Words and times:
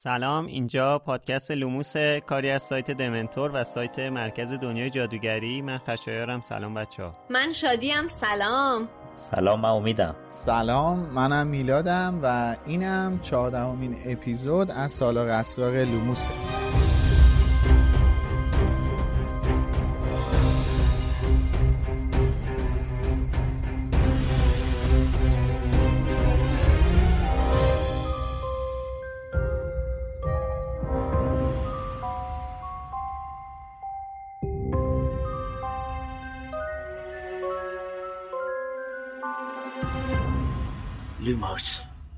سلام 0.00 0.46
اینجا 0.46 0.98
پادکست 0.98 1.50
لوموس 1.50 1.96
کاری 2.26 2.50
از 2.50 2.62
سایت 2.62 2.90
دمنتور 2.90 3.50
و 3.54 3.64
سایت 3.64 3.98
مرکز 3.98 4.52
دنیای 4.52 4.90
جادوگری. 4.90 5.62
من 5.62 5.78
خشایارم. 5.78 6.40
سلام 6.40 6.74
بچه 6.74 7.02
ها 7.02 7.12
من 7.30 7.52
شادیم. 7.52 8.06
سلام. 8.06 8.88
سلام 9.14 9.60
من 9.60 9.68
امیدم. 9.68 10.14
سلام 10.28 10.98
منم 10.98 11.46
میلادم 11.46 12.20
و 12.22 12.56
اینم 12.66 13.20
چهاردهمین 13.22 13.96
اپیزود 14.06 14.70
از 14.70 14.92
سالار 14.92 15.28
اسرار 15.28 15.84
لوموسه. 15.84 16.30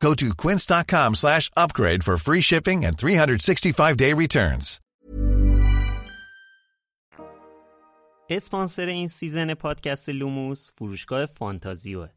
Go 0.00 0.14
to 0.14 0.28
quince.com 0.42 1.14
slash 1.16 1.50
upgrade 1.56 2.04
for 2.04 2.16
free 2.16 2.40
shipping 2.40 2.84
and 2.84 2.96
365-day 2.96 4.12
returns. 4.14 4.80
اسپانسر 8.30 8.86
این 8.86 9.08
سیزن 9.08 9.54
پادکست 9.54 10.08
لوموس 10.08 10.70
فروشگاه 10.78 11.26
فانتازیوه. 11.26 12.08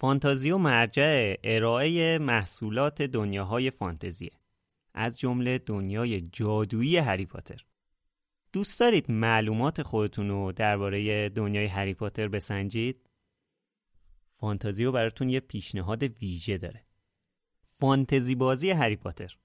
فانتازیو 0.00 0.58
مرجع 0.58 1.34
ارائه 1.44 2.18
محصولات 2.18 3.02
دنیاهای 3.02 3.70
فانتزیه. 3.70 4.32
از 4.94 5.18
جمله 5.18 5.58
دنیای 5.58 6.20
جادویی 6.20 6.96
هری 6.96 7.26
پاتر. 7.26 7.64
دوست 8.52 8.80
دارید 8.80 9.10
معلومات 9.10 9.82
خودتون 9.82 10.28
رو 10.28 10.52
درباره 10.52 11.28
دنیای 11.28 11.66
هری 11.66 11.94
پاتر 11.94 12.28
بسنجید؟ 12.28 13.10
فانتازیو 14.34 14.92
براتون 14.92 15.28
یه 15.28 15.40
پیشنهاد 15.40 16.02
ویژه 16.02 16.58
داره. 16.58 16.87
فانتزی 17.80 18.34
بازی 18.34 18.70
هری 18.70 18.96
پاتر 18.96 19.36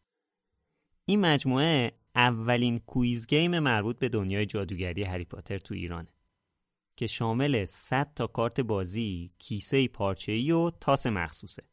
این 1.06 1.20
مجموعه 1.20 1.92
اولین 2.16 2.78
quiz 2.78 3.28
game 3.28 3.60
مربوط 3.60 4.00
به 4.00 4.10
دنیای 4.10 4.46
جادوگری 4.46 5.04
هری 5.04 5.26
پاتر 5.26 5.58
تو 5.58 5.74
ایرانه 5.74 6.14
که 6.96 7.08
شامل 7.08 7.66
100 7.66 8.14
تا 8.16 8.28
کارت 8.28 8.60
بازی، 8.60 9.32
کیسه 9.40 9.88
پارچه‌ای 9.88 10.52
و 10.52 10.70
تاس 10.70 11.08
مخصوصه. 11.08 11.64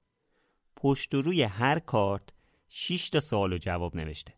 پشت 0.77 1.15
و 1.15 1.23
روی 1.23 1.43
هر 1.43 1.79
کارت 1.79 2.29
6 2.69 3.11
تا 3.11 3.21
سوال 3.21 3.53
و 3.53 3.59
جواب 3.59 3.97
نوشته. 3.97 4.35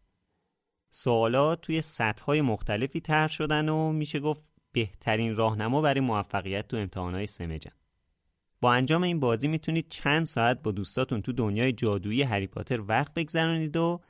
سوالا 0.91 1.57
توی 1.57 1.81
سطح‌های 1.81 2.41
مختلفی 2.41 3.01
طرح 3.01 3.29
شدن 3.29 3.69
و 3.69 3.93
میشه 3.93 4.21
گفت 4.21 4.45
بهترین 4.73 5.37
راهنما 5.37 5.81
برای 5.81 6.01
موفقیت 6.01 6.69
تو 6.69 6.77
امتحانات 6.77 7.27
سمجن. 7.27 7.73
با 8.63 8.73
انجام 8.73 9.03
این 9.03 9.21
بازی 9.21 9.49
می‌تونید 9.49 9.89
چند 9.89 10.27
ساعت 10.27 10.63
با 10.63 10.73
دوستاتون 10.73 11.23
تو 11.23 11.33
دنیای 11.33 11.73
جادویی 11.73 12.23
هری 12.23 12.47
پاتر 12.47 12.81
وقت 12.81 13.15
بگذرانید 13.15 13.77
و 13.77 14.01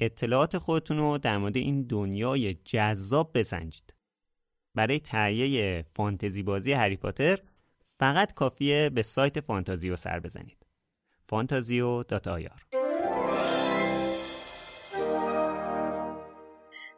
اطلاعات 0.00 0.58
خودتون 0.58 0.96
رو 0.98 1.18
در 1.18 1.38
مورد 1.38 1.56
این 1.56 1.82
دنیای 1.82 2.54
جذاب 2.54 3.30
بسنجید. 3.38 3.94
برای 4.74 5.00
تهیه 5.00 5.84
فانتزی 5.96 6.42
بازی 6.42 6.72
هری 6.72 6.96
پاتر 6.96 7.38
فقط 8.00 8.34
کافیه 8.34 8.90
به 8.94 9.02
سایت 9.02 9.40
فانتازیو 9.40 9.96
سر 9.96 10.20
بزنید. 10.20 10.66
فانتازیو 11.28 12.02
dot 12.02 12.28
ir 12.28 12.64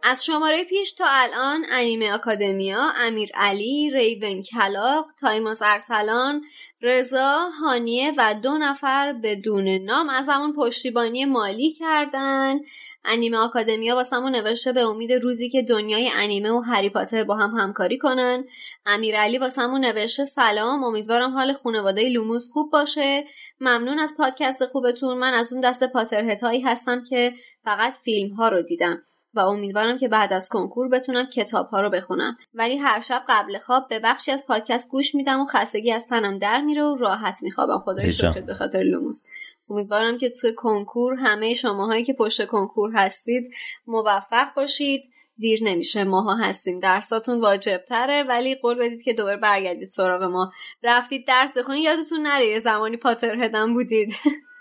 از 0.08 0.24
شماره 0.24 0.64
پیش 0.64 0.92
تا 0.92 1.04
الان 1.08 1.64
انیمه 1.70 2.12
آکادمیا، 2.12 2.92
امیر 2.96 3.30
علی، 3.34 3.90
ریونکلا، 3.94 5.06
تایماس 5.20 5.62
ارسلان، 5.62 6.42
رضا 6.82 7.48
هانیه 7.60 8.12
و 8.16 8.34
دو 8.42 8.58
نفر 8.58 9.12
بدون 9.12 9.68
نام 9.68 10.08
ازمون 10.08 10.52
پشتیبانی 10.52 11.24
مالی 11.24 11.72
کردن. 11.72 12.58
انیمه 13.04 13.36
آکادمیا 13.36 13.94
واسمون 13.94 14.36
نوشته 14.36 14.72
به 14.72 14.80
امید 14.80 15.12
روزی 15.12 15.50
که 15.50 15.62
دنیای 15.62 16.10
انیمه 16.14 16.50
و 16.50 16.60
هری 16.60 16.90
پاتر 16.90 17.24
با 17.24 17.36
هم 17.36 17.50
همکاری 17.50 17.98
کنن. 17.98 18.44
امیرعلی 18.86 19.38
واسمون 19.38 19.84
نوشته 19.84 20.24
سلام 20.24 20.84
امیدوارم 20.84 21.30
حال 21.30 21.52
خانواده 21.52 22.08
لوموس 22.08 22.50
خوب 22.52 22.72
باشه. 22.72 23.24
ممنون 23.60 23.98
از 23.98 24.14
پادکست 24.18 24.66
خوبتون. 24.66 25.18
من 25.18 25.34
از 25.34 25.52
اون 25.52 25.60
دست 25.60 25.92
Potterhead 25.92 26.42
هایی 26.42 26.60
هستم 26.60 27.04
که 27.04 27.34
فقط 27.64 27.92
فیلم 27.92 28.34
ها 28.34 28.48
رو 28.48 28.62
دیدم. 28.62 29.02
و 29.36 29.40
امیدوارم 29.40 29.98
که 29.98 30.08
بعد 30.08 30.32
از 30.32 30.48
کنکور 30.48 30.88
بتونم 30.88 31.26
کتاب 31.26 31.68
ها 31.68 31.80
رو 31.80 31.90
بخونم. 31.90 32.36
ولی 32.54 32.76
هر 32.76 33.00
شب 33.00 33.22
قبل 33.28 33.58
خواب 33.58 33.88
به 33.88 34.00
بخشی 34.00 34.32
از 34.32 34.46
پادکست 34.46 34.90
گوش 34.90 35.14
میدم 35.14 35.40
و 35.40 35.46
خستگی 35.46 35.92
از 35.92 36.08
تنم 36.08 36.38
در 36.38 36.60
میره 36.60 36.82
و 36.82 36.96
راحت 36.96 37.38
میخوابم. 37.42 37.78
خدای 37.78 38.12
شکرت 38.12 38.46
به 38.46 38.54
خاطر 38.54 38.82
لوموس. 38.82 39.22
امیدوارم 39.70 40.18
که 40.18 40.30
توی 40.30 40.54
کنکور 40.54 41.14
همه 41.14 41.54
شماهایی 41.54 42.04
که 42.04 42.12
پشت 42.12 42.46
کنکور 42.46 42.92
هستید 42.94 43.54
موفق 43.86 44.54
باشید. 44.56 45.02
دیر 45.38 45.60
نمیشه 45.64 46.04
ماها 46.04 46.36
هستیم. 46.36 46.80
درساتون 46.80 47.40
واجب 47.40 47.84
تره 47.88 48.22
ولی 48.22 48.54
قول 48.54 48.78
بدید 48.78 49.02
که 49.02 49.12
دوباره 49.12 49.36
برگردید 49.36 49.88
سراغ 49.88 50.22
ما. 50.22 50.52
رفتید 50.82 51.26
درس 51.26 51.56
بخونید 51.56 51.84
یادتون 51.84 52.22
نره 52.22 52.58
زمانی 52.58 52.96
پاتر 52.96 53.44
هدم 53.44 53.74
بودید. 53.74 54.14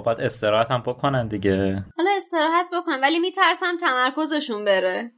باید 0.00 0.20
استراحت 0.20 0.70
هم 0.70 0.82
بکنن 0.86 1.28
دیگه. 1.28 1.84
حالا 1.96 2.10
استراحت 2.16 2.66
بکن 2.72 3.00
ولی 3.00 3.18
میترسم 3.18 3.76
تمرکزشون 3.80 4.64
بره. 4.64 5.12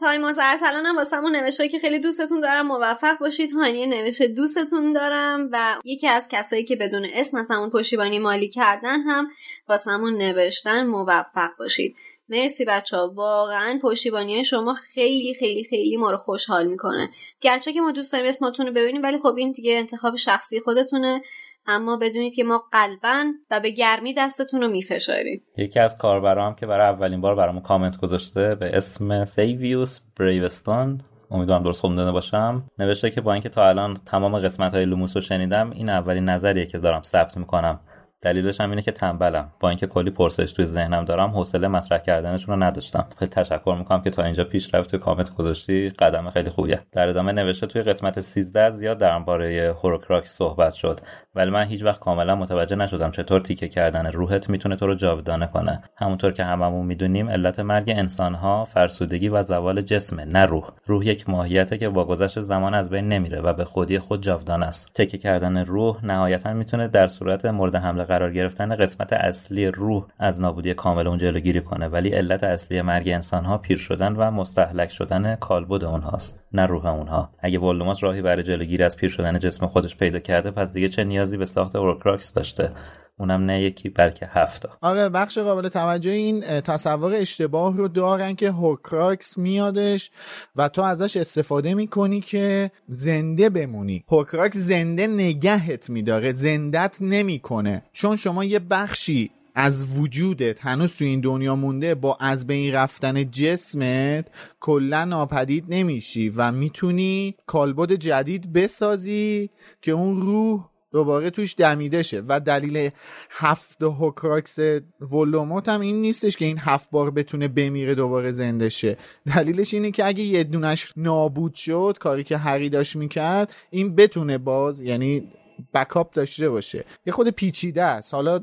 تایموز 0.00 0.38
ارسلان 0.42 0.86
هم 0.86 0.96
واسمون 0.96 1.36
نوشته 1.36 1.68
که 1.68 1.78
خیلی 1.78 1.98
دوستتون 1.98 2.40
دارم 2.40 2.66
موفق 2.66 3.18
باشید. 3.18 3.52
هانیه 3.52 3.86
نوشته 3.86 4.26
دوستتون 4.26 4.92
دارم 4.92 5.48
و 5.52 5.76
یکی 5.84 6.08
از 6.08 6.28
کسایی 6.30 6.64
که 6.64 6.76
بدون 6.76 7.06
اسم 7.12 7.36
از 7.36 7.46
پشتیبانی 7.72 8.18
مالی 8.18 8.48
کردن 8.48 9.00
هم 9.00 9.28
واسمون 9.68 10.16
نوشتن 10.16 10.86
موفق 10.86 11.50
باشید. 11.58 11.96
مرسی 12.28 12.64
بچه 12.64 12.96
ها 12.96 13.12
واقعا 13.16 13.78
پشتیبانی 13.82 14.44
شما 14.44 14.74
خیلی 14.74 15.34
خیلی 15.34 15.64
خیلی 15.64 15.96
ما 15.96 16.10
رو 16.10 16.16
خوشحال 16.16 16.66
می‌کنه. 16.66 17.10
گرچه 17.40 17.72
که 17.72 17.80
ما 17.80 17.92
دوست 17.92 18.12
داریم 18.12 18.28
اسماتون 18.28 18.66
رو 18.66 18.72
ببینیم 18.72 19.02
ولی 19.02 19.18
خب 19.18 19.34
این 19.36 19.52
دیگه 19.52 19.78
انتخاب 19.78 20.16
شخصی 20.16 20.60
خودتونه. 20.60 21.22
اما 21.70 21.96
بدونید 21.96 22.34
که 22.34 22.44
ما 22.44 22.62
قلبا 22.72 23.24
و 23.50 23.60
به 23.60 23.70
گرمی 23.70 24.14
دستتون 24.14 24.60
رو 24.60 24.68
میفشاریم. 24.68 25.42
یکی 25.58 25.80
از 25.80 25.98
کاربرام 25.98 26.54
که 26.54 26.66
برای 26.66 26.88
اولین 26.88 27.20
بار 27.20 27.34
برامون 27.34 27.62
کامنت 27.62 27.96
گذاشته 27.96 28.54
به 28.54 28.76
اسم 28.76 29.24
سیویوس 29.24 30.00
بریوستون 30.20 31.00
امیدوارم 31.30 31.62
درست 31.62 31.80
خونده 31.80 32.12
باشم. 32.12 32.62
نوشته 32.78 33.10
که 33.10 33.20
با 33.20 33.32
اینکه 33.32 33.48
تا 33.48 33.68
الان 33.68 34.00
تمام 34.06 34.38
قسمت 34.38 34.74
های 34.74 34.84
لوموس 34.84 35.16
رو 35.16 35.22
شنیدم 35.22 35.70
این 35.70 35.88
اولین 35.88 36.24
نظریه 36.24 36.66
که 36.66 36.78
دارم 36.78 37.02
ثبت 37.02 37.36
می‌کنم. 37.36 37.80
دلیلش 38.22 38.60
هم 38.60 38.70
اینه 38.70 38.82
که 38.82 38.92
تنبلم. 38.92 39.52
با 39.60 39.68
اینکه 39.68 39.86
کلی 39.86 40.10
پرسش 40.10 40.52
توی 40.52 40.66
ذهنم 40.66 41.04
دارم 41.04 41.30
حوصله 41.30 41.68
مطرح 41.68 41.98
کردنشون 41.98 42.54
رو 42.54 42.62
نداشتم. 42.62 43.08
خیلی 43.18 43.30
تشکر 43.30 43.76
می‌کنم 43.78 44.02
که 44.02 44.10
تا 44.10 44.22
اینجا 44.22 44.44
پیش 44.44 44.74
رفت 44.74 44.90
توی 44.90 44.98
کامنت 44.98 45.34
گذاشتی. 45.36 45.88
قدم 45.88 46.30
خیلی 46.30 46.50
خوبیه. 46.50 46.80
در 46.92 47.08
ادامه 47.08 47.32
نوشته 47.32 47.66
توی 47.66 47.82
قسمت 47.82 48.20
13 48.20 48.70
زیاد 48.70 48.98
درباره 48.98 49.76
هوروکراک 49.82 50.26
صحبت 50.26 50.72
شد. 50.72 51.00
ولی 51.38 51.50
من 51.50 51.64
هیچ 51.64 51.82
وقت 51.82 52.00
کاملا 52.00 52.36
متوجه 52.36 52.76
نشدم 52.76 53.10
چطور 53.10 53.40
تیکه 53.40 53.68
کردن 53.68 54.06
روحت 54.06 54.50
می‌تونه 54.50 54.76
تو 54.76 54.86
رو 54.86 54.94
جاودانه 54.94 55.46
کنه. 55.46 55.82
همونطور 55.96 56.32
که 56.32 56.44
هممون 56.44 56.86
می‌دونیم 56.86 57.30
علت 57.30 57.60
مرگ 57.60 57.90
انسانها 57.90 58.64
فرسودگی 58.64 59.28
و 59.28 59.42
زوال 59.42 59.82
جسمه 59.82 60.24
نه 60.24 60.46
روح. 60.46 60.70
روح 60.86 61.06
یک 61.06 61.28
ماهیته 61.28 61.78
که 61.78 61.88
با 61.88 62.04
گذشت 62.04 62.40
زمان 62.40 62.74
از 62.74 62.90
بین 62.90 63.08
نمیره 63.08 63.40
و 63.40 63.52
به 63.52 63.64
خودی 63.64 63.98
خود 63.98 64.22
جاودانه 64.22 64.66
است. 64.66 64.90
تکه 64.94 65.18
کردن 65.18 65.56
روح 65.56 66.04
نهایتا 66.04 66.52
می‌تونه 66.52 66.88
در 66.88 67.08
صورت 67.08 67.44
مورد 67.44 67.74
حمله 67.74 68.04
قرار 68.04 68.32
گرفتن 68.32 68.76
قسمت 68.76 69.12
اصلی 69.12 69.66
روح 69.66 70.06
از 70.18 70.40
نابودی 70.40 70.74
کامل 70.74 71.06
اون 71.06 71.18
جلوگیری 71.18 71.60
کنه. 71.60 71.88
ولی 71.88 72.08
علت 72.08 72.44
اصلی 72.44 72.82
مرگ 72.82 73.08
انسانها 73.08 73.58
پیر 73.58 73.78
شدن 73.78 74.12
و 74.16 74.30
مستحلک 74.30 74.90
شدن 74.90 75.36
کالبد 75.36 75.84
اونهاست. 75.84 76.47
نه 76.52 76.66
روح 76.66 76.86
اونها. 76.86 77.30
اگه 77.38 77.58
ولدمورت 77.58 78.02
راهی 78.02 78.22
برای 78.22 78.42
جلوگیری 78.42 78.84
از 78.84 78.96
پیر 78.96 79.10
شدن 79.10 79.38
جسم 79.38 79.66
خودش 79.66 79.96
پیدا 79.96 80.18
کرده 80.18 80.50
پس 80.50 80.72
دیگه 80.72 80.88
چه 80.88 81.04
نیازی 81.04 81.36
به 81.36 81.44
ساخت 81.44 81.76
Horcrux 81.76 82.32
داشته؟ 82.34 82.72
اونم 83.20 83.44
نه 83.44 83.62
یکی 83.62 83.88
بلکه 83.88 84.26
هفتا 84.32 84.68
آره 84.82 85.08
بخش 85.08 85.38
قابل 85.38 85.68
توجه 85.68 86.10
این 86.10 86.40
تصور 86.60 87.12
اشتباه 87.14 87.76
رو 87.76 87.88
دارن 87.88 88.34
که 88.34 88.50
Horcrux 88.50 89.38
میادش 89.38 90.10
و 90.56 90.68
تو 90.68 90.82
ازش 90.82 91.16
استفاده 91.16 91.74
می‌کنی 91.74 92.20
که 92.20 92.70
زنده 92.88 93.50
بمونی. 93.50 94.04
Horcrux 94.08 94.56
زنده 94.56 95.06
نگهت 95.06 95.90
میداره 95.90 96.32
زندت 96.32 96.96
نمی‌کنه. 97.00 97.82
چون 97.92 98.16
شما 98.16 98.44
یه 98.44 98.58
بخشی 98.58 99.30
از 99.54 99.98
وجودت 99.98 100.60
هنوز 100.60 100.92
تو 100.92 101.04
این 101.04 101.20
دنیا 101.20 101.56
مونده 101.56 101.94
با 101.94 102.16
از 102.20 102.46
بین 102.46 102.74
رفتن 102.74 103.30
جسمت 103.30 104.28
کلا 104.60 105.04
ناپدید 105.04 105.64
نمیشی 105.68 106.28
و 106.28 106.52
می‌تونی 106.52 107.34
کالبد 107.46 107.92
جدید 107.92 108.52
بسازی 108.52 109.50
که 109.82 109.92
اون 109.92 110.16
روح 110.16 110.68
دوباره 110.92 111.30
توش 111.30 111.54
دمیده 111.58 112.02
شه. 112.02 112.22
و 112.28 112.40
دلیل 112.40 112.90
هفت 113.30 113.82
Horcrux 113.82 114.58
ولدمورت 115.00 115.68
هم 115.68 115.80
این 115.80 116.00
نیستش 116.00 116.36
که 116.36 116.44
این 116.44 116.58
هفت 116.58 116.90
بار 116.90 117.10
بتونه 117.10 117.48
بمیره 117.48 117.94
دوباره 117.94 118.30
زنده 118.30 118.68
شه. 118.68 118.96
دلیلش 119.26 119.74
اینه 119.74 119.90
که 119.90 120.06
اگه 120.06 120.22
یه 120.22 120.44
دونش 120.44 120.92
نابود 120.96 121.54
شد 121.54 121.96
کاری 122.00 122.24
که 122.24 122.36
هری 122.36 122.70
داشت 122.70 122.96
می‌کرد 122.96 123.54
این 123.70 123.94
بتونه 123.94 124.38
باز 124.38 124.80
یعنی 124.80 125.32
backup 125.74 126.12
داشته 126.14 126.50
باشه. 126.50 126.84
یه 127.06 127.12
خورده 127.12 127.28
پیچیده 127.28 127.82
است. 127.82 128.14
حالا 128.14 128.40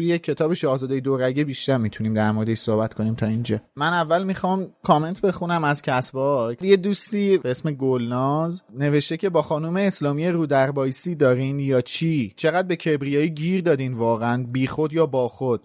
توی 0.00 0.08
یک 0.08 0.22
کتاب 0.22 0.54
شاهزاده 0.54 1.00
دورگه 1.00 1.44
بیشتر 1.44 1.76
می‌تونیم 1.76 2.14
در 2.14 2.32
موردش 2.32 2.58
صحبت 2.58 2.94
کنیم 2.94 3.14
تا 3.14 3.26
اینجا. 3.26 3.60
من 3.76 3.92
اول 3.92 4.22
می‌خوام 4.22 4.72
کامنت 4.82 5.20
بخونم 5.20 5.64
از 5.64 5.82
کست‌باکس 5.82 6.54
یه 6.60 6.76
دوستی 6.76 7.38
به 7.38 7.50
اسم 7.50 7.70
گلناز 7.70 8.62
نوشته 8.78 9.16
که 9.16 9.28
با 9.28 9.42
خانم 9.42 9.76
اسلامی 9.76 10.28
رودربایستی 10.28 11.14
دارین 11.14 11.60
یا 11.60 11.80
چی؟ 11.80 12.32
چقدر 12.36 12.68
به 12.68 12.76
کبریایی 12.76 13.30
گیر 13.30 13.62
دادین 13.62 13.94
واقعا؟ 13.94 14.46
بیخود 14.52 14.92
یا 14.92 15.06
با 15.06 15.28
خود؟ 15.28 15.62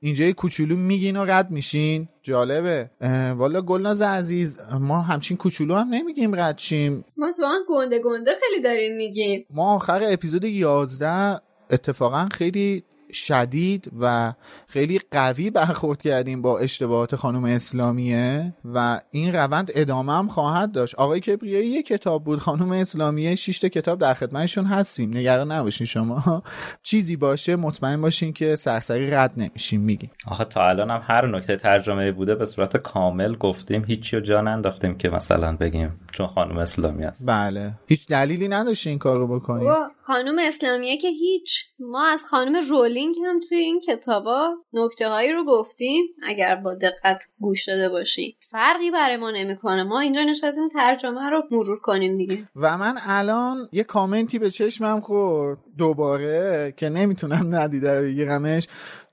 اینجا 0.00 0.24
یه 0.24 0.32
کوچولو 0.32 0.76
میگین 0.76 1.16
و 1.16 1.24
رد 1.24 1.50
میشین. 1.50 2.08
جالبه. 2.22 2.90
والا 3.36 3.62
گلناز 3.62 4.02
عزیز 4.02 4.58
ما 4.80 5.00
همچین 5.00 5.36
کوچولو 5.36 5.74
هم 5.74 5.88
نمیگیم 5.88 6.34
رد 6.34 6.58
شیم. 6.58 7.04
ما 7.16 7.32
تو 7.32 7.42
گنده 7.68 7.98
گنده 7.98 8.30
خیلی 8.40 8.62
داریم 8.62 8.96
میگیم. 8.96 9.46
ما 9.50 9.74
آخر 9.74 10.00
اپیزود 10.04 10.44
11 10.44 11.40
اتفاقا 11.70 12.28
خیلی 12.32 12.84
شدید 13.12 13.90
و 14.00 14.32
خیلی 14.66 15.00
قوی 15.10 15.50
برخورد 15.50 16.02
کردیم 16.02 16.42
با 16.42 16.58
اشتباهات 16.58 17.16
خانم 17.16 17.44
اسلامیه 17.44 18.54
و 18.64 19.00
این 19.10 19.32
روند 19.32 19.70
ادامه 19.74 20.12
هم 20.12 20.28
خواهد 20.28 20.72
داشت. 20.72 20.94
آقای 20.94 21.20
کبریایی 21.20 21.68
یه 21.68 21.82
کتاب 21.82 22.24
بود 22.24 22.38
خانم 22.38 22.70
اسلامیه 22.70 23.34
شش 23.34 23.64
کتاب 23.64 23.98
در 23.98 24.14
خدمتشون 24.14 24.64
هستیم. 24.64 25.16
نگران 25.16 25.52
نباشین 25.52 25.86
شما. 25.86 26.42
چیزی 26.82 27.16
باشه 27.16 27.56
مطمئن 27.56 28.00
باشین 28.00 28.32
که 28.32 28.56
سرسری 28.56 29.10
رد 29.10 29.32
نمیشیم. 29.36 29.80
میگیم. 29.80 30.10
آخه 30.26 30.44
تا 30.44 30.68
الان 30.68 30.90
هم 30.90 31.02
هر 31.04 31.26
نکته 31.26 31.56
ترجمه 31.56 32.12
بوده 32.12 32.34
به 32.34 32.46
صورت 32.46 32.76
کامل 32.76 33.36
گفتیم 33.36 33.84
هیچی 33.84 34.16
رو 34.16 34.22
جا 34.22 34.40
ننداختیم 34.40 34.98
که 34.98 35.08
مثلا 35.08 35.56
بگیم 35.56 36.00
چون 36.12 36.26
خانم 36.26 36.58
اسلامی 36.58 37.04
است 37.04 37.28
بله. 37.28 37.74
هیچ 37.86 38.06
دلیلی 38.06 38.48
نداشته 38.48 38.90
این 38.90 38.98
کارو 38.98 39.26
بکنیم 39.26 39.72
خانم 40.08 40.38
اسلامیه 40.38 40.96
که 40.96 41.08
هیچ. 41.08 41.64
ما 41.78 42.06
از 42.06 42.24
خانم 42.24 42.60
رولینگ 42.70 43.14
هم 43.26 43.40
توی 43.48 43.58
این 43.58 43.80
کتابا 43.80 44.54
نکته 44.72 45.08
هایی 45.08 45.32
رو 45.32 45.44
گفتیم. 45.44 46.04
اگر 46.22 46.54
با 46.54 46.74
دقت 46.74 47.24
گوش 47.40 47.68
داده 47.68 47.88
باشی. 47.88 48.36
فرقی 48.50 48.90
برای 48.90 49.16
ما 49.16 49.30
نمی‌کنه. 49.30 49.82
ما 49.82 50.00
اینجا 50.00 50.22
نشستیم 50.22 50.68
ترجمه 50.68 51.30
رو 51.30 51.42
مرور 51.50 51.80
کنیم 51.80 52.16
دیگه. 52.16 52.48
و 52.56 52.78
من 52.78 52.94
الان 53.06 53.68
یه 53.72 53.84
کامنتی 53.84 54.38
به 54.38 54.50
چشمم 54.50 55.00
خورد 55.00 55.58
دوباره 55.78 56.74
که 56.76 56.88
نمی‌تونم 56.88 57.54
ندیده 57.54 58.00
بگیرمش. 58.00 58.68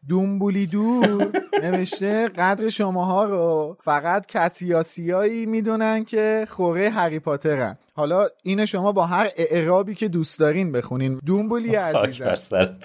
دومبولی 0.10 0.68
دور 0.68 1.31
نوشته 1.63 2.28
قدر 2.28 2.69
شماها 2.69 3.25
رو. 3.25 3.78
فقط 3.84 4.25
کسیاسیایی 4.25 5.46
می‌دونن 5.46 6.06
که 6.06 6.48
خوره 6.50 6.90
هری 6.90 7.19
پاترن. 7.19 7.78
حالا 7.94 8.28
این 8.44 8.66
شما 8.66 8.92
با 8.92 9.06
هر 9.06 9.30
اعرابی 9.38 9.96
که 9.96 10.07
دوست 10.07 10.40
دارین 10.40 10.72
بخونین. 10.72 11.19
دومبولی 11.25 11.75
عزیزم. 11.75 12.36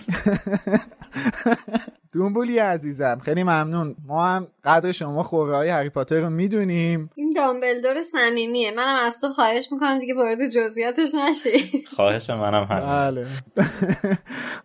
دومبولی 2.14 2.58
عزیزم. 2.58 3.18
خیلی 3.24 3.42
ممنون. 3.42 3.96
ما 4.06 4.26
هم 4.26 4.46
قدر 4.64 4.92
شما 4.92 5.22
خوره 5.22 5.56
های 5.56 5.68
هری 5.68 5.90
پاتر 5.90 6.20
رو 6.20 6.30
می‌دونیم. 6.30 7.10
این 7.14 7.32
دامبلدور 7.36 8.02
صمیمیه. 8.02 8.70
منم 8.76 9.06
از 9.06 9.20
تو 9.20 9.28
خواهش 9.28 9.68
می‌کنم 9.72 9.98
دیگه 9.98 10.14
وارد 10.14 10.48
جزئیاتش 10.48 11.14
نشی. 11.14 11.84
خواهش 11.96 12.30
منم 12.30 12.64
همین 12.64 12.86
بله. 12.86 13.26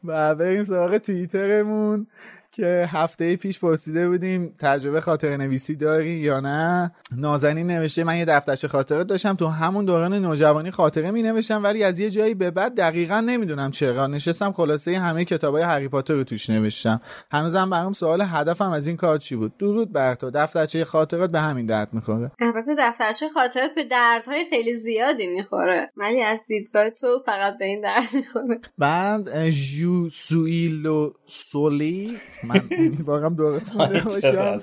و 0.03 0.35
بریم 0.39 0.63
سراغ 0.63 0.97
توییترمون. 0.97 2.07
که 2.55 2.89
هفته 2.91 3.35
پیش 3.35 3.59
پرسیده 3.59 4.09
بودیم 4.09 4.55
تجربه 4.59 5.01
خاطر 5.01 5.37
نویسی 5.37 5.75
داری 5.75 6.11
یا 6.11 6.39
نه؟ 6.39 6.91
نازنین 7.17 7.67
نوشته 7.67 8.03
من 8.03 8.17
یه 8.17 8.25
دفترچه 8.25 8.67
خاطره 8.67 9.03
داشتم 9.03 9.33
تو 9.33 9.47
همون 9.47 9.85
دوران 9.85 10.13
نوجوانی 10.13 10.71
خاطره 10.71 11.11
می 11.11 11.23
نوشتم 11.23 11.63
ولی 11.63 11.83
از 11.83 11.99
یه 11.99 12.09
جایی 12.09 12.33
به 12.33 12.51
بعد 12.51 12.75
دقیقا 12.75 13.19
نمی‌دونم 13.19 13.71
چرا. 13.71 14.07
نشستم 14.07 14.51
خلاصه 14.51 14.99
همه 14.99 15.25
کتابای 15.25 15.63
هری 15.63 15.87
پاتر 15.87 16.13
رو 16.13 16.23
توش 16.23 16.49
نوشتم. 16.49 17.01
هنوزم 17.31 17.69
برام 17.69 17.93
سوال 17.93 18.21
هدفم 18.21 18.71
از 18.71 18.87
این 18.87 18.97
کار 18.97 19.17
چی 19.17 19.35
بود؟ 19.35 19.57
درود 19.57 19.91
بر 19.91 20.15
تو 20.15 20.31
دفترچه 20.31 20.85
خاطرات 20.85 21.31
به 21.31 21.39
همین 21.39 21.65
درد 21.65 21.93
می‌خوره. 21.93 22.31
البته 22.39 22.75
دفترچه 22.79 23.29
خاطرات 23.29 23.75
به 23.75 23.83
دردهای 23.83 24.45
خیلی 24.49 24.73
زیادی 24.75 25.27
می‌خوره 25.27 25.91
ولی 25.97 26.21
از 26.21 26.39
دیدگاه 26.47 26.89
تو 26.89 27.07
فقط 27.25 27.57
به 27.57 27.65
این 27.65 27.81
درد 27.81 28.09
می‌خوره. 28.13 28.59
بعد 28.77 29.49
جو 29.49 30.09
سویلو 30.09 31.11
سولی 31.27 32.17
من 32.45 32.61
امیدوارم 32.77 33.35
درست 33.35 33.73
بوده 33.73 34.01
باشم. 34.01 34.61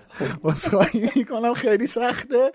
خواهی 0.71 1.11
می‌کنم 1.17 1.55
خیلی 1.55 1.87
سخته. 1.87 2.53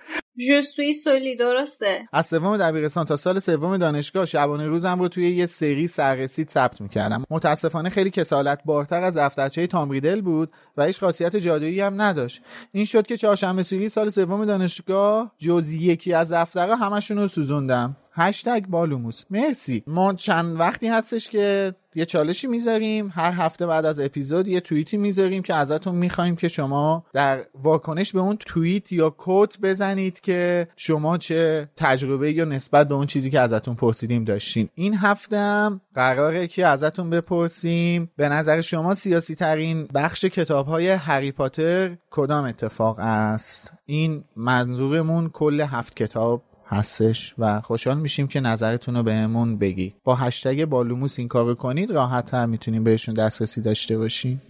جسوی 0.49 0.93
سولی 0.93 1.35
درسته. 1.35 2.07
از 2.13 2.27
سوم 2.27 2.57
دبیرستان 2.57 3.05
تا 3.05 3.17
سال 3.17 3.39
سوم 3.39 3.77
دانشگاه 3.77 4.25
شبانه 4.25 4.67
روزم 4.67 4.99
رو 4.99 5.07
توی 5.07 5.29
یه 5.29 5.45
سری 5.45 5.87
سررسید 5.87 6.49
ثبت 6.49 6.81
می‌کردم. 6.81 7.23
متاسفانه 7.29 7.89
خیلی 7.89 8.09
کسالت 8.09 8.59
بارتر 8.65 9.03
از 9.03 9.17
دفترچه 9.17 9.67
تامریدل 9.67 10.21
بود 10.21 10.51
و 10.77 10.85
هیچ 10.85 10.99
خاصیت 10.99 11.35
جادویی 11.35 11.81
هم 11.81 12.01
نداشت. 12.01 12.41
این 12.71 12.85
شد 12.85 13.07
که 13.07 13.17
چهارشنبه 13.17 13.63
سوری 13.63 13.89
سال 13.89 14.09
سوم 14.09 14.45
دانشگاه 14.45 15.31
جز 15.37 15.71
یکی 15.71 16.13
از 16.13 16.33
دفترها 16.33 16.75
همشون 16.75 17.17
رو 17.17 17.27
سوزوندم. 17.27 17.95
هشتگ 18.17 18.65
بالوموس. 18.67 19.23
مرسی. 19.29 19.83
ما 19.87 20.13
چند 20.13 20.59
وقتی 20.59 20.87
هستش 20.87 21.29
که 21.29 21.73
یه 21.95 22.05
چالشی 22.05 22.47
می‌ذاریم 22.47 23.11
هر 23.15 23.31
هفته 23.31 23.67
بعد 23.67 23.85
از 23.85 23.99
اپیزود 23.99 24.47
یه 24.47 24.59
توییتی 24.59 24.97
می‌ذاریم 24.97 25.43
که 25.43 25.53
ازتون 25.53 25.95
می‌خوایم 25.95 26.35
که 26.35 26.47
شما 26.47 27.05
در 27.13 27.45
واکنش 27.63 28.13
به 28.13 28.19
اون 28.19 28.37
توییت 28.37 28.91
یا 28.91 29.09
کوت 29.09 29.59
بزنید 29.61 30.19
که 30.19 30.67
شما 30.75 31.17
چه 31.17 31.69
تجربه 31.75 32.31
یا 32.31 32.45
نسبت 32.45 32.87
به 32.87 32.95
اون 32.95 33.05
چیزی 33.05 33.29
که 33.29 33.39
ازتون 33.39 33.75
پرسیدیم 33.75 34.23
داشتین. 34.23 34.69
این 34.75 34.95
هفته 34.95 35.37
هم 35.37 35.81
قراره 35.95 36.47
که 36.47 36.67
ازتون 36.67 37.09
بپرسیم 37.09 38.11
به 38.15 38.29
نظر 38.29 38.61
شما 38.61 38.93
سیاسی 38.93 39.35
ترین 39.35 39.87
بخش 39.93 40.25
کتاب 40.25 40.67
های 40.67 40.89
هری 40.89 41.31
پاتر 41.31 41.97
کدام 42.11 42.45
اتفاق 42.45 42.99
است؟ 42.99 43.73
این 43.85 44.23
منظورمون 44.35 45.29
کل 45.29 45.61
هفت 45.61 45.95
کتاب 45.95 46.43
هستش 46.69 47.35
و 47.37 47.61
خوشحال 47.61 47.97
میشیم 47.97 48.27
که 48.27 48.39
نظرتون 48.39 48.95
رو 48.95 49.03
بهمون 49.03 49.57
بگید 49.57 49.95
با 50.03 50.15
هشتگ 50.15 50.65
بالوموس 50.65 51.19
این 51.19 51.27
کارو 51.27 51.55
کنید 51.55 51.91
راحت 51.91 52.33
هم 52.33 52.49
می‌تونیم 52.49 52.83
بهشون 52.83 53.13
دسترسی 53.13 53.61
داشته 53.61 53.97
باشیم 53.97 54.41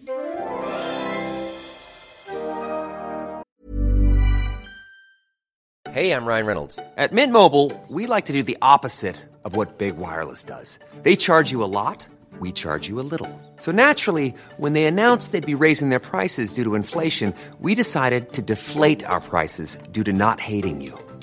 Hey, 5.97 6.12
I'm 6.12 6.25
Ryan 6.25 6.45
Reynolds. 6.45 6.75
At 7.03 7.12
Mint 7.12 7.33
Mobile, 7.33 7.71
we 7.89 8.05
like 8.05 8.25
to 8.25 8.33
do 8.33 8.43
the 8.43 8.59
opposite 8.62 9.17
of 9.45 9.55
what 9.55 9.79
Big 9.79 9.97
Wireless 9.97 10.43
does. 10.43 10.77
They 11.01 11.15
charge 11.15 11.51
you 11.51 11.63
a 11.63 11.71
lot, 11.81 12.05
we 12.39 12.51
charge 12.51 12.88
you 12.88 13.00
a 13.00 13.07
little. 13.13 13.31
So 13.57 13.71
naturally, 13.71 14.36
when 14.57 14.74
they 14.74 14.83
announced 14.83 15.31
they'd 15.31 15.53
be 15.55 15.63
raising 15.67 15.89
their 15.89 16.07
prices 16.12 16.53
due 16.53 16.65
to 16.65 16.75
inflation, 16.75 17.33
we 17.59 17.74
decided 17.74 18.21
to 18.33 18.43
deflate 18.43 19.03
our 19.05 19.21
prices 19.21 19.69
due 19.91 20.03
to 20.03 20.13
not 20.13 20.39
hating 20.39 20.81
you. 20.81 21.06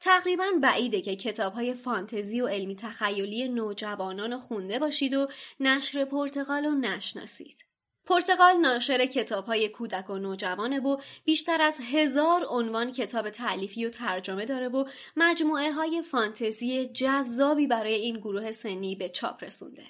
تقریبا 0.00 0.44
بعیده 0.62 1.00
که 1.00 1.16
کتاب 1.16 1.52
های 1.52 1.74
فانتزی 1.74 2.40
و 2.40 2.46
علمی 2.46 2.76
تخیلی 2.76 3.48
نوجوانان 3.48 4.32
رو 4.32 4.38
خونده 4.38 4.78
باشید 4.78 5.14
و 5.14 5.28
نشر 5.60 6.04
پرتغال 6.04 6.64
رو 6.64 6.74
نشناسید. 6.74 7.64
پرتغال 8.06 8.56
ناشر 8.56 9.06
کتاب 9.06 9.44
های 9.44 9.68
کودک 9.68 10.10
و 10.10 10.18
نوجوانه 10.18 10.80
و 10.80 10.96
بیشتر 11.24 11.62
از 11.62 11.78
هزار 11.92 12.44
عنوان 12.48 12.92
کتاب 12.92 13.30
تعلیفی 13.30 13.86
و 13.86 13.90
ترجمه 13.90 14.44
داره 14.44 14.68
و 14.68 14.84
مجموعه 15.16 15.72
های 15.72 16.02
فانتزی 16.02 16.86
جذابی 16.86 17.66
برای 17.66 17.94
این 17.94 18.16
گروه 18.16 18.52
سنی 18.52 18.96
به 18.96 19.08
چاپ 19.08 19.44
رسونده. 19.44 19.84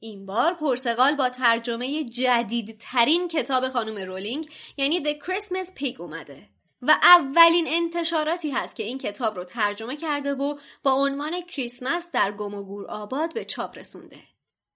این 0.00 0.26
بار 0.26 0.54
پرتغال 0.54 1.14
با 1.14 1.28
ترجمه 1.28 2.04
جدیدترین 2.04 3.28
کتاب 3.28 3.68
خانم 3.68 3.98
رولینگ 3.98 4.50
یعنی 4.76 5.04
The 5.04 5.24
Christmas 5.24 5.80
Pig 5.80 6.00
اومده 6.00 6.48
و 6.82 6.90
اولین 7.02 7.64
انتشاراتی 7.68 8.50
هست 8.50 8.76
که 8.76 8.82
این 8.82 8.98
کتاب 8.98 9.36
رو 9.36 9.44
ترجمه 9.44 9.96
کرده 9.96 10.34
و 10.34 10.58
با 10.82 10.92
عنوان 10.92 11.40
کریسمس 11.40 12.06
در 12.12 12.32
گم 12.32 12.54
و 12.54 12.62
گور 12.62 12.86
آباد 12.86 13.34
به 13.34 13.44
چاپ 13.44 13.78
رسونده. 13.78 14.18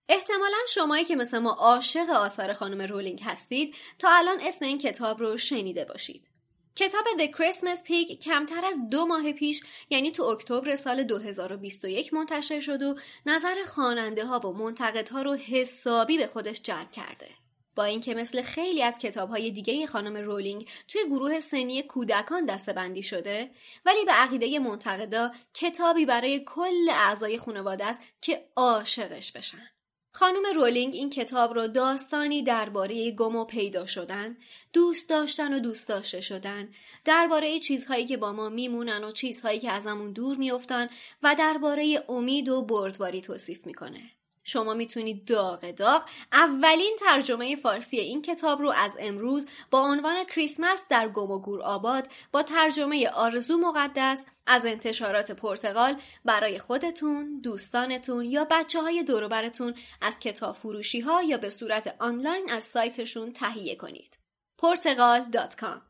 احتمالا 0.09 0.59
شمایی 0.69 1.05
که 1.05 1.17
مثل 1.17 1.39
ما 1.39 1.51
عاشق 1.51 2.11
آثار 2.11 2.53
خانم 2.53 2.83
رولینگ 2.83 3.21
هستید 3.25 3.75
تا 3.99 4.09
الان 4.11 4.41
اسم 4.41 4.65
این 4.65 4.79
کتاب 4.79 5.21
رو 5.21 5.37
شنیده 5.37 5.85
باشید. 5.85 6.29
کتاب 6.77 7.05
The 7.19 7.29
Christmas 7.29 7.79
Pig 7.89 8.19
کمتر 8.19 8.65
از 8.65 8.89
دو 8.91 9.07
ماه 9.07 9.33
پیش 9.33 9.63
یعنی 9.91 10.13
تو 10.13 10.23
اکتبر 10.23 10.75
سال 10.75 11.03
2021 11.03 12.15
منتشر 12.15 12.61
شد 12.61 12.83
و 12.83 12.95
نظر 13.27 13.55
خواننده 13.75 14.27
ها 14.27 14.39
و 14.39 14.53
منتقدها 14.53 15.23
رو 15.23 15.35
حسابی 15.35 16.19
به 16.19 16.27
خودش 16.27 16.63
جلب 16.63 16.91
کرده. 16.91 17.42
با 17.75 17.85
اینکه 17.85 18.15
مثل 18.15 18.43
خیلی 18.43 18.83
از 18.83 18.99
کتابهای 18.99 19.51
دیگه 19.51 19.87
خانم 19.87 20.17
رولینگ 20.17 20.69
توی 20.89 21.05
گروه 21.05 21.41
سنی 21.41 21.83
کودکان 21.83 22.47
دستبندی 22.47 23.03
شده 23.03 23.51
ولی 23.85 24.05
به 24.05 24.13
عقیده 24.13 24.59
منتقدا 24.59 25.31
کتابی 25.55 26.07
برای 26.07 26.45
کل 26.47 26.91
اعضای 26.91 27.39
خانواده 27.39 27.85
است 27.85 28.01
که 28.21 28.49
عاشقش 28.57 29.33
بشن. 29.33 29.69
خانم 30.15 30.43
رولینگ 30.55 30.95
این 30.95 31.11
کتاب 31.11 31.55
را 31.55 31.67
داستانی 31.67 32.43
درباره 32.43 33.11
گم 33.11 33.37
و 33.37 33.45
پیدا 33.45 33.87
شدن، 33.87 34.37
دوست 34.73 35.09
داشتن 35.09 35.55
و 35.55 35.59
دوست 35.59 35.89
داشته 35.89 36.21
شدن، 36.21 36.69
درباره 37.05 37.59
چیزهایی 37.59 38.07
که 38.07 38.17
با 38.17 38.33
ما 38.33 38.49
میمونن 38.49 39.05
و 39.05 39.13
چیزهایی 39.13 39.59
که 39.61 39.71
ازمون 39.71 40.13
دور 40.13 40.37
میافتن 40.37 40.89
و 41.23 41.35
درباره 41.39 42.05
امید 42.09 42.49
و 42.49 42.63
بردباری 42.63 43.21
توصیف 43.21 43.67
می‌کنه. 43.67 44.01
شما 44.45 44.75
می‌تونید 44.75 45.25
داغ 45.25 45.71
داغ 45.71 46.05
اولین 46.33 46.97
ترجمه 47.01 47.57
فارسی 47.57 47.99
این 47.99 48.23
کتاب 48.23 48.61
رو 48.61 48.71
از 48.71 48.97
امروز 49.01 49.47
با 49.71 49.81
عنوان 49.81 50.25
کریسمس 50.25 50.87
در 50.91 51.09
گم 51.09 51.31
و 51.31 51.39
گور 51.39 51.63
آباد 51.63 52.09
با 52.33 52.43
ترجمه 52.43 53.09
آرزو 53.09 53.57
مقدس 53.59 54.25
از 54.47 54.67
انتشارات 54.67 55.33
پرتغال 55.33 56.01
برای 56.25 56.59
خودتون، 56.59 57.41
دوستانتون 57.41 58.25
یا 58.25 58.47
بچه 58.51 58.83
های 58.83 59.03
دوروبرتون 59.03 59.75
از 60.01 60.19
کتاب 60.19 60.57
فروشی 60.57 61.01
ها 61.01 61.23
یا 61.23 61.39
به 61.39 61.51
صورت 61.51 61.97
آنلاین 61.99 62.51
از 62.51 62.65
سایتشون 62.65 63.33
تهیه 63.33 63.77
کنید. 63.77 64.19
پرتغال.com 64.59 65.81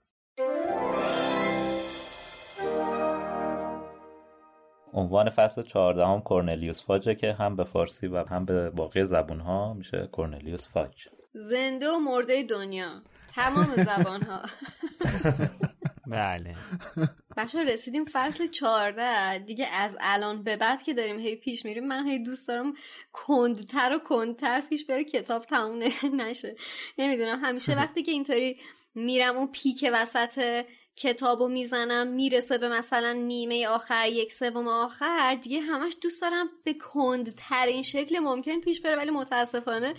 عنوان 4.92 5.30
فصل 5.30 5.62
چهاردهم 5.62 6.20
کورنلیوس 6.20 6.82
فاجه 6.82 7.14
که 7.14 7.32
هم 7.32 7.56
به 7.56 7.64
فارسی 7.64 8.06
و 8.06 8.24
هم 8.24 8.44
به 8.44 8.70
باقی 8.70 9.04
زبون 9.04 9.40
ها 9.40 9.74
میشه 9.74 10.08
کورنلیوس 10.12 10.68
فاج. 10.68 11.08
زنده 11.34 11.88
و 11.88 11.98
مرده 11.98 12.42
دنیا. 12.42 13.02
تمام 13.34 13.74
زبان 13.88 14.22
ها 14.22 14.42
بله. 16.06 16.56
بچه 17.36 17.64
رسیدیم 17.64 18.04
فصل 18.12 18.46
چهارده. 18.46 19.38
دیگه 19.38 19.66
از 19.66 19.96
الان 20.00 20.42
به 20.42 20.56
بعد 20.56 20.82
که 20.82 20.94
داریم 20.94 21.18
هی 21.18 21.36
پیش 21.36 21.64
میریم 21.64 21.86
من 21.86 22.06
هی 22.06 22.18
دوست 22.18 22.48
دارم 22.48 22.72
کندتر 23.12 23.92
و 23.92 23.98
کندتر 23.98 24.60
پیش 24.60 24.86
بره 24.86 25.04
کتاب 25.04 25.44
تموم 25.44 25.82
نشه. 26.20 26.56
نمی‌دونم 26.98 27.44
همیشه 27.44 27.74
وقتی 27.82 28.02
که 28.02 28.12
اینطوری 28.12 28.56
میرم 28.94 29.36
اون 29.36 29.52
پیک 29.52 29.90
وسط 29.92 30.64
کتابو 30.96 31.48
می‌زنم 31.48 32.06
می‌رسه 32.06 32.58
به 32.58 32.68
مثلا 32.68 33.12
نیمه 33.12 33.66
آخر 33.66 34.08
یک 34.08 34.32
سوم 34.32 34.68
آخر 34.68 35.34
دیگه 35.34 35.60
همش 35.60 35.96
دوست 36.02 36.22
دارم 36.22 36.50
به 36.64 36.74
کندترین 36.74 37.82
شکل 37.82 38.18
ممکن 38.18 38.60
پیش 38.60 38.80
بره 38.80 38.96
ولی 38.96 39.10
متاسفانه 39.10 39.94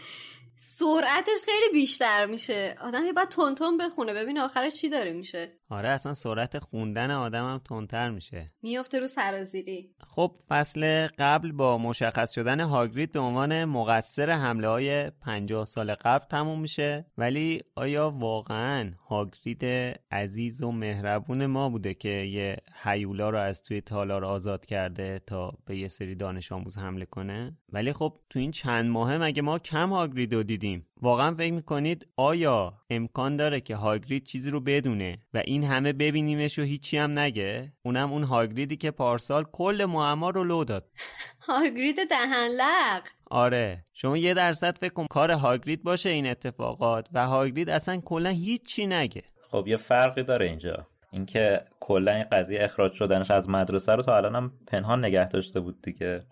سرعتش 0.55 1.43
خیلی 1.45 1.71
بیشتر 1.71 2.25
میشه. 2.25 2.75
آدم 2.81 2.99
باید 3.15 3.29
تون 3.29 3.77
بخونه. 3.77 4.13
ببین 4.13 4.39
آخرش 4.39 4.73
چی 4.73 4.89
داره 4.89 5.13
میشه. 5.13 5.51
آره 5.69 5.89
اصلا 5.89 6.13
سرعت 6.13 6.59
خوندن 6.59 7.11
آدم 7.11 7.43
هم 7.43 7.61
تندتر 7.69 8.09
میشه. 8.09 8.51
میفته 8.61 8.99
رو 8.99 9.07
سرازیری. 9.07 9.95
خب 10.07 10.35
فصل 10.49 11.07
قبل 11.19 11.51
با 11.51 11.77
مشخص 11.77 12.31
شدن 12.31 12.59
هاگرید 12.59 13.11
به 13.11 13.19
عنوان 13.19 13.65
مقصر 13.65 14.29
حمله 14.29 14.67
های 14.67 15.09
50 15.09 15.65
سال 15.65 15.95
قبل 15.95 16.25
تموم 16.25 16.59
میشه. 16.59 17.05
ولی 17.17 17.61
آیا 17.75 18.09
واقعا 18.09 18.91
هاگرید 19.09 19.63
عزیز 20.11 20.63
و 20.63 20.71
مهربون 20.71 21.45
ما 21.45 21.69
بوده 21.69 21.93
که 21.93 22.09
یه 22.09 22.57
هیولا 22.83 23.29
رو 23.29 23.37
از 23.37 23.63
توی 23.63 23.81
تالار 23.81 24.25
آزاد 24.25 24.65
کرده 24.65 25.21
تا 25.27 25.53
به 25.65 25.77
یه 25.77 25.87
سری 25.87 26.15
دانش 26.15 26.51
آموز 26.51 26.77
حمله 26.77 27.05
کنه؟ 27.05 27.57
ولی 27.69 27.93
خب 27.93 28.17
تو 28.29 28.39
این 28.39 28.51
چند 28.51 28.85
ماه 28.85 29.17
مگه 29.17 29.41
ما 29.41 29.59
کم 29.59 29.89
هاگرید 29.89 30.33
رو 30.43 30.47
دیدیم. 30.47 30.87
واقعا 31.01 31.35
فکر 31.35 31.53
می‌کنید 31.53 32.07
آیا 32.17 32.73
امکان 32.89 33.35
داره 33.35 33.61
که 33.61 33.75
هاگرید 33.75 34.23
چیزی 34.23 34.49
رو 34.49 34.59
بدونه 34.59 35.17
و 35.33 35.41
این 35.45 35.63
همه 35.63 35.93
ببینیمش 35.93 36.59
و 36.59 36.61
هیچی 36.61 36.97
هم 36.97 37.19
نگه؟ 37.19 37.73
اونم 37.85 38.11
اون 38.11 38.23
هاگریدی 38.23 38.77
که 38.77 38.91
پارسال 38.91 39.43
کل 39.43 39.85
معما 39.89 40.29
رو 40.29 40.43
لو 40.43 40.63
داد. 40.63 40.89
هاگرید 41.47 41.95
دهنلق 42.09 43.07
آره. 43.31 43.85
شما 43.93 44.17
یه 44.17 44.33
درصد 44.33 44.77
فکر 44.77 44.93
کن 44.93 45.07
کار 45.09 45.31
هاگرید 45.31 45.83
باشه 45.83 46.09
این 46.09 46.27
اتفاقات 46.27 47.07
و 47.13 47.27
هاگرید 47.27 47.69
اصلا 47.69 47.97
کلا 47.97 48.29
هیچی 48.29 48.87
نگه. 48.87 49.23
خب 49.51 49.67
یه 49.67 49.77
فرقی 49.77 50.23
داره 50.23 50.45
اینجا. 50.45 50.87
اینکه 51.11 51.61
کلا 51.79 52.11
این 52.11 52.25
قضیه 52.31 52.63
اخراج 52.63 52.93
شدنش 52.93 53.31
از 53.31 53.49
مدرسه 53.49 53.95
رو 53.95 54.03
تا 54.03 54.17
الان 54.17 54.35
هم 54.35 54.51
پنهان 54.67 55.05
نگه 55.05 55.29
داشته 55.29 55.59
بود 55.59 55.81
دیگه. 55.81 56.23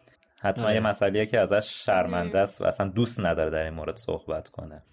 حتما 0.41 0.65
آره. 0.65 0.73
یه 0.73 0.79
مسئله 0.79 1.25
که 1.25 1.39
ازش 1.39 1.83
شرمنده 1.85 2.39
است 2.39 2.61
و 2.61 2.65
اصلا 2.65 2.87
دوست 2.87 3.19
نداره 3.19 3.49
در 3.49 3.63
این 3.63 3.73
مورد 3.73 3.97
صحبت 3.97 4.49
کنه. 4.49 4.83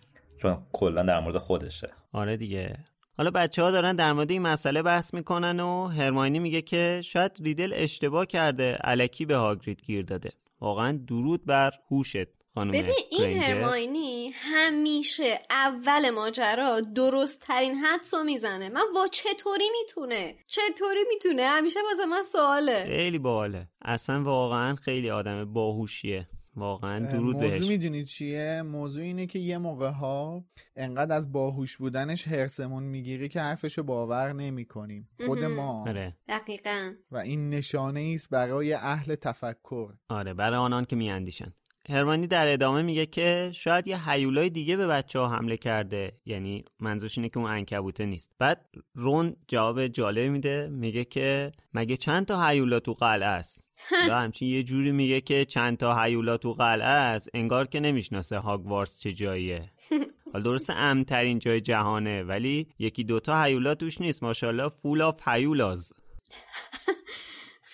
چون 0.43 0.67
کلا 0.73 1.03
در 1.03 1.21
مورد 1.21 1.39
خودشه. 1.39 1.91
آره 2.13 2.37
دیگه. 2.37 2.79
حالا 3.17 3.31
بچه 3.31 3.63
ها 3.63 3.71
دارن 3.71 3.97
در 3.97 4.13
مورد 4.13 4.31
این 4.31 4.43
مسئله 4.43 4.83
بحث 4.83 5.15
می‌کنن 5.15 5.61
و 5.61 5.87
هرماینی 5.87 6.39
میگه 6.39 6.63
که 6.63 7.01
شاید 7.05 7.33
ریدل 7.41 7.73
اشتباه 7.75 8.27
کرده 8.27 8.73
علکی 8.75 9.27
به 9.27 9.37
هاگرید 9.37 9.83
گیر 9.83 10.05
داده. 10.05 10.31
واقعا 10.61 10.99
درود 11.09 11.47
بر 11.47 11.71
هوشت. 11.91 12.38
خانم 12.55 12.71
ببین 12.71 12.95
این. 13.11 13.43
هرماینی 13.43 14.31
همیشه 14.35 15.41
اول 15.51 16.11
ماجرا 16.11 16.81
درست 16.81 17.41
ترین 17.41 17.75
حدس 17.75 18.15
رو 18.15 18.25
می‌زنه. 18.25 18.69
من 18.69 18.85
وا 18.95 19.07
چطوری 19.07 19.65
می‌تونه؟ 19.81 20.35
چطوری 20.47 21.01
می‌تونه؟ 21.09 21.43
همیشه 21.47 21.81
واسه 21.91 22.07
من 22.07 22.23
سواله. 22.23 22.85
خیلی 22.85 23.19
باحاله. 23.19 23.69
اصلا 23.83 24.23
واقعا 24.23 24.75
خیلی 24.75 25.11
آدم 25.11 25.53
باهوشیه. 25.53 26.29
واقعا 26.57 27.13
درود 27.13 27.37
موضوع 27.37 27.51
بهش. 27.51 27.69
می‌دونید 27.69 28.07
چیه؟ 28.07 28.63
موضوع 28.63 29.05
اینه 29.05 29.27
که 29.27 29.39
یه 29.39 29.59
موقع 29.59 29.91
ها 29.91 30.45
انقدر 30.77 31.17
از 31.17 31.33
باهوش 31.33 31.77
بودنش 31.77 32.29
هرسمون 32.29 32.83
می‌گیری 32.83 33.29
که 33.29 33.41
حرفشو 33.41 33.83
باور 33.83 34.33
نمی 34.33 34.65
کنیم 34.65 35.09
خود. 35.27 35.39
ما. 35.39 35.85
آره. 35.89 36.17
دقیقا. 36.29 36.93
و 37.11 37.17
این 37.17 37.51
نشانه 37.51 38.13
است 38.15 38.31
برای 38.31 38.73
اهل 38.73 39.15
تفکر. 39.15 39.93
آره 40.09 40.35
برای 40.35 40.59
آنان 40.59 40.85
که 40.85 40.97
میاندیشن. 40.97 41.55
هرمانی 41.91 42.27
در 42.27 42.49
ادامه 42.49 42.83
میگه 42.83 43.07
که 43.07 43.51
شاید 43.55 43.87
یه 43.87 44.11
حیولای 44.11 44.51
دیگه 44.51 44.77
به 44.77 44.87
بچه 44.87 45.19
ها 45.19 45.29
حمله 45.29 45.57
کرده. 45.57 46.13
یعنی 46.27 46.65
منظورش 46.81 47.19
اینه 47.19 47.29
که 47.29 47.39
اون 47.39 47.51
انکبوته 47.51 48.07
نیست. 48.07 48.31
بعد 48.39 48.67
رون 48.95 49.37
جواب 49.49 49.87
جالب 49.87 50.31
میده. 50.31 50.69
میگه 50.69 51.05
که 51.05 51.53
مگه 51.75 51.97
چند 51.97 52.27
تا 52.27 52.47
حیولا 52.47 52.81
تو 52.81 52.95
قلعه 52.95 53.29
است؟ 53.29 53.65
یا 54.09 54.19
همچین 54.19 54.49
یه 54.49 54.63
جوری 54.63 54.93
میگه 54.93 55.21
که 55.21 55.45
چند 55.45 55.77
تا 55.77 56.03
حیولا 56.03 56.37
تو 56.37 56.53
قلعه 56.53 56.87
است. 56.87 57.29
انگار 57.35 57.67
که 57.67 57.81
نمی‌شناسه 57.81 58.39
هاگوارس 58.39 59.01
چه 59.01 59.13
جاییه. 59.13 59.71
حالا 60.33 60.45
درسته 60.45 60.73
امترین 60.73 61.39
جای 61.39 61.61
جهانه 61.61 62.23
ولی 62.23 62.67
یکی 62.79 63.05
دوتا 63.05 63.43
حیولا 63.43 63.75
توش 63.75 64.01
نیست. 64.01 64.23
ماشاءالله 64.23 64.69
فول 64.69 65.03
آف 65.03 65.29
حیولاز 65.29 65.93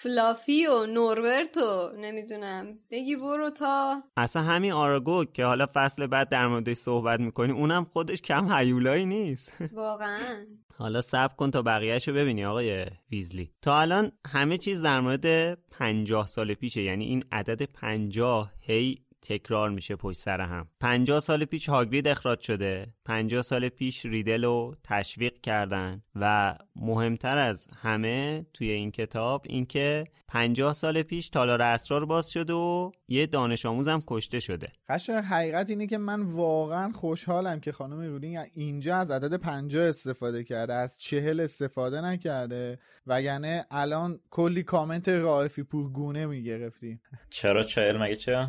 فلافی 0.05 0.67
و 0.67 0.87
نوربرتو 0.87 1.93
نمی‌دونم. 1.97 2.79
بگی 2.91 3.17
برو 3.17 3.51
تا. 3.51 4.03
اصلا 4.17 4.43
همین 4.43 4.73
آراگو 4.73 5.25
که 5.25 5.45
حالا 5.45 5.67
فصل 5.75 6.07
بعد 6.07 6.29
در 6.29 6.47
موردش 6.47 6.77
صحبت 6.77 7.21
می‌کنیم 7.21 7.57
اونم 7.57 7.85
خودش 7.85 8.23
کم 8.23 8.53
هیولایی 8.53 9.07
نیست. 9.07 9.53
واقعا. 9.73 10.47
حالا 10.79 11.01
صبر 11.01 11.35
کن 11.35 11.51
تا 11.51 11.63
بقیهش 11.63 12.09
رو 12.09 12.15
ببینی 12.15 12.45
آقای 12.45 12.87
ویزلی. 13.11 13.51
تا 13.63 13.81
الان 13.81 14.13
همه 14.27 14.59
چیز 14.59 14.83
در 14.83 15.01
مورد 15.01 15.55
پنجاه 15.55 16.27
سال 16.27 16.55
پیشه 16.55 16.83
یعنی 16.83 17.05
این 17.05 17.25
عدد 17.33 17.63
پنجاه 17.63 18.53
هی 18.61 19.04
تکرار 19.25 19.71
میشه 19.71 19.97
پشت 19.97 20.19
سر 20.19 20.41
هم. 20.41 20.69
50 20.81 21.21
سال 21.21 21.45
پیش 21.45 21.69
هاگرید 21.69 22.09
اخراج 22.09 22.41
شده. 22.41 22.87
50 23.05 23.43
سال 23.43 23.69
پیش 23.69 24.07
ریدل 24.07 24.45
رو 24.45 24.75
تشویق 24.85 25.41
کردن 25.41 26.03
و 26.15 26.55
مهمتر 26.77 27.39
از 27.39 27.67
همه 27.83 28.47
توی 28.55 28.71
این 28.71 28.91
کتاب 28.91 29.43
اینکه 29.49 30.05
50 30.29 30.73
سال 30.73 31.03
پیش 31.03 31.31
تالار 31.31 31.63
اسرار 31.63 32.05
باز 32.05 32.31
شده 32.31 32.53
و 32.53 32.91
یه 33.09 33.27
دانش 33.27 33.67
آموزم 33.67 34.03
کشته 34.07 34.39
شده. 34.39 34.69
قشنگ 34.89 35.25
حقیقت 35.25 35.71
اینه 35.71 35.87
که 35.87 35.99
من 35.99 36.23
واقعا 36.23 36.93
خوشحالم 36.93 37.61
که 37.61 37.73
خانم 37.73 38.01
رولینگ 38.01 38.39
اینجا 38.55 38.97
از 38.97 39.11
عدد 39.11 39.37
50 39.37 39.89
استفاده 39.89 40.45
کرده 40.45 40.73
از 40.73 40.99
چهل 40.99 41.41
استفاده 41.41 42.01
نکرده 42.01 42.79
وگرنه 43.07 43.67
الان 43.71 44.21
کلی 44.31 44.63
کامنت 44.63 45.09
رائفی 45.09 45.63
پورگونه 45.63 46.27
می‌گرفتیم 46.27 47.01
چرا 47.31 47.63
چهل؟ 47.63 48.03
مگه 48.03 48.17
چه؟ 48.17 48.49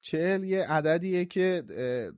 چهل 0.00 0.44
یه 0.44 0.66
عددیه 0.66 1.24
که 1.24 1.62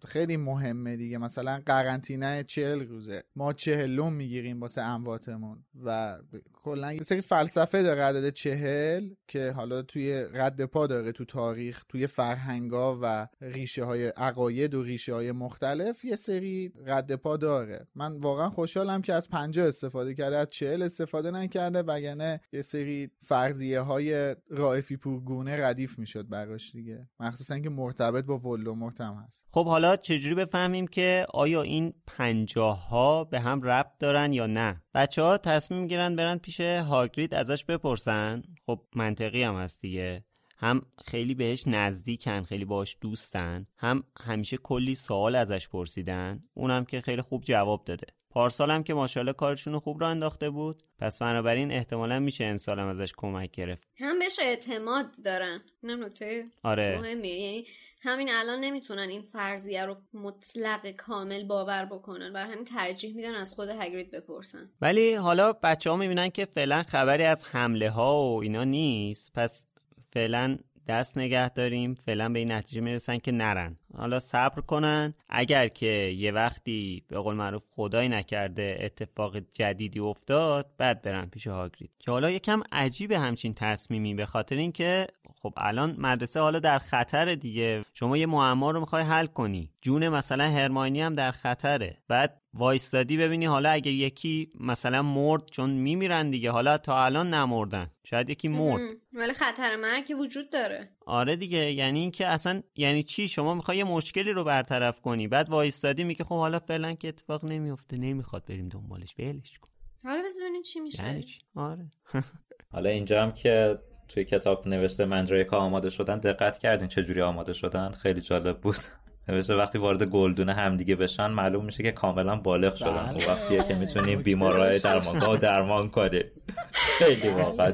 خیلی 0.05 0.37
مهمه 0.37 0.97
دیگه. 0.97 1.19
مثلا 1.19 1.63
قرنطینه 1.67 2.45
چهل 2.45 2.87
روزه. 2.87 3.25
ما 3.37 3.53
چهلم 3.53 4.13
می‌گیریم 4.13 4.61
واسه 4.61 4.83
امواتمون 4.83 5.65
و 5.85 6.19
کلا 6.62 6.93
یه 6.93 7.02
سری 7.02 7.21
فلسفه 7.21 7.83
داره 7.83 8.02
عدد 8.02 8.31
چهل 8.31 9.09
که 9.29 9.50
حالا 9.50 9.83
توی 9.83 10.25
رد 10.33 10.64
پا 10.64 10.87
داره 10.87 11.12
تو 11.12 11.25
تاریخ 11.25 11.85
توی 11.88 12.07
فرهنگا 12.07 12.99
و 13.03 13.29
ریشه 13.40 13.85
های 13.85 14.07
عقاید 14.07 14.75
و 14.75 14.83
ریشه 14.83 15.14
های 15.14 15.33
مختلف 15.33 16.05
یه 16.05 16.16
سری 16.16 16.73
رد 16.87 17.14
پا 17.14 17.37
داره. 17.37 17.87
من 17.94 18.16
واقعا 18.16 18.51
خوشحالم 18.51 19.03
که 19.03 19.14
از 19.14 19.29
پنجاه 19.29 19.68
استفاده 19.68 20.14
کرده 20.14 20.37
از 20.37 20.46
چهل 20.51 20.83
استفاده 20.83 21.31
نکرده 21.31 21.83
وگرنه 21.83 22.40
یه 22.53 22.62
سری 22.62 23.11
فرضیه 23.23 23.81
های 23.81 24.37
رائفی 24.51 24.96
پورگونه 24.96 25.66
ردیف 25.66 25.99
می‌شد 25.99 26.29
براش 26.29 26.73
دیگه. 26.73 27.09
مخصوصا 27.20 27.59
که 27.59 27.70
مرتبط 27.70 28.25
با 28.25 28.38
ولومورت 28.38 29.01
هم 29.01 29.25
هست. 29.27 29.44
خب 29.51 29.66
حالا 29.66 29.96
چجوری 29.96 30.35
بفهمیم 30.35 30.87
که 30.87 31.27
آیا 31.35 31.62
این 31.62 31.94
پنجاه 32.07 32.88
ها 32.88 33.25
به 33.25 33.40
هم 33.40 33.62
ربط 33.62 33.99
دارن 33.99 34.33
یا 34.33 34.46
نه؟ 34.46 34.83
بچه 34.94 35.23
ها 35.23 35.38
تصمیم 35.38 35.87
گیرن 35.87 36.16
برن 36.16 36.38
پیش 36.38 36.50
هاگرید 36.59 37.35
ازش 37.35 37.65
بپرسن؟ 37.65 38.43
خب 38.67 38.81
منطقی 38.97 39.43
هم 39.43 39.55
هست 39.55 39.81
دیگه. 39.81 40.25
هم 40.59 40.83
خیلی 41.07 41.35
بهش 41.35 41.65
نزدیکن 41.67 42.43
خیلی 42.43 42.65
باش 42.65 42.97
دوستن. 43.01 43.67
هم 43.77 44.05
همیشه 44.21 44.57
کلی 44.57 44.95
سوال 44.95 45.35
ازش 45.35 45.69
پرسیدن. 45.69 46.45
اونم 46.55 46.85
که 46.85 47.01
خیلی 47.01 47.23
خوب 47.23 47.43
جواب 47.45 47.85
داده. 47.85 48.07
پارسال 48.31 48.71
هم 48.71 48.83
که 48.83 48.95
ماشاءالله 48.95 49.33
کارشون 49.33 49.79
خوب 49.79 50.01
را 50.01 50.09
انداخته 50.09 50.51
بود. 50.51 50.83
پس 50.99 51.19
بنابراین 51.19 51.73
احتمالا 51.73 52.19
میشه 52.19 52.45
امسال 52.45 52.79
هم 52.79 52.87
ازش 52.87 53.12
کمک 53.16 53.51
گرفت. 53.51 53.88
هم 53.99 54.19
بهش 54.19 54.38
اعتماد 54.43 55.07
دارن. 55.25 55.61
اینم 55.83 56.05
نکته 56.05 56.45
آره. 56.62 56.99
مهمیه. 57.01 57.40
یعنی 57.40 57.66
همین 58.03 58.29
الان 58.33 58.61
نمی‌تونن 58.61 59.09
این 59.09 59.23
فرضیه 59.23 59.85
رو 59.85 59.97
مطلق 60.14 60.90
کامل 60.90 61.47
باور 61.47 61.85
بکنن. 61.85 62.33
بر 62.33 62.47
همین 62.47 62.64
ترجیح 62.64 63.14
میدن 63.14 63.35
از 63.35 63.55
خود 63.55 63.69
هگرید 63.69 64.11
بپرسن. 64.11 64.71
ولی 64.81 65.14
حالا 65.14 65.53
بچه 65.53 65.90
ها 65.90 65.97
می‌بینن 65.97 66.29
که 66.29 66.45
فعلا 66.45 66.83
خبری 66.83 67.25
از 67.25 67.45
حمله 67.45 67.90
ها 67.90 68.23
و 68.23 68.43
اینا 68.43 68.64
نیست. 68.64 69.33
پس 69.35 69.66
فعلا 70.12 70.59
دست 70.90 71.18
نگه 71.18 71.48
داریم 71.48 71.94
فعلا 71.94 72.29
به 72.29 72.38
این 72.38 72.53
نتیجه 72.53 72.81
می‌رسن 72.81 73.18
که 73.18 73.33
نرن. 73.33 73.76
حالا 73.96 74.20
صبر 74.20 74.61
کنن. 74.61 75.14
اگر 75.29 75.68
که 75.68 75.87
یه 76.16 76.33
وقتی 76.33 77.03
به 77.09 77.18
قول 77.18 77.35
معروف 77.35 77.66
خدای 77.70 78.09
نکرده 78.09 78.79
اتفاق 78.81 79.37
جدیدی 79.53 80.00
افتاد 80.00 80.70
بعد 80.79 81.03
برن 81.03 81.26
پیش 81.26 81.46
هاگرید. 81.46 81.90
که 81.98 82.11
حالا 82.11 82.31
یکم 82.31 82.62
عجیبه 82.72 83.18
همچین 83.18 83.55
تصمیمی 83.55 84.14
به 84.14 84.26
خاطر 84.26 84.57
اینکه 84.57 85.07
خب 85.42 85.55
الان 85.57 85.96
مدرسه 85.98 86.40
حالا 86.40 86.59
در 86.59 86.79
خطر 86.79 87.35
دیگه. 87.35 87.85
شما 87.94 88.16
یه 88.16 88.26
معما 88.26 88.70
رو 88.70 88.81
می‌خوای 88.81 89.03
حل 89.03 89.26
کنی. 89.26 89.70
جون 89.83 90.09
مثلا 90.09 90.44
هرماینی 90.44 91.03
هم 91.03 91.14
در 91.14 91.31
خطره. 91.31 91.98
بعد 92.09 92.42
وایستادی 92.55 93.16
ببینی 93.16 93.46
حالا 93.46 93.70
اگه 93.70 93.90
یکی 93.90 94.50
مثلا 94.61 95.03
مرد 95.03 95.50
چون 95.50 95.70
میمیرن 95.70 96.31
دیگه. 96.31 96.50
حالا 96.50 96.79
تا 96.79 97.05
الان 97.05 97.35
نمردن. 97.35 97.90
شاید 98.05 98.31
یکی 98.31 98.48
مرد. 98.48 98.81
ولی 99.12 99.33
خطر 99.33 99.76
مرگ 99.76 100.05
که 100.05 100.14
وجود 100.14 100.50
داره. 100.50 100.88
آره 101.07 101.37
دیگه. 101.37 101.72
یعنی 101.72 102.00
اینکه 102.00 102.26
اصلا 102.26 102.62
یعنی 102.76 103.03
چی؟ 103.03 103.29
شما 103.29 103.55
می‌خوای 103.55 103.79
یه 103.79 103.85
مشکلی 103.85 104.33
رو 104.33 104.44
برطرف 104.44 105.00
کنی. 105.00 105.29
بعد 105.29 105.48
وایستادی 105.48 106.05
میگه 106.05 106.24
خب 106.24 106.37
حالا 106.37 106.59
فعلا 106.59 106.92
که 106.92 107.09
اتفاق 107.09 107.44
نمیفته 107.44 107.96
نمی‌خواد 107.96 108.44
بریم 108.44 108.68
دنبالش. 108.68 109.14
ولش 109.18 109.59
کن. 109.59 109.68
حالا 110.05 110.22
بس 110.24 110.37
ببینیم 110.40 110.62
چی 110.62 110.81
میشه. 110.81 111.05
یعنی 111.05 111.22
چی؟ 111.22 111.40
آره. 111.57 111.90
حالا 112.72 112.90
اینجا 112.90 113.22
هم 113.22 113.33
که 113.33 113.79
توی 114.11 114.25
کتاب 114.25 114.68
نوشته 114.68 115.05
منجریکا 115.05 115.57
آماده 115.57 115.90
شدن 115.90 116.18
دقت 116.18 116.59
کردین 116.59 116.88
چجوری 116.88 117.23
آماده 117.23 117.53
شدن؟ 117.53 117.92
خیلی 117.92 118.20
جالب 118.20 118.59
بود. 118.61 118.77
نوشته 119.29 119.55
وقتی 119.55 119.79
وارد 119.79 120.03
گلدون 120.03 120.49
همدیگه 120.49 120.96
بشن 120.96 121.27
معلوم 121.27 121.64
میشه 121.64 121.83
که 121.83 121.92
کاملا 121.92 122.37
بالغ 122.37 122.75
شدن. 122.75 123.14
بله. 123.14 123.27
و 123.27 123.31
وقتیه 123.31 123.62
که 123.62 123.75
می‌تونیم 123.75 124.23
بیمارای 124.23 124.79
درمانگاه 124.79 125.37
درمان 125.38 125.88
کنیم. 125.88 126.25
خیلی 126.73 127.29
واقعا. 127.29 127.73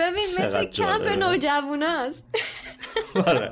ببین 0.00 0.26
مثل 0.38 0.70
چقدر 0.70 1.14
کمپ. 1.14 1.22
نوجواناست 1.22 2.24
آره. 3.26 3.50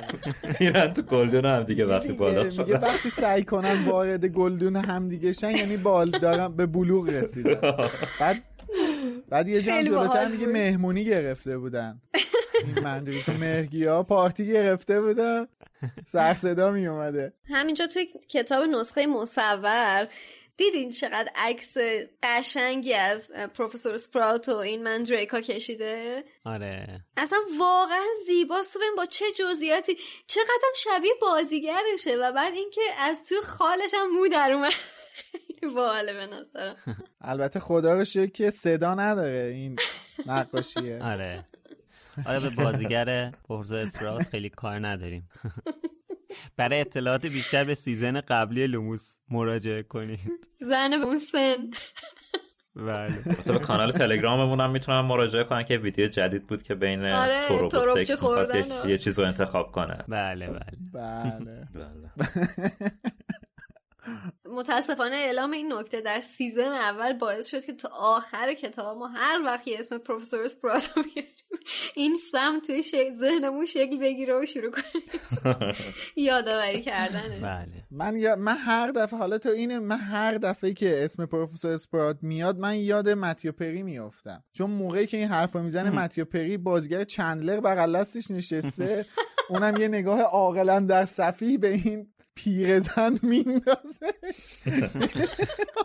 میرن 0.61 0.93
تو 0.93 1.03
گلدون 1.03 1.45
همدیگه 1.45 1.87
وقتی 1.87 2.13
بالغ 2.13 2.49
دیگه 2.49 2.63
میگه 2.63 2.79
شدن. 2.79 2.89
وقتی 2.89 3.11
سعی 3.11 3.45
کنن 3.45 3.85
وارد 3.85 4.27
گلدون 4.27 4.77
هم 4.77 5.09
دیگه 5.09 5.33
شن 5.33 5.57
یعنی 5.57 5.77
بال 5.77 6.07
دارن 6.07 6.57
به 6.57 6.67
بلوغ 6.67 7.09
رسیدن. 7.09 7.55
بعد 8.21 8.43
بعد 9.29 9.49
یه 9.49 9.63
جمع 9.63 9.83
جلوتر 9.83 10.29
میگه. 10.29 10.47
مهمونی 10.47 11.05
گرفته 11.05 11.59
بودن. 11.59 12.01
این 12.65 12.85
منظوری 12.85 13.23
تو 13.23 13.33
مرگی 13.33 13.85
ها 13.85 14.03
پارتی 14.03 14.47
گرفته 14.47 15.01
بودن. 15.01 15.49
سر 16.07 16.35
صدا 16.35 16.71
می 16.71 16.87
اومده 16.87 17.33
همینجا 17.49 17.87
توی 17.87 18.07
کتاب 18.29 18.65
نسخه 18.65 19.07
مصور 19.07 20.09
دیدین 20.57 20.91
چقدر 20.91 21.31
عکس 21.35 21.75
قشنگی 22.23 22.95
از 22.95 23.31
پروفسور 23.31 23.97
سپرات 23.97 24.49
و 24.49 24.57
این 24.57 24.83
مندریکا 24.83 25.41
کشیده؟ 25.41 26.25
آره. 26.45 27.01
اصلا 27.17 27.39
واقعا 27.59 28.05
زیباست 28.27 28.73
تو 28.73 28.79
ببین 28.79 28.95
با 28.97 29.07
چه 29.07 29.25
جزئیاتی. 29.39 29.97
چقدر 30.27 30.73
شبیه 30.77 31.13
بازیگرشه 31.21 32.17
و 32.17 32.33
بعد 32.33 32.55
اینکه 32.55 32.81
از 32.99 33.29
توی 33.29 33.41
خالش 33.41 33.95
هم 33.95 34.11
مو 34.11 34.29
در 34.29 34.53
اومد. 34.53 34.73
خیلی 35.63 35.75
باحاله 35.77 36.13
به 36.13 36.27
نظرم. 36.27 36.77
البته 37.21 37.61
خدا 37.61 37.95
رو 37.95 38.05
شکر 38.05 38.31
که 38.31 38.51
صدا 38.51 38.95
نداره. 38.95 39.51
این 39.55 39.77
نقاشیه. 40.27 40.99
آره. 41.13 41.45
آره 42.27 42.41
به 42.41 42.51
بازیگر 42.51 43.31
پروفسور 43.49 43.79
اسپرات 43.79 44.23
خیلی 44.29 44.49
کار 44.49 44.87
نداریم. 44.87 45.29
برای 46.57 46.81
اطلاعات 46.81 47.27
بیشتر 47.27 47.65
به 47.65 47.75
سیزن 47.75 48.21
قبلی 48.21 48.67
لوموس 48.67 49.19
مراجعه 49.31 49.83
کنید. 49.83 50.21
زن 50.57 50.91
به 50.91 51.07
اون 51.07 51.19
سن. 51.19 51.57
بله. 52.77 53.15
به 53.47 53.59
کانال 53.59 53.91
تلگراممون 53.91 54.61
هم 54.61 54.71
می‌تونن 54.71 55.01
مراجعه 55.01 55.45
کنن 55.45 55.63
که 55.65 55.77
ویدیو 55.79 56.09
جدید 56.09 56.47
بود 56.47 56.63
که 56.63 56.75
بین 56.75 57.05
آره، 57.05 57.49
تروب 57.49 57.75
و 57.75 58.05
سکس 58.05 58.55
یه- 58.55 58.91
یه 58.91 58.99
چیز 58.99 59.19
رو 59.19 59.27
انتخاب 59.27 59.73
کنه. 59.73 60.05
بله 60.09 60.47
بله. 60.47 60.61
بله. 60.95 61.67
بله. 61.75 62.11
متاسفانه 64.45 65.17
اعلام 65.17 65.51
این 65.51 65.73
نکته 65.73 66.01
در 66.01 66.21
season 66.21 66.73
اول 66.73 67.13
باعث 67.13 67.47
شد 67.47 67.65
که 67.65 67.73
تا 67.73 67.89
آخر 67.93 68.55
کتاب 68.55 68.99
ما 68.99 69.09
هر 69.09 69.43
وقت 69.45 69.69
یه 69.69 69.79
اسم 69.79 69.99
پروفسور 69.99 70.43
اسپراتو 70.43 71.03
بیاریم 71.15 71.33
این 71.95 72.15
سم 72.33 72.61
توی 72.67 72.83
ذهنمون 73.15 73.65
شکل 73.65 73.99
بگیره 73.99 74.35
و 74.43 74.47
شروع 74.47 74.71
کنیم. 74.71 75.75
یادآوری 76.17 76.83
کردنش. 76.83 77.43
بله. 77.43 77.87
من 77.91 78.17
یا 78.17 78.37
من 78.37 78.57
هر 78.57 78.91
دفعه 78.91 79.19
حالا 79.19 79.39
تو 79.39 79.49
اینه 79.49 79.79
من 79.79 79.99
هر 79.99 80.35
دفعه 80.35 80.73
که 80.73 81.05
اسم 81.05 81.27
پروفسور 81.27 81.73
اسپرات 81.73 82.19
میاد 82.23 82.59
من 82.59 82.77
یاد 82.77 83.09
متیو 83.09 83.53
پری 83.53 83.83
میافتم. 83.83 84.45
چون 84.53 84.71
موقعی 84.71 85.07
که 85.07 85.17
این 85.17 85.29
حرفا 85.29 85.63
می‌زنه 85.63 85.91
متیو 85.91 86.25
پری 86.25 86.57
بازیگر 86.57 87.05
چندلر 87.05 87.61
بغل 87.61 87.99
دستش 88.01 88.31
نشسته. 88.31 89.07
اونم 89.51 89.77
یه 89.77 89.89
نگاه 89.89 90.21
عاقلا 90.21 90.81
در 90.81 91.05
صفیح 91.05 91.59
به 91.59 91.69
این 91.69 92.12
پیرزن 92.35 93.19
میندازه. 93.23 94.13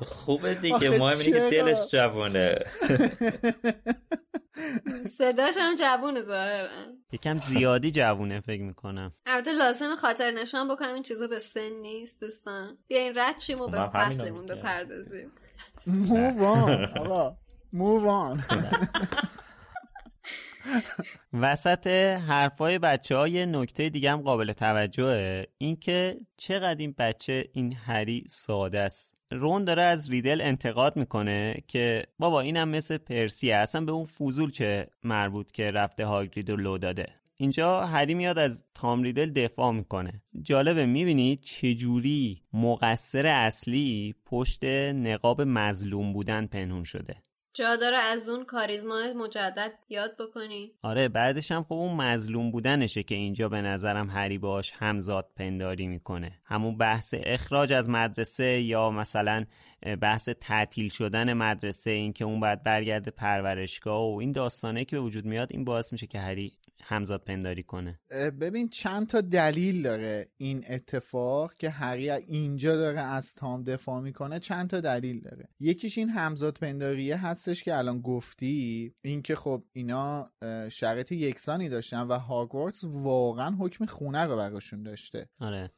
خوبه 0.01 0.53
دیگه 0.53 0.91
اینه 0.91 1.15
که؟ 1.23 1.31
دلش 1.31 1.87
جوانه. 1.91 2.55
صداش 5.11 5.53
هم 5.59 5.75
جوونه 5.75 6.21
ظاهرا. 6.21 6.67
یکم 7.11 7.37
زیادی 7.39 7.91
جوونه 7.91 8.41
فکر 8.41 8.61
می‌کنم. 8.61 9.13
البته 9.25 9.51
لازم 9.53 9.95
خاطر 9.95 10.31
نشان 10.31 10.67
بکنم 10.67 10.93
این 10.93 11.03
چیزا 11.03 11.27
به 11.27 11.39
سن 11.39 11.69
نیست 11.81 12.19
دوستان. 12.21 12.77
بیاین 12.87 13.13
رد 13.15 13.39
شیم 13.39 13.61
و 13.61 13.65
خب 13.65 13.71
به 13.71 13.89
فصلمون. 13.93 14.45
بپردازیم. 14.45 15.31
مووان 15.87 16.85
آقا. 16.85 17.37
مووان 17.73 18.43
وسط 21.33 21.87
حرفای 22.27 22.79
بچه 22.79 23.15
های 23.15 23.45
نکته 23.45 23.89
دیگه 23.89 24.11
هم 24.11 24.21
قابل 24.21 24.53
توجهه. 24.53 25.47
اینکه 25.57 26.17
چقدر 26.37 26.79
این 26.79 26.95
بچه 26.97 27.45
این 27.53 27.73
هری 27.73 28.23
ساده 28.29 28.79
است. 28.79 29.13
رون 29.31 29.63
داره 29.63 29.81
از 29.81 30.09
ریدل 30.09 30.41
انتقاد 30.41 30.95
می‌کنه 30.95 31.63
که 31.67 32.03
بابا 32.19 32.41
اینم 32.41 32.69
مثل 32.69 32.97
پرسیه 32.97 33.55
اصلا 33.55 33.81
به 33.81 33.91
اون 33.91 34.05
فوزول 34.05 34.51
چه 34.51 34.87
مربوط 35.03 35.51
که 35.51 35.71
رفته 35.71 36.05
هاگرید 36.05 36.49
رو 36.49 36.55
لو 36.55 36.77
داده. 36.77 37.07
اینجا 37.39 37.81
هری 37.81 38.13
میاد 38.13 38.37
از 38.37 38.65
تام 38.75 39.03
ریدل 39.03 39.29
دفاع 39.31 39.71
می‌کنه. 39.71 40.21
جالبه 40.41 40.85
می‌بینی 40.85 41.35
چجوری 41.35 42.41
مقصر 42.53 43.27
اصلی 43.27 44.15
پشت 44.25 44.63
نقاب 44.93 45.41
مظلوم 45.41 46.13
بودن 46.13 46.45
پنهون 46.45 46.83
شده. 46.83 47.15
جا 47.57 47.75
داره 47.75 47.97
از 47.97 48.29
اون 48.29 48.45
کاریزما 48.45 49.13
مجدد 49.15 49.71
یاد 49.89 50.15
بکنی. 50.19 50.71
آره 50.81 51.09
بعدش 51.09 51.51
هم 51.51 51.63
خب 51.63 51.73
اون 51.73 51.95
مظلوم 51.95 52.51
بودنشه 52.51 53.03
که 53.03 53.15
اینجا 53.15 53.49
به 53.49 53.61
نظرم 53.61 54.09
هری 54.09 54.37
باش 54.37 54.73
همزاد 54.75 55.29
پنداری 55.35 55.87
می‌کنه. 55.87 56.31
همون 56.45 56.77
بحث 56.77 57.15
اخراج 57.17 57.73
از 57.73 57.89
مدرسه 57.89 58.61
یا 58.61 58.91
مثلا 58.91 59.45
بحث 60.01 60.29
تعطیل 60.29 60.89
شدن 60.89 61.33
مدرسه 61.33 61.91
اینکه 61.91 62.25
اون 62.25 62.39
بعد 62.39 62.63
برگرده 62.63 63.11
پرورشگاه 63.11 64.13
و 64.13 64.17
این 64.17 64.31
داستانه 64.31 64.85
که 64.85 64.95
به 64.95 65.01
وجود 65.01 65.25
میاد 65.25 65.47
این 65.51 65.65
باعث 65.65 65.91
میشه 65.91 66.07
که 66.07 66.19
هری 66.19 66.53
همزاد 66.83 67.23
پنداری 67.23 67.63
کنه. 67.63 67.99
ببین 68.41 68.69
چند 68.69 69.07
تا 69.07 69.21
دلیل 69.21 69.81
داره 69.81 70.27
این 70.37 70.63
اتفاق 70.69 71.53
که 71.53 71.69
هری 71.69 72.09
اینجا 72.11 72.75
داره 72.75 72.99
از 72.99 73.35
تام 73.35 73.63
دفاع 73.63 74.01
می‌کنه 74.01 74.39
چند 74.39 74.69
تا 74.69 74.81
دلیل 74.81 75.21
داره. 75.21 75.49
یکیش 75.59 75.97
این 75.97 76.09
همزاد 76.09 76.57
پنداریه 76.57 77.25
هستش 77.25 77.63
که 77.63 77.77
الان 77.77 78.01
گفتی 78.01 78.93
اینکه 79.01 79.35
خب 79.35 79.63
اینا 79.73 80.31
شرایط 80.71 81.11
یکسانی 81.11 81.69
داشتن 81.69 82.01
و 82.01 82.19
هاگوارتس 82.19 82.83
واقعا 82.83 83.55
حکم 83.59 83.85
خونه 83.85 84.25
رو 84.25 84.37
براشون 84.37 84.83
داشته. 84.83 85.29
آره. 85.39 85.71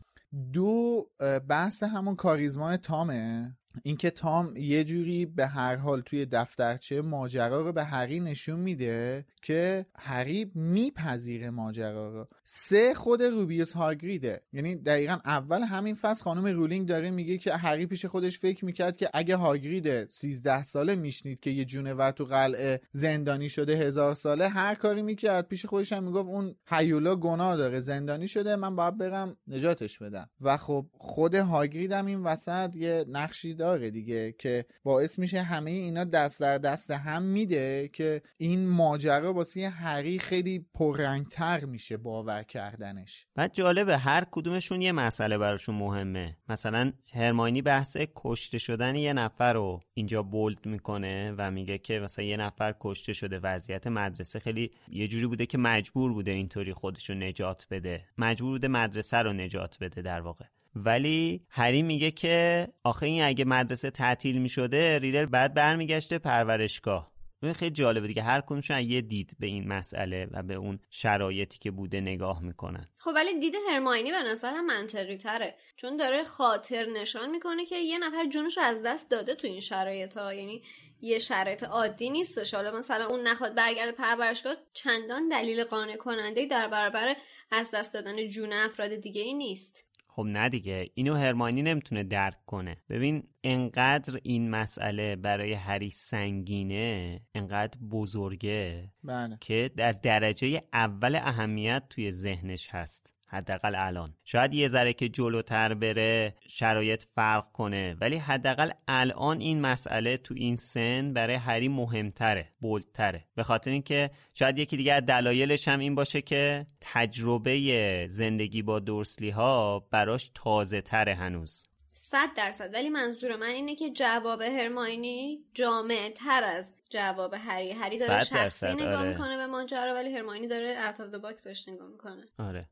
دو 0.54 1.10
بحث 1.50 1.84
همون 1.84 2.16
کاریزما 2.16 2.78
تامه. 2.78 3.56
اینکه 3.84 4.10
تام 4.10 4.56
یه 4.58 4.84
جوری 4.84 5.26
به 5.26 5.48
هر 5.48 5.76
حال 5.76 6.02
توی 6.02 6.26
دفترچه 6.26 7.02
ماجرا 7.02 7.62
رو 7.62 7.72
به 7.72 7.84
هری 7.84 8.20
نشون 8.20 8.60
میده 8.60 9.26
که 9.42 9.86
هری 9.96 10.52
میپذیره 10.56 11.50
ماجرا 11.50 12.10
رو. 12.10 12.28
سه 12.44 12.94
خود 12.94 13.24
روبیوس 13.24 13.74
هاگریده 13.74 14.42
یعنی 14.54 14.76
دقیقا 14.76 15.20
اول 15.26 15.62
همین 15.62 15.96
فصل 15.96 16.24
خانم 16.24 16.46
رولینگ 16.46 16.88
داره 16.88 17.10
میگه 17.10 17.38
که 17.38 17.56
هری 17.56 17.86
پیش 17.86 18.06
خودش 18.06 18.40
فکر 18.40 18.66
می‌کرد 18.66 18.98
که 18.98 19.10
اگه 19.14 19.36
هاگرید 19.36 20.10
13 20.12 20.64
ساله 20.64 20.96
میشنید 20.96 21.40
که 21.40 21.50
یه 21.50 21.66
جونور 21.66 22.12
تو 22.12 22.26
قلعه 22.26 22.82
زندانی 22.92 23.50
شده 23.50 23.76
هزار 23.76 24.16
ساله 24.16 24.50
هر 24.50 24.76
کاری 24.76 25.02
می‌کرد. 25.02 25.48
پیش 25.48 25.66
خودش 25.66 25.94
هم 25.94 26.04
می‌گفت 26.04 26.30
اون 26.30 26.56
هیولا 26.68 27.16
گناه 27.16 27.58
داره 27.58 27.80
زندانی 27.80 28.28
شده 28.28 28.56
من 28.56 28.76
باید 28.76 28.98
برم 28.98 29.38
نجاتش 29.48 30.00
بدم. 30.00 30.30
و 30.42 30.58
خب 30.58 30.86
خود 30.98 31.36
هاگرید 31.36 31.92
هم 31.92 32.06
این 32.06 32.24
وسط 32.24 32.76
یه 32.76 33.06
نقشی 33.08 33.54
داره 33.54 33.69
دیگه 33.78 34.32
که 34.32 34.66
باعث 34.84 35.20
میشه 35.20 35.42
همه 35.42 35.72
اینا 35.72 36.04
دست 36.04 36.40
در 36.40 36.58
دست 36.58 36.92
هم 36.92 37.24
میده 37.24 37.90
که 37.94 38.22
این 38.38 38.68
ماجرا 38.68 39.34
واسه 39.34 39.70
هری 39.70 40.20
خیلی 40.20 40.66
پررنگتر 40.74 41.66
میشه 41.66 41.98
باور 41.98 42.44
کردنش. 42.44 43.26
بعد 43.36 43.54
جالبه 43.54 43.98
هر 43.98 44.26
کدومشون 44.32 44.82
یه 44.82 44.92
مسئله 44.92 45.38
براشون 45.38 45.76
مهمه. 45.76 46.38
مثلا 46.50 46.94
هرماینی 47.14 47.62
بحث 47.62 47.98
کشته 48.16 48.58
شدن 48.58 48.96
یه 48.96 49.14
نفر 49.14 49.54
رو 49.54 49.80
اینجا 49.94 50.24
بولد 50.24 50.66
می‌کنه 50.66 51.36
و 51.38 51.52
میگه 51.52 51.78
که 51.78 52.00
مثلا 52.00 52.26
یه 52.26 52.38
نفر 52.38 52.76
کشته 52.80 53.14
شده 53.14 53.40
وضعیت 53.40 53.88
مدرسه 53.88 54.40
خیلی 54.40 54.72
یه 54.88 55.08
جوری 55.08 55.28
بوده 55.28 55.46
که 55.46 55.58
مجبور 55.58 56.14
بوده 56.14 56.32
اینطوری 56.32 56.74
خودش 56.74 57.10
رو 57.10 57.16
نجات 57.16 57.68
بده. 57.72 58.06
مجبور 58.18 58.52
بوده 58.52 58.68
مدرسه 58.68 59.18
رو 59.18 59.34
نجات 59.34 59.78
بده 59.82 60.02
در 60.02 60.22
واقع. 60.22 60.46
ولی 60.76 61.46
هری 61.50 61.82
میگه 61.82 62.12
که 62.12 62.68
آخه 62.84 63.06
این 63.06 63.24
اگه 63.24 63.46
مدرسه 63.46 63.92
تعطیل 63.92 64.38
می‌شده 64.38 65.00
ریدل 65.00 65.26
بعد 65.26 65.54
برمیگشته 65.54 66.18
پرورشگاه. 66.18 67.12
این 67.44 67.54
خیلی 67.54 67.72
جالبه 67.72 68.08
دیگه 68.08 68.22
هر 68.22 68.42
کدومشون 68.42 68.80
یه 68.80 69.02
دید 69.02 69.32
به 69.40 69.48
این 69.48 69.68
مسئله 69.68 70.28
و 70.32 70.44
به 70.44 70.54
اون 70.54 70.80
شرایطی 70.90 71.58
که 71.58 71.72
بوده 71.72 72.02
نگاه 72.02 72.44
می‌کنن. 72.44 72.88
خب 72.98 73.12
ولی 73.16 73.40
دید 73.40 73.56
هرماینی 73.70 74.12
به 74.12 74.24
نظرم 74.24 74.66
منطقی 74.66 75.18
تره 75.18 75.56
چون 75.76 75.98
داره 75.98 76.24
خاطر 76.24 76.86
نشان 76.86 77.32
می‌کنه 77.32 77.66
که 77.66 77.78
یه 77.78 77.98
نفر 77.98 78.30
جونش 78.30 78.58
رو 78.58 78.64
از 78.64 78.84
دست 78.86 79.12
داده 79.12 79.36
تو 79.36 79.48
این 79.48 79.60
شرایط 79.60 80.18
ها 80.18 80.34
یعنی 80.34 80.62
یه 81.02 81.20
شرایط 81.20 81.64
عادی 81.64 82.10
نیستش. 82.10 82.54
حالا 82.54 82.78
مثلا 82.78 83.08
اون 83.08 83.28
نخواد 83.28 83.56
برگرده 83.56 83.92
پرورشگاه 83.92 84.56
چندان 84.74 85.28
دلیل 85.28 85.64
قانع 85.64 85.96
کننده 85.96 86.46
در 86.46 86.68
برابر 86.68 87.16
از 87.52 87.72
دست 87.74 87.94
دادن 87.94 88.28
جون 88.28 88.54
افراد 88.54 88.96
دیگه 88.96 89.22
ای 89.22 89.34
نیست. 89.34 89.89
خب 90.20 90.26
نه 90.26 90.50
دیگه 90.50 90.90
اینو 90.94 91.16
هرمانی 91.16 91.62
نمی‌تونه 91.62 92.04
درک 92.04 92.46
کنه. 92.46 92.78
ببین 92.90 93.24
انقدر 93.44 94.20
این 94.24 94.50
مسئله 94.50 95.16
برای 95.16 95.54
هری 95.54 95.90
سنگینه 95.90 97.22
انقدر 97.36 97.80
بزرگه 97.80 98.92
بله. 99.04 99.38
که 99.42 99.72
در 99.78 99.92
درجه 99.92 100.62
اول 100.74 101.16
اهمیت 101.16 101.84
توی 101.90 102.12
ذهنش 102.12 102.70
هست. 102.70 103.14
حداقل 103.32 103.76
الان. 103.76 104.14
شاید 104.26 104.54
یه 104.54 104.68
ذره 104.68 104.94
که 104.94 105.10
جلوتر 105.10 105.74
بره 105.74 106.36
شرایط 106.48 107.04
فرق 107.16 107.52
کنه 107.52 107.96
ولی 108.02 108.18
حداقل 108.18 108.72
الان 108.88 109.40
این 109.40 109.62
مسئله 109.62 110.18
تو 110.18 110.34
این 110.38 110.56
سن 110.56 111.14
برای 111.14 111.36
هری 111.36 111.68
مهمتره 111.68 112.50
بولتره 112.62 113.26
به 113.36 113.44
خاطر 113.44 113.72
اینکه 113.72 114.10
شاید 114.34 114.58
یکی 114.58 114.78
دیگه 114.78 114.94
از 114.94 115.06
دلایلش 115.06 115.68
هم 115.68 115.80
این 115.80 115.96
باشه 115.96 116.22
که 116.22 116.66
تجربه 116.82 118.08
زندگی 118.10 118.62
با 118.62 118.80
دورسلی 118.80 119.30
ها 119.30 119.88
براش 119.92 120.32
تازه 120.36 120.82
تره 120.82 121.16
هنوز. 121.16 121.64
صد 121.94 122.30
درصد. 122.36 122.74
ولی 122.74 122.90
منظور 122.90 123.36
من 123.36 123.48
اینه 123.48 123.76
که 123.76 123.90
جواب 123.90 124.42
هرماینی 124.42 125.40
جامع 125.54 126.10
تر 126.16 126.44
از 126.44 126.74
جواب 126.90 127.34
هری. 127.34 127.72
هری 127.72 127.98
داره 127.98 128.24
شخصی 128.24 128.66
نگاه 128.66 128.96
آره. 128.96 129.10
می‌کنه 129.10 129.38
به 129.38 129.46
ماجرا 129.46 129.94
ولی 129.94 130.16
هرماینی 130.16 130.48
داره 130.48 130.94
out 131.00 131.16
of 131.16 131.26
box 131.26 131.42
بهش 131.42 131.70
نگاه 131.70 131.88
می‌کنه. 131.88 132.24
آره. 132.40 132.66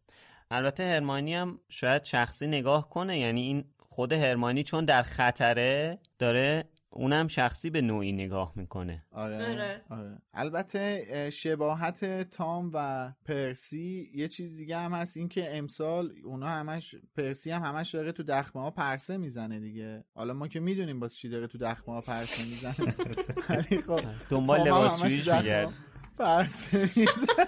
البته 0.51 0.83
هرماینی 0.83 1.35
هم 1.35 1.59
شاید 1.69 2.03
شخصی 2.03 2.47
نگاه 2.47 2.89
کنه 2.89 3.19
یعنی 3.19 3.41
این 3.41 3.65
خود 3.79 4.13
هرماینی 4.13 4.63
چون 4.63 4.85
در 4.85 5.01
خطره 5.03 5.99
داره 6.19 6.63
اونم 6.89 7.27
شخصی 7.27 7.69
به 7.69 7.81
نوعی 7.81 8.11
نگاه 8.11 8.53
می‌کنه. 8.55 9.05
آره 9.11 9.51
آره. 9.51 9.81
آره. 9.89 10.17
البته 10.33 11.05
اه، 11.09 11.29
شباهت 11.29 12.29
تام 12.29 12.71
و 12.73 13.11
پرسی 13.25 14.11
یه 14.15 14.27
چیز 14.27 14.57
دیگه 14.57 14.77
هم 14.77 14.93
هست 14.93 15.17
این 15.17 15.29
که 15.29 15.57
امسال 15.57 16.13
اونا 16.23 16.47
همش 16.49 16.95
پرسی 17.17 17.51
هم 17.51 17.63
همش 17.63 17.95
داره 17.95 18.11
تو 18.11 18.23
دخمه 18.23 18.61
ها 18.61 18.71
پرسه 18.71 19.17
می‌زنه 19.17 19.59
دیگه. 19.59 20.03
حالا 20.15 20.33
ما 20.33 20.47
که 20.47 20.59
می‌دونیم 20.59 20.99
باز 20.99 21.15
چی 21.15 21.29
داره 21.29 21.47
تو 21.47 21.57
دخمه 21.57 21.95
ها 21.95 22.01
پرسه 22.01 22.43
می‌زنه. 22.45 22.95
ولی 23.49 23.81
خب 23.81 24.01
دنبال 24.29 24.69
دخمه 24.69 25.09
میگرد. 25.09 25.73
پرسه 26.17 26.89
می‌زنه. 26.95 27.45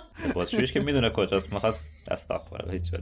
بازجویش 0.34 0.72
که 0.72 0.80
می‌دونه 0.80 1.10
کجاست 1.10 1.52
می‌خواست 1.52 1.94
استغفر 2.10 2.70
هیچ. 2.70 2.92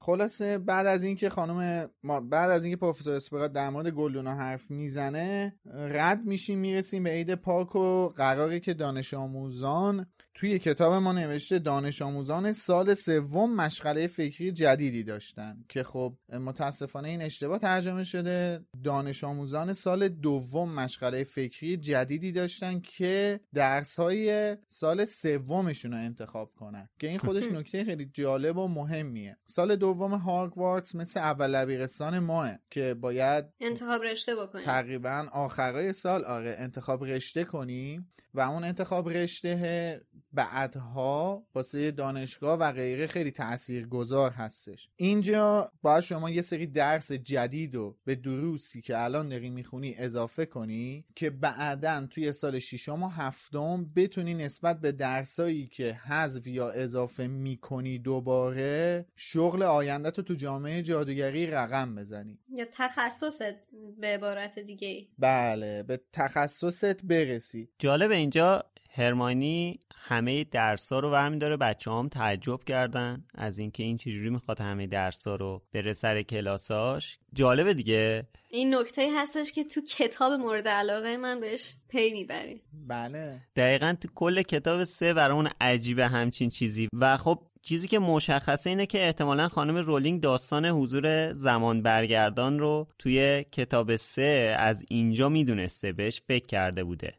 خلاصه 0.00 0.58
بعد 0.58 0.86
از 0.86 1.04
اینکه 1.04 1.30
خانم 1.30 1.90
ما 2.02 2.20
بعد 2.20 2.50
از 2.50 2.64
اینکه 2.64 2.76
پروفسور 2.76 3.14
اسپرات 3.14 3.52
در 3.52 3.70
مورد 3.70 3.88
گلدونا 3.88 4.34
حرف 4.34 4.70
می‌زنه 4.70 5.56
رد 5.74 6.24
میشیم 6.24 6.58
می‌رسیم 6.58 7.02
به 7.02 7.10
عید 7.10 7.34
پاک 7.34 7.76
و 7.76 8.08
قراره 8.08 8.60
که 8.60 8.74
دانش 8.74 9.14
آموزان 9.14 10.06
توی 10.36 10.58
کتاب 10.58 10.92
ما 10.92 11.12
نوشته 11.12 11.58
دانش 11.58 12.02
آموزان 12.02 12.52
سال 12.52 12.94
سوم 12.94 13.54
مشغله 13.54 14.06
فکری 14.06 14.52
جدیدی 14.52 15.02
داشتن 15.02 15.64
که 15.68 15.82
خب 15.82 16.16
متاسفانه 16.32 17.08
این 17.08 17.22
اشتباه 17.22 17.58
ترجمه 17.58 18.04
شده. 18.04 18.64
دانش 18.84 19.24
آموزان 19.24 19.72
سال 19.72 20.08
دوم 20.08 20.74
مشغله 20.74 21.24
فکری 21.24 21.76
جدیدی 21.76 22.32
داشتن 22.32 22.80
که 22.80 23.40
درس 23.54 24.00
های 24.00 24.56
سال 24.66 25.04
سومشون 25.04 25.92
رو 25.92 25.98
انتخاب 25.98 26.52
کنن. 26.56 26.88
که 26.98 27.08
این 27.08 27.18
خودش 27.18 27.44
نکته 27.52 27.84
خیلی 27.84 28.10
جالب 28.14 28.56
و 28.56 28.68
مهمیه. 28.68 29.36
سال 29.46 29.76
دوم 29.76 30.14
هاگوارتس 30.14 30.94
مثل 30.94 31.20
اول 31.20 31.52
دبیرستان 31.52 32.18
ماه 32.18 32.58
که 32.70 32.94
باید 32.94 33.44
انتخاب 33.60 34.02
رشته 34.02 34.34
بکنیم. 34.34 34.64
تقریبا 34.64 35.28
آخرای 35.32 35.92
سال 35.92 36.24
آره 36.24 36.56
انتخاب 36.58 37.04
رشته 37.04 37.44
کنی 37.44 38.06
و 38.36 38.40
اون 38.40 38.64
انتخاب 38.64 39.08
رشته 39.08 40.00
بعدها 40.36 41.46
واسه 41.54 41.90
دانشگاه 41.90 42.58
و 42.58 42.72
غیره 42.72 43.06
خیلی 43.06 43.30
تأثیر 43.30 43.86
گذار 43.86 44.30
هستش. 44.30 44.88
اینجا 44.96 45.70
باید 45.82 46.00
شما 46.00 46.30
یه 46.30 46.42
سری 46.42 46.66
درس 46.66 47.12
جدید 47.12 47.74
رو 47.74 47.96
به 48.04 48.14
دروسی 48.14 48.80
که 48.80 48.98
الان 48.98 49.28
داری 49.28 49.50
می‌خونی 49.50 49.94
اضافه 49.98 50.46
کنی 50.46 51.04
که 51.14 51.30
بعدا 51.30 52.06
توی 52.10 52.32
سال 52.32 52.58
ششم 52.58 53.02
و 53.02 53.08
هفتم 53.08 53.90
بتونی 53.96 54.34
نسبت 54.34 54.80
به 54.80 54.92
درسایی 54.92 55.66
که 55.66 55.92
حذف 55.92 56.46
یا 56.46 56.70
اضافه 56.70 57.26
می‌کنی 57.26 57.98
دوباره 57.98 59.06
شغل 59.16 59.62
آینده 59.62 60.10
تو 60.10 60.22
تو 60.22 60.34
جامعه 60.34 60.82
جادوگری 60.82 61.46
رقم 61.46 61.94
بزنی. 61.94 62.38
یا 62.48 62.64
تخصصت 62.72 63.54
به 64.00 64.06
عبارت 64.06 64.58
دیگه 64.58 65.08
بله 65.18 65.82
به 65.82 66.00
تخصصت 66.12 67.04
برسی. 67.04 67.68
جالب 67.78 68.10
اینجا 68.10 68.64
هرمانی 68.90 69.80
همه 69.98 70.44
درسا 70.44 70.98
رو 70.98 71.10
برمی 71.10 71.38
داره 71.38 71.56
بچه 71.56 71.90
هم 71.90 72.08
تعجب 72.08 72.64
کردن 72.64 73.24
از 73.34 73.58
اینکه 73.58 73.82
این 73.82 73.96
چجوری 73.96 74.30
می‌خواد 74.30 74.60
همه 74.60 74.86
درسا 74.86 75.34
رو 75.36 75.62
بره 75.72 75.92
سر 75.92 76.22
کلاساش 76.22 77.18
جالبه 77.32 77.74
دیگه. 77.74 78.28
این 78.50 78.74
نکته 78.74 79.08
هستش 79.16 79.52
که 79.52 79.64
تو 79.64 79.80
کتاب 79.80 80.32
مورد 80.32 80.68
علاقه 80.68 81.16
من 81.16 81.40
بهش 81.40 81.76
پی 81.88 82.12
می‌بریم. 82.12 82.62
بله. 82.88 83.40
دقیقا 83.56 83.96
تو 84.00 84.08
کل 84.14 84.42
کتاب 84.42 84.84
سه 84.84 85.14
برامون 85.14 85.48
عجیبه 85.60 86.08
همچین 86.08 86.50
چیزی. 86.50 86.88
و 86.92 87.16
خب 87.16 87.42
چیزی 87.68 87.88
که 87.88 87.98
مشخصه 87.98 88.70
اینه 88.70 88.86
که 88.86 89.04
احتمالا 89.04 89.48
خانم 89.48 89.76
رولینگ 89.76 90.20
داستان 90.20 90.66
حضور 90.66 91.32
زمان 91.32 91.82
برگردان 91.82 92.58
رو 92.58 92.88
توی 92.98 93.44
کتاب 93.52 93.96
سه 93.96 94.56
از 94.58 94.84
اینجا 94.88 95.28
می‌دونسته 95.28 95.92
بهش 95.92 96.22
فکر 96.28 96.46
کرده 96.46 96.84
بوده. 96.84 97.14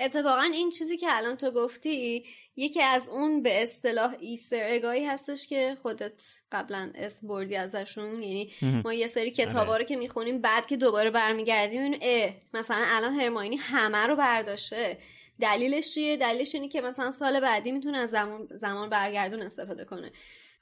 اتفاقا 0.00 0.42
این 0.42 0.70
چیزی 0.70 0.96
که 0.96 1.06
الان 1.10 1.36
تو 1.36 1.50
گفتی 1.50 2.24
یکی 2.56 2.82
از 2.82 3.08
اون 3.08 3.42
به 3.42 3.62
اصطلاح 3.62 4.14
ایستر 4.20 4.68
اگایی 4.70 5.04
هستش 5.04 5.46
که 5.46 5.76
خودت 5.82 6.22
قبلا 6.52 6.90
اسم 6.94 7.28
بردی 7.28 7.56
ازشون. 7.56 8.22
یعنی 8.22 8.50
ما 8.84 8.94
یه 8.94 9.06
سری 9.06 9.30
کتابا 9.30 9.76
رو 9.76 9.84
که 9.84 9.96
می‌خونیم 9.96 10.40
بعد 10.40 10.66
که 10.66 10.76
دوباره 10.76 11.10
برمیگردیم 11.10 11.98
اه 12.02 12.30
مثلا 12.54 12.84
الان 12.86 13.14
هرماینی 13.14 13.56
همه 13.56 14.06
رو 14.06 14.16
برداشته. 14.16 14.98
دلیلش 15.40 15.94
چیه؟ 15.94 16.16
دلیلش 16.16 16.54
اینه 16.54 16.68
که 16.68 16.80
مثلا 16.80 17.10
سال 17.10 17.40
بعدی 17.40 17.72
می‌تونه 17.72 17.98
از 17.98 18.10
زمان 18.10 18.48
زمان 18.50 18.90
برگردون 18.90 19.42
استفاده 19.42 19.84
کنه. 19.84 20.12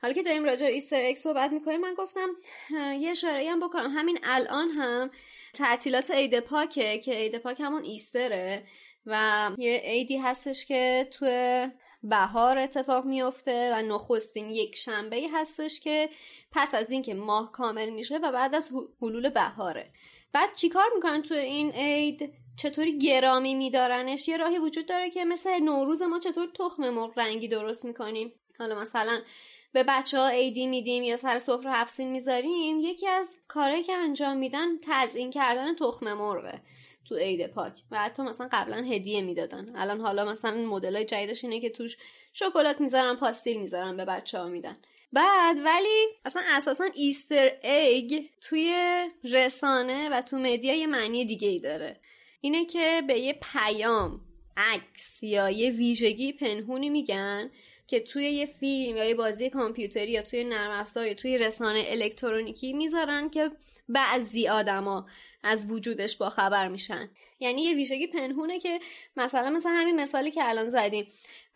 حالا 0.02 0.14
که 0.14 0.22
داریم 0.22 0.44
راجع 0.44 0.66
به 0.66 0.72
ایستر 0.72 1.04
اکس 1.04 1.22
صحبت 1.22 1.52
می‌کنیم 1.52 1.80
من 1.80 1.94
گفتم 1.98 2.28
یه 3.00 3.10
اشاره 3.10 3.50
هم 3.50 3.60
بکنم. 3.60 3.90
همین 3.90 4.18
الان 4.22 4.68
هم 4.68 5.10
تعطیلات 5.54 6.10
عید 6.10 6.40
پاکه 6.40 6.98
که 6.98 7.12
عید 7.12 7.38
پاک 7.38 7.60
همون 7.60 7.84
ایستره 7.84 8.66
و 9.06 9.50
یه 9.58 9.82
عیدی 9.84 10.16
هستش 10.16 10.66
که 10.66 11.08
تو 11.10 11.26
بهار 12.02 12.58
اتفاق 12.58 13.04
میفته 13.04 13.74
و 13.74 13.82
نخستین 13.82 14.50
یک 14.50 14.76
شنبه 14.76 15.26
هستش 15.32 15.80
که 15.80 16.08
پس 16.52 16.74
از 16.74 16.90
اینکه 16.90 17.14
ماه 17.14 17.52
کامل 17.52 17.90
میشه 17.90 18.16
و 18.16 18.32
بعد 18.32 18.54
از 18.54 18.70
حلول 19.02 19.28
بهاره. 19.28 19.90
بعد 20.32 20.54
چیکار 20.54 20.84
می‌کنن 20.94 21.22
تو 21.22 21.34
این 21.34 21.72
عید؟ 21.72 22.34
چطوری 22.56 22.98
گرامی 22.98 23.54
میدارنش؟ 23.54 24.28
یه 24.28 24.36
راهی 24.36 24.58
وجود 24.58 24.86
داره 24.86 25.10
که 25.10 25.24
مثل 25.24 25.58
نوروز 25.58 26.02
ما 26.02 26.18
چطور 26.18 26.48
تخم 26.54 26.90
مرغ 26.90 27.18
رنگی 27.18 27.48
درست 27.48 27.84
می‌کنیم. 27.84 28.32
حالا 28.58 28.80
مثلا 28.80 29.20
به 29.72 29.84
بچه 29.88 30.18
ها 30.18 30.28
عیدی 30.28 30.66
میدیم 30.66 31.02
یا 31.02 31.16
سر 31.16 31.38
سفره 31.38 31.72
هفسین 31.72 32.10
می‌ذاریم 32.10 32.78
یکی 32.80 33.08
از 33.08 33.36
کارهایی 33.48 33.82
که 33.82 33.92
انجام 33.92 34.36
میدن 34.36 34.66
تزیین 34.82 35.30
کردن 35.30 35.74
تخم 35.74 36.12
مرغه 36.12 36.62
تو 37.08 37.16
عید 37.16 37.46
پاک. 37.46 37.72
و 37.90 37.98
حتی 37.98 38.22
مثلا 38.22 38.48
قبلا 38.52 38.76
هدیه 38.76 39.22
می‌دادن. 39.22 39.72
الان 39.76 40.00
حالا 40.00 40.24
مثلا 40.24 40.56
مدل 40.56 41.04
جدیدش 41.04 41.44
اینه 41.44 41.60
که 41.60 41.70
توش 41.70 41.96
شکلات 42.32 42.80
می‌ذارن 42.80 43.16
پاستیل 43.16 43.60
می‌ذارن 43.60 43.96
به 43.96 44.04
بچه 44.04 44.38
ها 44.38 44.48
میدن. 44.48 44.76
بعد 45.12 45.56
ولی 45.64 46.06
اصلا 46.24 46.42
اساسا 46.46 46.84
ایستر 46.94 47.50
ایگ 47.62 48.24
توی 48.40 48.74
رسانه 49.24 50.08
و 50.08 50.22
تو 50.22 50.38
مدیا 50.38 50.74
یه 50.74 50.86
معنی 50.86 51.24
دیگه 51.24 51.48
ای 51.48 51.60
داره. 51.60 52.00
اینه 52.44 52.64
که 52.64 53.02
به 53.06 53.18
یه 53.18 53.38
پیام 53.52 54.20
عکس 54.56 55.22
یا 55.22 55.50
یه 55.50 55.70
ویژگی 55.70 56.32
پنهونی 56.32 56.90
میگن 56.90 57.50
که 57.86 58.00
توی 58.00 58.24
یه 58.24 58.46
فیلم 58.46 58.96
یا 58.96 59.04
یه 59.04 59.14
بازی 59.14 59.50
کامپیوتری 59.50 60.10
یا 60.10 60.22
توی 60.22 60.44
نرم 60.44 60.70
افزار 60.70 61.06
یا 61.06 61.14
توی 61.14 61.38
رسانه 61.38 61.84
الکترونیکی 61.86 62.72
می‌ذارن 62.72 63.30
که 63.30 63.50
بعضی 63.88 64.48
آدما 64.48 65.06
از 65.42 65.70
وجودش 65.70 66.16
با 66.16 66.28
خبر 66.28 66.68
میشن. 66.68 67.10
یعنی 67.40 67.62
یه 67.62 67.74
ویژگی 67.74 68.06
پنهونه 68.06 68.58
که 68.58 68.80
مثلا 69.16 69.50
مثلا 69.50 69.72
همین 69.72 70.00
مثالی 70.00 70.30
که 70.30 70.48
الان 70.48 70.68
زدیم. 70.68 71.06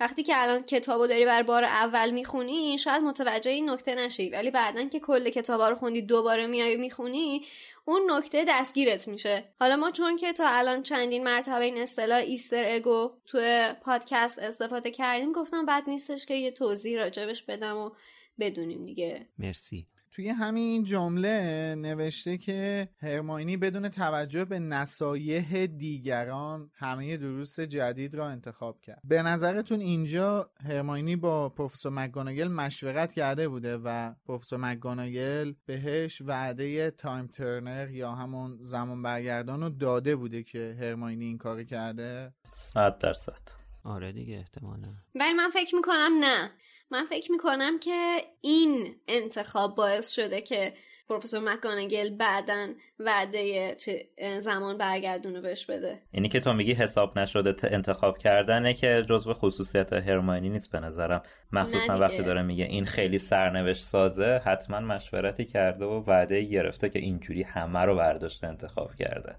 وقتی 0.01 0.23
که 0.23 0.43
الان 0.43 0.63
کتابو 0.63 1.07
داری 1.07 1.25
بر 1.25 1.43
بار 1.43 1.65
اول 1.65 2.11
می‌خونی 2.11 2.79
شاید 2.79 3.03
متوجه 3.03 3.51
این 3.51 3.71
نکته 3.71 3.95
نشی. 3.95 4.31
ولی 4.31 4.51
بعدا 4.51 4.85
که 4.85 5.01
کل 5.01 5.31
کتابا 5.31 5.69
رو 5.69 5.75
خوندی 5.75 6.03
دوباره 6.03 6.47
میای 6.47 6.77
می‌خونی 6.77 7.43
اون 7.89 8.11
نکته 8.11 8.45
دستگیرت 8.49 9.09
میشه. 9.09 9.45
حالا 9.61 9.77
ما 9.77 9.91
چون 9.91 10.17
که 10.17 10.33
تا 10.33 10.45
الان 10.49 10.83
چندین 10.83 11.25
مرتبه 11.25 11.65
این 11.65 11.79
اصطلاح 11.79 12.19
Easter 12.19 12.65
egg 12.75 13.02
و 13.02 13.11
تو 13.27 13.39
پادکست 13.83 14.39
استفاده 14.39 14.91
کردیم 14.91 15.33
گفتم 15.33 15.67
بد 15.67 15.83
نیستش 15.87 16.27
که 16.27 16.35
یه 16.35 16.51
توضیح 16.51 16.99
راجبش 16.99 17.43
بدم 17.43 17.77
و 17.77 17.91
بدونیم 18.39 18.87
دیگه. 18.87 19.29
مرسی. 19.39 19.87
توی 20.19 20.29
همین 20.29 20.83
جمله 20.83 21.75
نوشته 21.75 22.39
که 22.39 22.89
هرماینی 23.03 23.57
بدون 23.57 23.89
توجه 23.89 24.45
به 24.45 24.59
نصایح 24.59 25.67
دیگران 25.67 26.71
همه 26.75 27.17
دروس 27.17 27.61
جدید 27.61 28.15
را 28.15 28.29
انتخاب 28.29 28.81
کرد. 28.81 29.01
به 29.05 29.23
نظرتون 29.23 29.81
اینجا 29.81 30.51
هرماینی 30.65 31.17
با 31.17 31.49
پروفسور 31.49 31.93
مکگوناگل 31.93 32.49
مشورت 32.49 33.13
کرده 33.13 33.49
بوده 33.49 33.77
و 33.77 34.15
پروفسور 34.27 34.59
مکگوناگل 34.59 35.53
بهش 35.67 36.23
وعده 36.27 36.91
Time-Turner 36.91 37.91
یا 37.91 38.13
همون 38.13 38.59
زمان 38.61 39.03
برگردان 39.03 39.61
رو 39.61 39.69
داده 39.69 40.17
بوده 40.17 40.43
که 40.43 40.77
هرماینی 40.81 41.25
این 41.25 41.39
کار 41.39 41.65
کرده؟ 41.65 42.33
صد 42.49 42.99
درصد. 42.99 43.43
آره 43.85 44.13
دیگه 44.13 44.35
احتمالا. 44.35 44.89
ولی 45.15 45.33
من 45.33 45.51
فکر 45.51 45.75
می‌کنم 45.75 46.11
نه. 46.21 46.51
من 46.91 47.07
فکر 47.07 47.33
می‌کنم 47.33 47.79
که 47.79 48.23
این 48.41 48.95
انتخاب 49.09 49.75
باعث 49.75 50.15
شده 50.15 50.41
که 50.41 50.73
پروفسور 51.09 51.41
مکانگل 51.41 52.11
بعدا 52.11 52.67
وعده 52.99 53.75
چه 53.75 54.09
زمان 54.41 54.79
برگردونو 54.79 55.41
بهش 55.41 55.67
بده. 55.67 55.99
اینی 56.13 56.29
که 56.29 56.41
تو 56.41 56.53
میگی 56.53 56.73
حساب 56.73 57.19
نشده 57.19 57.55
انتخاب 57.65 58.19
کردنه 58.19 58.75
که 58.75 59.05
جزو 59.09 59.33
خصوصیت 59.33 59.93
هرماینی 59.93 60.49
نیست 60.49 60.73
به 60.73 60.81
نظرم. 60.81 61.23
مخصوصا 61.53 61.99
وقتی 61.99 62.23
داره 62.23 62.43
میگه 62.43 62.65
این 62.65 62.85
خیلی 62.85 63.19
سرنوشت 63.19 63.83
سازه 63.83 64.41
حتما 64.45 64.81
مشورتی 64.81 65.45
کرده 65.45 65.85
و 65.85 66.05
وعده 66.07 66.43
گرفته 66.43 66.89
که 66.89 66.99
اینجوری 66.99 67.43
همه 67.43 67.79
رو 67.79 67.97
برداشته 67.97 68.47
انتخاب 68.47 68.95
کرده. 68.95 69.37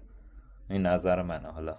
این 0.70 0.82
نظر 0.82 1.22
منه 1.22 1.48
حالا. 1.48 1.78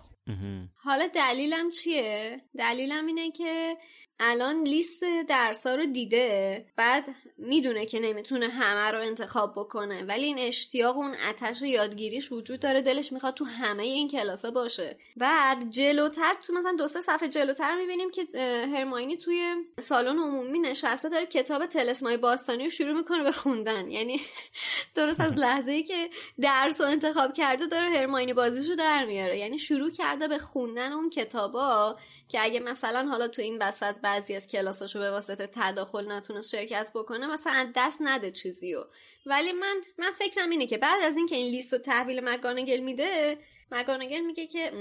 حالا 0.75 1.07
دلیلم 1.07 1.69
چیه؟ 1.69 2.41
دلیلم 2.57 3.05
اینه 3.05 3.31
که 3.31 3.77
الان 4.19 4.63
لیست 4.63 5.03
درسا 5.27 5.75
رو 5.75 5.85
دیده 5.85 6.65
بعد 6.75 7.05
می‌دونه 7.41 7.85
که 7.85 7.99
نمی‌تونه 7.99 8.47
همه 8.47 8.91
رو 8.91 9.01
انتخاب 9.01 9.53
بکنه 9.55 10.03
ولی 10.03 10.25
این 10.25 10.39
اشتیاق 10.39 10.97
و 10.97 10.99
اون 10.99 11.15
اتش 11.29 11.61
یادگیریش 11.61 12.31
وجود 12.31 12.59
داره 12.59 12.81
دلش 12.81 13.11
می‌خواد 13.11 13.33
تو 13.33 13.45
همه 13.45 13.83
این 13.83 14.07
کلاسا 14.07 14.51
باشه. 14.51 14.97
بعد 15.17 15.69
جلوتر 15.69 16.33
تو 16.47 16.53
مثلا 16.53 16.75
دو 16.77 16.87
سه 16.87 17.01
صفحه 17.01 17.29
جلوتر 17.29 17.75
می‌بینیم 17.75 18.11
که 18.11 18.27
هرماینی 18.75 19.17
توی 19.17 19.55
سالن 19.79 20.17
عمومی 20.17 20.59
نشسته 20.59 21.09
داره 21.09 21.25
کتاب 21.25 21.65
تلسمای 21.65 22.17
باستانی 22.17 22.63
رو 22.63 22.69
شروع 22.69 22.93
می‌کنه 22.93 23.23
به 23.23 23.31
خوندن. 23.31 23.91
یعنی 23.91 24.21
درست 24.95 25.19
از 25.19 25.33
لحظه 25.33 25.71
ای 25.71 25.83
که 25.83 26.09
درس 26.41 26.81
رو 26.81 26.87
انتخاب 26.87 27.33
کرده 27.33 27.67
داره 27.67 27.89
هرماینی 27.89 28.33
بازیش 28.33 28.69
رو 28.69 28.75
در 28.75 29.05
میاره. 29.05 29.37
یعنی 29.37 29.59
شروع 29.59 29.91
کرده 29.91 30.27
به 30.27 30.37
خوندن 30.37 30.91
اون 30.93 31.09
کتابا 31.09 31.97
که 32.31 32.43
اگه 32.43 32.59
مثلا 32.59 33.07
حالا 33.09 33.27
تو 33.27 33.41
این 33.41 33.57
وسط 33.61 33.99
بعضی 33.99 34.35
از 34.35 34.47
کلاساشو 34.47 34.99
به 34.99 35.11
واسطه 35.11 35.49
تداخل 35.53 36.11
نتونست 36.11 36.49
شرکت 36.49 36.91
بکنه 36.95 37.27
مثلا 37.31 37.71
دست 37.75 37.97
نده 38.01 38.31
چیزیو. 38.31 38.83
ولی 39.25 39.51
من 39.51 39.75
من 39.99 40.11
فکرم 40.19 40.49
اینه 40.49 40.67
که 40.67 40.77
بعد 40.77 41.03
از 41.03 41.17
اینکه 41.17 41.35
این 41.35 41.51
لیست 41.51 41.73
رو 41.73 41.79
تحویل 41.79 42.21
مگانگل 42.23 42.79
میده 42.79 43.37
مگانگل 43.71 44.19
میگه 44.19 44.47
که 44.47 44.71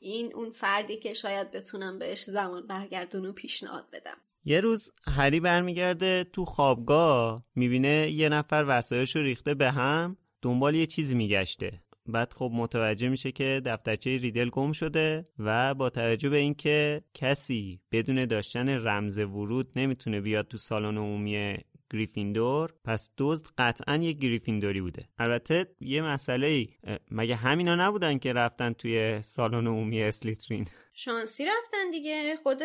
این 0.00 0.34
اون 0.34 0.50
فردی 0.50 0.96
که 0.96 1.14
شاید 1.14 1.50
بتونم 1.50 1.98
بهش 1.98 2.24
زمان 2.24 2.66
برگردون 2.66 3.26
و 3.26 3.32
پیشنهاد 3.32 3.90
بدم. 3.92 4.16
یه 4.44 4.60
روز 4.60 4.92
هری 5.04 5.40
برمیگرده 5.40 6.24
تو 6.32 6.44
خوابگاه 6.44 7.42
می‌بینه 7.54 8.10
یه 8.10 8.28
نفر 8.28 8.64
وسایش 8.68 9.16
رو 9.16 9.22
ریخته 9.22 9.54
به 9.54 9.70
هم 9.70 10.16
دنبال 10.42 10.74
یه 10.74 10.86
چیزی 10.86 11.14
میگشته. 11.14 11.82
بعد 12.12 12.32
خب 12.32 12.50
متوجه 12.54 13.08
میشه 13.08 13.32
که 13.32 13.62
دفترچه 13.64 14.16
ریدل 14.16 14.50
گم 14.50 14.72
شده 14.72 15.28
و 15.38 15.74
با 15.74 15.90
توجه 15.90 16.28
به 16.28 16.36
اینکه 16.36 17.02
کسی 17.14 17.80
بدون 17.92 18.24
داشتن 18.24 18.68
رمز 18.68 19.18
ورود 19.18 19.72
نمی‌تونه 19.76 20.20
بیاد 20.20 20.48
تو 20.48 20.58
سالن 20.58 20.98
عمومی 20.98 21.56
گریفیندور 21.92 22.74
پس 22.84 23.10
دزد 23.18 23.46
قطعا 23.58 23.96
یه 23.96 24.12
گریفیندوری 24.12 24.80
بوده. 24.80 25.08
البته 25.18 25.66
یه 25.80 26.02
مسئله 26.02 26.46
ای 26.46 26.68
مگه 27.10 27.36
همینا 27.36 27.74
نبودن 27.74 28.18
که 28.18 28.32
رفتن 28.32 28.72
توی 28.72 29.22
سالن 29.22 29.66
عمومی 29.66 30.02
اسلیترین 30.02 30.66
شانسی 30.94 31.46
رفتن 31.46 31.90
دیگه. 31.90 32.36
خود 32.42 32.58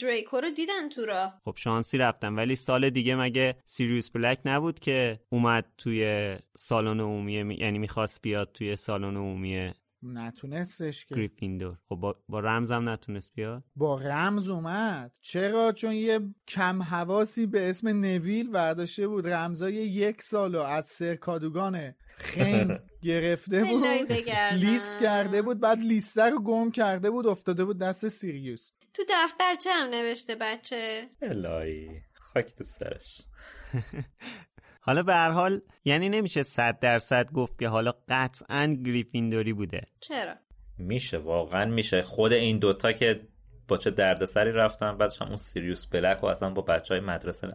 دریکو 0.00 0.40
رو 0.40 0.50
دیدن 0.50 0.88
تو 0.88 1.06
را 1.06 1.32
خب 1.44 1.54
شانسی 1.56 1.98
رفتن 1.98 2.34
ولی 2.34 2.56
سال 2.56 2.90
دیگه 2.90 3.16
مگه 3.16 3.56
سیریوس 3.66 4.10
بلک 4.10 4.38
نبود 4.44 4.80
که 4.80 5.20
اومد 5.28 5.72
توی 5.78 6.36
سالن 6.56 7.00
عمومی 7.00 7.56
یعنی 7.58 7.78
می‌خواست 7.78 8.22
بیاد 8.22 8.52
توی 8.52 8.76
سالن 8.76 9.16
عمومی 9.16 9.72
نتونستش 10.02 11.06
که. 11.06 11.14
گریفیندور. 11.14 11.76
خب 11.88 11.96
با, 11.96 12.16
با 12.28 12.40
رمزم 12.40 12.88
نتونست 12.88 13.32
بیاد؟ 13.34 13.64
با 13.76 13.98
رمز 14.00 14.48
اومد. 14.48 15.12
چرا؟ 15.20 15.72
چون 15.72 15.92
یه 15.92 16.20
کم 16.48 16.82
حواسی 16.82 17.46
به 17.46 17.70
اسم 17.70 17.88
نویل 17.88 18.48
ورداشته 18.52 19.08
بود. 19.08 19.26
رمزای 19.28 19.74
یک 19.74 20.22
سالو 20.22 20.60
از 20.60 20.86
سرکادوگان 20.86 21.94
خیم 22.16 22.78
گرفته 23.02 23.64
بود. 23.64 23.84
لیست 24.52 24.98
کرده 25.00 25.42
بود. 25.42 25.60
بعد 25.60 25.78
لیسته 25.78 26.30
رو 26.30 26.42
گم 26.42 26.70
کرده 26.70 27.10
بود. 27.10 27.26
افتاده 27.26 27.64
بود 27.64 27.78
دست 27.78 28.08
سیریوس. 28.08 28.70
تو 28.94 29.02
دفترچه 29.10 29.70
هم 29.72 29.88
نوشته 29.88 30.36
بچه. 30.40 31.08
الهی. 31.22 31.88
خاک 32.14 32.56
دوسترش 32.56 33.22
حالا 34.84 35.02
به 35.02 35.14
هر 35.14 35.30
حال 35.30 35.60
یعنی 35.84 36.08
نمیشه 36.08 36.42
صد 36.42 36.78
درصد 36.80 37.32
گفت 37.32 37.58
که 37.58 37.68
حالا 37.68 37.92
قطعا 38.08 38.76
گریفیندوری 38.86 39.52
بوده. 39.52 39.80
چرا؟ 40.00 40.34
میشه 40.78 41.18
واقعا 41.18 41.64
میشه. 41.64 42.02
خود 42.02 42.32
این 42.32 42.58
دوتا 42.58 42.92
که 42.92 43.28
با 43.68 43.76
چه 43.76 43.90
دردسری 43.90 44.52
رفتن 44.52 44.98
بعدش 44.98 45.22
هم 45.22 45.28
اون 45.28 45.36
سیریوس 45.36 45.86
بلک 45.86 46.24
و 46.24 46.26
اصلا 46.26 46.50
با 46.50 46.62
بچه 46.62 46.94
های 46.94 47.04
مدرسه 47.04 47.48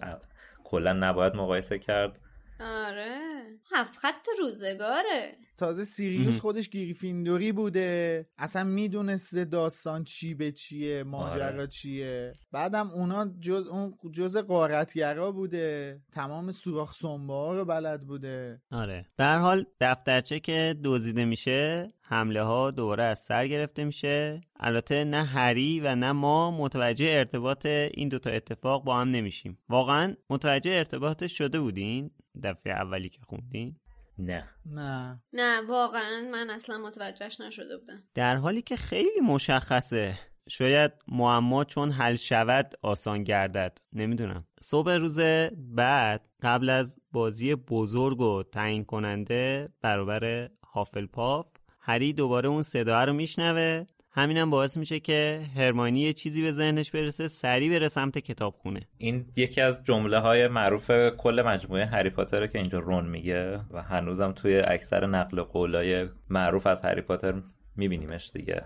کلا 0.63 0.93
نباید 0.93 1.35
مقایسه 1.35 1.79
کرد. 1.79 2.19
آره. 2.59 3.26
هفت 3.71 3.97
خط 3.97 4.27
روزگاره. 4.39 5.35
تازه 5.57 5.83
سیریوس 5.83 6.39
خودش 6.39 6.69
گریفیندوری 6.69 7.51
بوده. 7.51 8.25
اصلا 8.37 8.63
می‌دونسته 8.63 9.45
داستان 9.45 10.03
چی 10.03 10.33
به 10.33 10.51
چیه 10.51 11.03
ماجرا 11.03 11.45
آره. 11.45 11.67
چیه. 11.67 12.33
بعدم 12.51 12.91
اونا 12.91 13.31
جز 13.39 13.67
اون 13.67 13.97
جز 14.11 14.37
قارتگرا 14.37 15.31
بوده. 15.31 15.99
تمام 16.11 16.51
سوراخ 16.51 16.93
سنبه 16.93 17.53
رو 17.53 17.65
بلد 17.65 18.07
بوده. 18.07 18.61
آره. 18.71 19.05
به 19.17 19.23
هر 19.23 19.37
حال 19.37 19.65
دفترچه 19.81 20.39
که 20.39 20.75
دزدیده 20.83 21.25
میشه 21.25 21.93
حمله 22.01 22.43
ها 22.43 22.71
دوباره 22.71 23.03
از 23.03 23.19
سر 23.19 23.47
گرفته 23.47 23.83
میشه. 23.83 24.41
البته 24.59 25.03
نه 25.03 25.23
هری 25.23 25.79
و 25.79 25.95
نه 25.95 26.11
ما 26.11 26.51
متوجه 26.51 27.05
ارتباط 27.09 27.65
این 27.65 28.09
دوتا 28.09 28.29
اتفاق 28.29 28.83
با 28.83 28.97
هم 28.97 29.09
نمیشیم. 29.09 29.57
واقعا 29.69 30.15
متوجه 30.29 30.71
ارتباطش 30.71 31.37
شده 31.37 31.59
بودین؟ 31.59 32.11
دفعه 32.43 32.73
اولی 32.73 33.09
که 33.09 33.19
خوندین 33.27 33.75
نه. 34.17 34.49
نه. 34.65 35.21
نه 35.33 35.61
واقعا 35.67 36.29
من 36.31 36.49
اصلا 36.49 36.77
متوجهش 36.77 37.41
نشده 37.41 37.77
بودم. 37.77 37.99
در 38.13 38.35
حالی 38.35 38.61
که 38.61 38.75
خیلی 38.75 39.19
مشخصه. 39.19 40.19
شاید 40.49 40.91
معما 41.07 41.63
چون 41.63 41.91
حل 41.91 42.15
شود 42.15 42.73
آسان 42.81 43.23
گردد. 43.23 43.77
نمی‌دونم. 43.93 44.47
صبح 44.61 44.91
روز 44.91 45.19
بعد 45.55 46.29
قبل 46.41 46.69
از 46.69 46.99
بازی 47.11 47.55
بزرگ 47.55 48.21
و 48.21 48.43
تعیین 48.43 48.85
کننده 48.85 49.69
برابر 49.81 50.49
هافلپاف 50.73 51.45
هری 51.79 52.13
دوباره 52.13 52.49
اون 52.49 52.61
صدا 52.61 53.03
رو 53.03 53.13
میشنوه 53.13 53.85
همینم 54.17 54.49
باعث 54.49 54.77
میشه 54.77 54.99
که 54.99 55.41
هرمانی 55.55 55.99
یه 55.99 56.13
چیزی 56.13 56.41
به 56.41 56.51
ذهنش 56.51 56.91
برسه 56.91 57.27
سریع 57.27 57.69
بره 57.69 57.87
سمت 57.87 58.17
کتابخونه. 58.17 58.81
این 58.97 59.25
یکی 59.35 59.61
از 59.61 59.83
جمله 59.83 60.19
های 60.19 60.47
معروف 60.47 60.91
کل 61.17 61.43
مجموعه 61.45 61.85
هری 61.85 62.09
پاتر 62.09 62.47
که 62.47 62.59
اینجا 62.59 62.79
رون 62.79 63.05
میگه 63.05 63.59
و 63.71 63.83
هنوزم 63.83 64.31
توی 64.31 64.59
اکثر 64.59 65.05
نقل 65.05 65.41
قولای 65.41 66.07
معروف 66.29 66.67
از 66.67 66.85
هری 66.85 67.01
پاتر 67.01 67.41
میبینیمش 67.75 68.31
دیگه. 68.33 68.65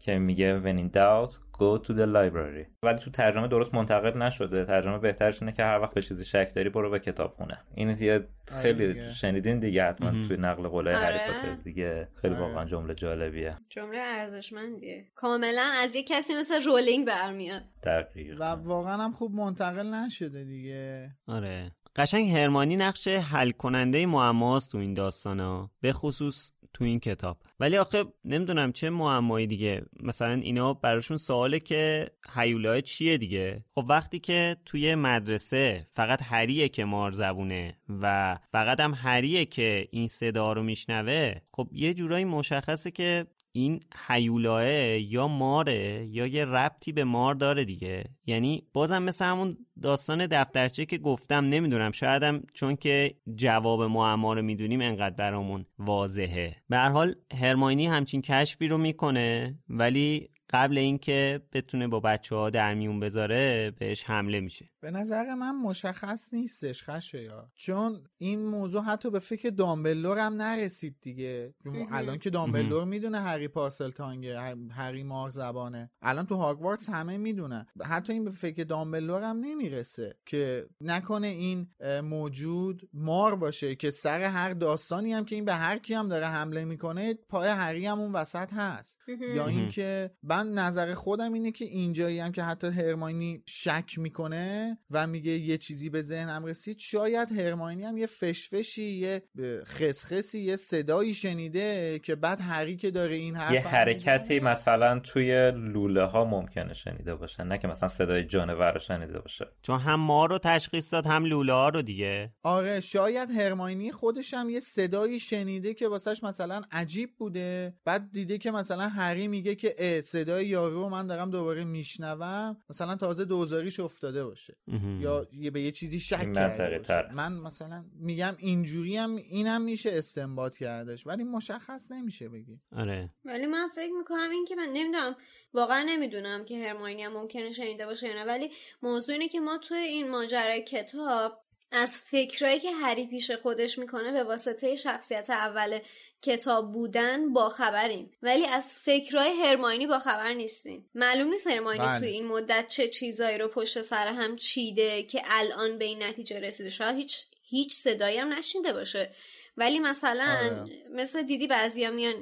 که 0.00 0.18
میگه 0.18 0.60
when 0.60 0.78
in 0.78 0.96
doubt 0.96 1.32
go 1.52 1.86
to 1.86 1.90
the 1.90 2.06
library. 2.06 2.66
ولی 2.82 2.98
تو 2.98 3.10
ترجمه 3.10 3.48
درست 3.48 3.74
منتقد 3.74 4.16
نشده. 4.16 4.64
ترجمه 4.64 4.98
بهترش 4.98 5.42
اینه 5.42 5.52
که 5.52 5.64
هر 5.64 5.80
وقت 5.80 5.94
به 5.94 6.02
چیزی 6.02 6.24
شک 6.24 6.52
داری 6.54 6.68
برو 6.68 6.90
به 6.90 6.98
کتاب 6.98 7.34
خونه. 7.34 7.58
این 7.74 7.96
یه 8.00 8.28
خیلی 8.62 9.10
شنیدین 9.10 9.58
دیگه 9.58 9.84
حتما 9.84 10.10
توی 10.10 10.36
نقل 10.36 10.68
قولای 10.68 10.94
آره. 10.94 11.18
هری 11.18 11.56
دیگه. 11.64 12.08
خیلی 12.14 12.34
آره. 12.34 12.42
واقعا 12.46 12.64
جمله 12.64 12.94
جالبیه. 12.94 13.56
جمله 13.68 13.98
ارزشمندیه. 13.98 15.04
کاملا 15.14 15.70
از 15.82 15.94
یه 15.94 16.02
کسی 16.02 16.34
مثل 16.34 16.64
رولینگ 16.64 17.06
برمیاد. 17.06 17.62
دقیقا. 17.82 18.36
و 18.40 18.44
واقعا 18.44 18.96
هم 18.96 19.12
خوب 19.12 19.34
منتقل 19.34 19.86
نشده 19.86 20.44
دیگه. 20.44 21.10
آره. 21.26 21.72
قشنگ 21.96 22.30
هرمانی 22.30 22.76
نقش 22.76 23.08
حل 23.08 23.50
کننده 23.50 24.06
معماست 24.06 24.72
تو 24.72 24.78
این 24.78 24.94
داستانا. 24.94 25.70
به 25.80 25.92
خصوص 25.92 26.52
تو 26.72 26.84
این 26.84 27.00
کتاب. 27.00 27.38
ولی 27.60 27.76
آخه 27.76 28.04
نمی‌دونم 28.24 28.72
چه 28.72 28.90
معمایی 28.90 29.46
دیگه. 29.46 29.82
مثلا 30.02 30.32
اینا 30.32 30.74
براشون 30.74 31.16
سواله 31.16 31.58
که 31.58 32.10
هیولای 32.34 32.82
چیه 32.82 33.18
دیگه. 33.18 33.64
خب 33.74 33.86
وقتی 33.88 34.18
که 34.18 34.56
توی 34.64 34.94
مدرسه 34.94 35.86
فقط 35.94 36.22
هریه 36.22 36.68
که 36.68 36.84
مار 36.84 37.12
زبونه 37.12 37.76
و 37.88 38.38
فقط 38.52 38.80
هم 38.80 38.94
هریه 38.94 39.44
که 39.44 39.88
این 39.90 40.08
صدا 40.08 40.52
رو 40.52 40.62
میشنوه 40.62 41.34
خب 41.52 41.68
یه 41.72 41.94
جورایی 41.94 42.24
مشخصه 42.24 42.90
که 42.90 43.26
این 43.52 43.80
حیولاه 44.06 44.68
یا 44.98 45.28
ماره 45.28 46.06
یا 46.10 46.26
یه 46.26 46.44
ربطی 46.44 46.92
به 46.92 47.04
مار 47.04 47.34
داره 47.34 47.64
دیگه. 47.64 48.04
یعنی 48.26 48.62
بازم 48.72 49.02
مثل 49.02 49.24
همون 49.24 49.56
داستان 49.82 50.26
دفترچه 50.26 50.86
که 50.86 50.98
گفتم 50.98 51.44
نمی‌دونم 51.44 51.90
شایدم 51.90 52.42
چون 52.54 52.76
که 52.76 53.14
جواب 53.34 53.82
معما 53.82 54.34
رو 54.34 54.42
می‌دونیم 54.42 54.80
انقدر 54.80 55.16
برامون 55.16 55.66
واضحه. 55.78 56.56
به 56.68 56.76
هر 56.76 56.88
حال 56.88 57.14
هرماینی 57.40 57.86
همچین 57.86 58.22
کشفی 58.22 58.68
رو 58.68 58.78
می‌کنه 58.78 59.58
ولی 59.68 60.30
قبل 60.50 60.78
اینکه 60.78 61.40
بتونه 61.52 61.88
با 61.88 62.00
بچه 62.00 62.36
ها 62.36 62.50
در 62.50 62.74
بذاره 62.74 63.70
بهش 63.78 64.04
حمله 64.04 64.40
میشه. 64.40 64.66
به 64.80 64.90
نظر 64.90 65.34
من 65.34 65.56
مشخص 65.56 66.34
نیستش 66.34 66.84
خشه 66.84 67.22
یا. 67.22 67.50
چون 67.54 68.04
این 68.18 68.46
موضوع 68.46 68.82
حتی 68.82 69.10
به 69.10 69.18
فکر 69.18 69.50
دامبلور 69.50 70.18
هم 70.18 70.34
نرسید 70.34 70.96
دیگه. 71.00 71.54
الان 71.90 72.18
که 72.18 72.30
دامبلور 72.30 72.84
می‌دونه 72.84 73.20
هری 73.20 73.48
پارسل 73.48 73.90
تانگه 73.90 74.40
هری 74.70 75.02
مار 75.02 75.30
زبانه. 75.30 75.90
الان 76.02 76.26
تو 76.26 76.34
هاگوارتس 76.34 76.90
همه 76.90 77.16
می‌دونن 77.16 77.66
حتی 77.84 78.12
این 78.12 78.24
به 78.24 78.30
فکر 78.30 78.64
دامبلور 78.64 79.22
هم 79.22 79.36
نمی‌رسه 79.36 80.14
که 80.26 80.66
نکنه 80.80 81.26
این 81.26 81.68
موجود 82.02 82.88
مار 82.92 83.36
باشه 83.36 83.74
که 83.74 83.90
سر 83.90 84.20
هر 84.20 84.50
داستانی 84.50 85.12
هم 85.12 85.24
که 85.24 85.34
این 85.34 85.44
به 85.44 85.54
هر 85.54 85.78
کی 85.78 85.94
هم 85.94 86.08
داره 86.08 86.26
حمله 86.26 86.64
می‌کنه 86.64 87.14
پای 87.14 87.48
هری 87.48 87.86
هم 87.86 88.00
اون 88.00 88.12
وسط 88.12 88.52
هست. 88.52 88.98
یا 89.34 89.46
اینکه 89.46 90.10
من 90.22 90.52
نظر 90.52 90.94
خودم 90.94 91.32
اینه 91.32 91.52
که 91.52 91.64
اینجایی 91.64 92.18
هم 92.18 92.32
که 92.32 92.42
حتی 92.42 92.66
هرماینی 92.66 93.42
شک 93.46 93.98
می‌کنه 93.98 94.69
و 94.90 95.06
میگه 95.06 95.32
یه 95.32 95.58
چیزی 95.58 95.90
به 95.90 96.02
ذهنم 96.02 96.44
رسید. 96.44 96.78
شاید 96.78 97.32
هرماینی 97.32 97.84
هم 97.84 97.96
یه 97.96 98.06
فشفشی 98.06 98.84
یه 98.84 99.22
خسخسی 99.64 100.40
یه 100.40 100.56
صدایی 100.56 101.14
شنیده 101.14 101.98
که 101.98 102.14
بعد 102.14 102.40
هری 102.40 102.76
که 102.76 102.90
داره 102.90 103.14
این 103.14 103.36
حرف 103.36 103.52
یه 103.52 103.60
حرکتی 103.60 104.40
مثلا 104.40 104.98
توی 104.98 105.50
لوله 105.50 106.04
ها 106.04 106.24
ممکنه 106.24 106.74
شنیده 106.74 107.14
باشه 107.14 107.44
نه 107.44 107.58
که 107.58 107.68
مثلا 107.68 107.88
صدای 107.88 108.24
جانور 108.24 108.72
رو 108.72 108.80
شنیده 108.80 109.20
باشه. 109.20 109.46
چون 109.62 109.78
هم 109.78 110.00
ما 110.00 110.26
رو 110.26 110.38
تشخیص 110.38 110.92
داد 110.92 111.06
هم 111.06 111.24
لوله 111.24 111.52
ها 111.52 111.68
رو 111.68 111.82
دیگه. 111.82 112.32
آره 112.42 112.80
شاید 112.80 113.30
هرماینی 113.30 113.92
خودش 113.92 114.34
هم 114.34 114.50
یه 114.50 114.60
صدایی 114.60 115.20
شنیده 115.20 115.74
که 115.74 115.88
واسهش 115.88 116.22
مثلا 116.22 116.62
عجیب 116.72 117.16
بوده. 117.18 117.74
بعد 117.84 118.12
دیده 118.12 118.38
که 118.38 118.50
مثلا 118.50 118.88
هری 118.88 119.28
میگه 119.28 119.54
که 119.54 120.02
صدای 120.04 120.46
یارو 120.46 120.88
من 120.88 121.06
دارم 121.06 121.30
دوباره 121.30 121.64
میشنوم. 121.64 122.56
مثلا 122.70 122.96
تازه 122.96 123.24
دوزاریش 123.24 123.80
افتاده 123.80 124.24
باشه. 124.24 124.56
یا 125.00 125.28
یه 125.32 125.50
به 125.50 125.60
یه 125.60 125.70
چیزی 125.70 126.00
شک 126.00 126.34
کرده 126.34 126.78
باشه. 126.78 127.12
من 127.14 127.32
مثلا 127.32 127.84
میگم 127.94 128.34
اینجوری 128.38 128.96
هم 128.96 129.16
اینم 129.16 129.62
میشه 129.62 129.90
استنباط 129.92 130.56
کردش 130.56 131.06
ولی 131.06 131.24
مشخص 131.24 131.90
نمیشه 131.90 132.28
بگی. 132.28 132.60
آره. 132.76 133.10
ولی 133.24 133.46
من 133.46 133.68
فکر 133.74 133.92
می‌کنم 133.92 134.30
این 134.30 134.44
که 134.44 134.56
من 134.56 134.68
نمی‌دونم 134.72 135.16
واقعا 135.54 135.82
نمی‌دونم 135.88 136.44
که 136.44 136.68
هرماینی 136.68 137.02
هم 137.02 137.12
ممکنه 137.12 137.52
شنیده 137.52 137.86
باشه 137.86 138.08
یا 138.08 138.14
نه 138.14 138.24
ولی 138.24 138.50
موضوع 138.82 139.12
اینه 139.12 139.28
که 139.28 139.40
ما 139.40 139.58
توی 139.58 139.78
این 139.78 140.10
ماجرای 140.10 140.64
کتاب 140.64 141.42
از 141.72 141.98
فکرایی 141.98 142.60
که 142.60 142.72
هری 142.72 143.06
پیش 143.06 143.30
خودش 143.30 143.78
می‌کنه 143.78 144.12
به 144.12 144.24
واسطه 144.24 144.76
شخصیت 144.76 145.30
اول 145.30 145.78
کتاب 146.22 146.72
بودن 146.72 147.32
با 147.32 147.48
خبریم 147.48 148.10
ولی 148.22 148.46
از 148.46 148.72
فکرای 148.72 149.30
هرماینی 149.30 149.86
با 149.86 149.98
خبر 149.98 150.34
نیستیم. 150.34 150.90
معلوم 150.94 151.28
نیست 151.28 151.46
هرماینی 151.46 151.84
بله. 151.84 151.98
توی 151.98 152.08
این 152.08 152.26
مدت 152.26 152.68
چه 152.68 152.88
چیزایی 152.88 153.38
رو 153.38 153.48
پشت 153.48 153.80
سر 153.80 154.06
هم 154.06 154.36
چیده 154.36 155.02
که 155.02 155.22
الان 155.24 155.78
به 155.78 155.84
این 155.84 156.02
نتیجه 156.02 156.40
رسیده. 156.40 156.70
شاید 156.70 156.96
هیچ 156.96 157.26
هیچ 157.42 157.74
صدایی 157.74 158.18
هم 158.18 158.32
نشینده 158.32 158.72
باشه. 158.72 159.10
ولی 159.56 159.78
مثلا 159.78 160.36
آره. 160.40 160.64
مثل 160.94 161.22
دیدی 161.22 161.46
بعضیا 161.46 161.90
میان 161.90 162.14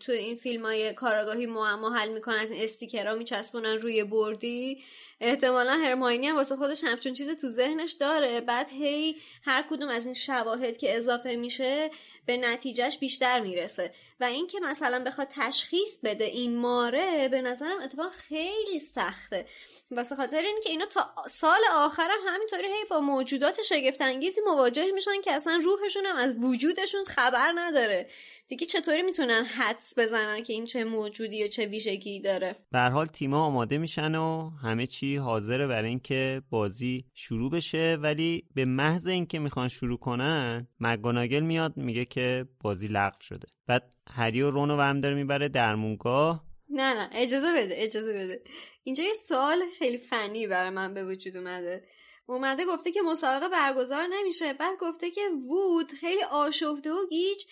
تو 0.00 0.12
این 0.12 0.36
فیلم 0.36 0.64
های 0.64 0.94
کاراگاهی 0.94 1.46
معما 1.46 1.90
حل 1.90 2.12
می‌کنن 2.12 2.36
از 2.36 2.50
این 2.50 2.62
استیکرها 2.62 3.14
میچسبونن 3.14 3.78
روی 3.78 4.04
بردی 4.04 4.82
احتمالا 5.20 5.72
هرماینی 5.72 6.26
هم 6.26 6.36
واسه 6.36 6.56
خودش 6.56 6.84
همچون 6.84 7.12
چیز 7.12 7.30
تو 7.30 7.48
ذهنش 7.48 7.92
داره 7.92 8.40
بعد 8.40 8.68
هی 8.68 9.16
هر 9.42 9.66
کدوم 9.70 9.88
از 9.88 10.06
این 10.06 10.14
شواهد 10.14 10.76
که 10.76 10.96
اضافه 10.96 11.36
میشه 11.36 11.90
به 12.26 12.36
نتیجهش 12.36 12.98
بیشتر 12.98 13.40
می‌رسه. 13.40 13.92
و 14.20 14.24
اینکه 14.24 14.60
مثلا 14.60 15.04
بخواد 15.04 15.28
تشخیص 15.30 15.98
بده 16.04 16.24
این 16.24 16.58
ماره 16.58 17.28
به 17.28 17.42
نظرم 17.42 17.80
اتفاق 17.84 18.12
خیلی 18.12 18.78
سخته. 18.78 19.46
واسه 19.90 20.16
خاطر 20.16 20.38
اینکه 20.38 20.70
اینا 20.70 20.86
تا 20.86 21.14
سال 21.30 21.60
آخرم 21.74 22.18
همینطوری 22.28 22.66
هی 22.66 22.84
با 22.90 23.00
موجودات 23.00 23.62
شگفت 23.62 24.02
انگیزی 24.02 24.40
مواجه 24.46 24.92
میشن 24.92 25.20
که 25.24 25.32
اصلا 25.32 25.60
روحشون 25.64 26.06
هم 26.06 26.16
از 26.16 26.36
وجودشون 26.36 27.04
خبر 27.04 27.52
نداره. 27.56 28.06
دیگه 28.48 28.66
چطوری 28.66 29.02
می‌تونن 29.02 29.44
حدس 29.44 29.94
بزنن 29.98 30.42
که 30.42 30.52
این 30.52 30.66
چه 30.66 30.84
موجودی 30.84 31.44
و 31.44 31.48
چه 31.48 31.66
ویژگی 31.66 32.20
داره؟ 32.20 32.56
به 32.72 32.80
حال 32.80 33.06
تیما 33.06 33.44
آماده 33.44 33.78
میشن 33.78 34.14
و 34.14 34.50
همه 34.62 34.86
چی 34.86 35.16
حاضره 35.16 35.66
برای 35.66 35.88
اینکه 35.88 36.42
بازی 36.50 37.04
شروع 37.14 37.50
بشه. 37.50 37.98
ولی 38.00 38.44
به 38.54 38.64
محض 38.64 39.06
اینکه 39.06 39.38
می‌خوان 39.38 39.68
شروع 39.68 39.98
کنن 39.98 40.68
مگوناگل 40.80 41.40
میاد 41.40 41.76
میگه 41.76 42.04
که 42.16 42.46
بازی 42.60 42.88
لغو 42.88 43.20
شده. 43.20 43.48
بعد 43.66 43.92
هری 44.10 44.42
و 44.42 44.50
رونو 44.50 44.76
برم 44.76 45.00
داره 45.00 45.14
می‌بره 45.14 45.48
درمونگاه. 45.48 46.44
نه 46.68 46.94
نه 46.94 47.10
اجازه 47.12 47.52
بده 47.52 47.74
اجازه 47.78 48.12
بده. 48.12 48.42
اینجا 48.84 49.04
یه 49.04 49.14
سوال 49.14 49.62
خیلی 49.78 49.98
فنی 49.98 50.46
برای 50.46 50.70
من 50.70 50.94
به 50.94 51.04
وجود 51.04 51.36
اومده. 51.36 51.84
اومده 52.26 52.64
گفته 52.64 52.92
که 52.92 53.02
مسابقه 53.02 53.48
برگزار 53.48 54.06
نمیشه. 54.06 54.52
بعد 54.52 54.78
گفته 54.80 55.10
که 55.10 55.20
وود 55.48 55.92
خیلی 55.92 56.22
آشفته 56.22 56.92
و 56.92 57.06
گیج 57.10 57.42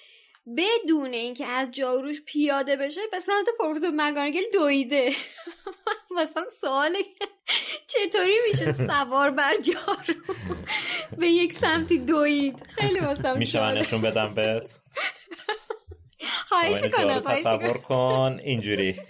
بدون 0.47 1.13
اینکه 1.13 1.47
از 1.47 1.71
جاروش 1.71 2.23
پیاده 2.23 2.77
بشه 2.77 3.01
به 3.13 3.21
سمت 3.21 3.47
پروفسور 3.59 3.91
مگانگل 3.97 4.43
دویده. 4.53 5.11
مثلا 6.19 6.45
سواله 6.61 6.99
چطوری 7.87 8.37
میشه 8.51 8.73
سوار 8.89 9.31
بر 9.31 9.55
جارو؟ 9.55 10.21
به 11.21 11.27
یک 11.27 11.53
سمتی 11.53 11.99
دوید. 11.99 12.67
خیلی 12.67 13.01
مثلا 13.01 13.35
میشه 13.35 13.61
من 13.61 13.79
نشون 13.79 14.01
بدم 14.01 14.35
بهت؟ 14.35 14.81
خواهش 16.47 16.83
کنم 16.93 17.21
تصور 17.21 17.79
کن 17.79 18.41
اینجوری. 18.45 19.01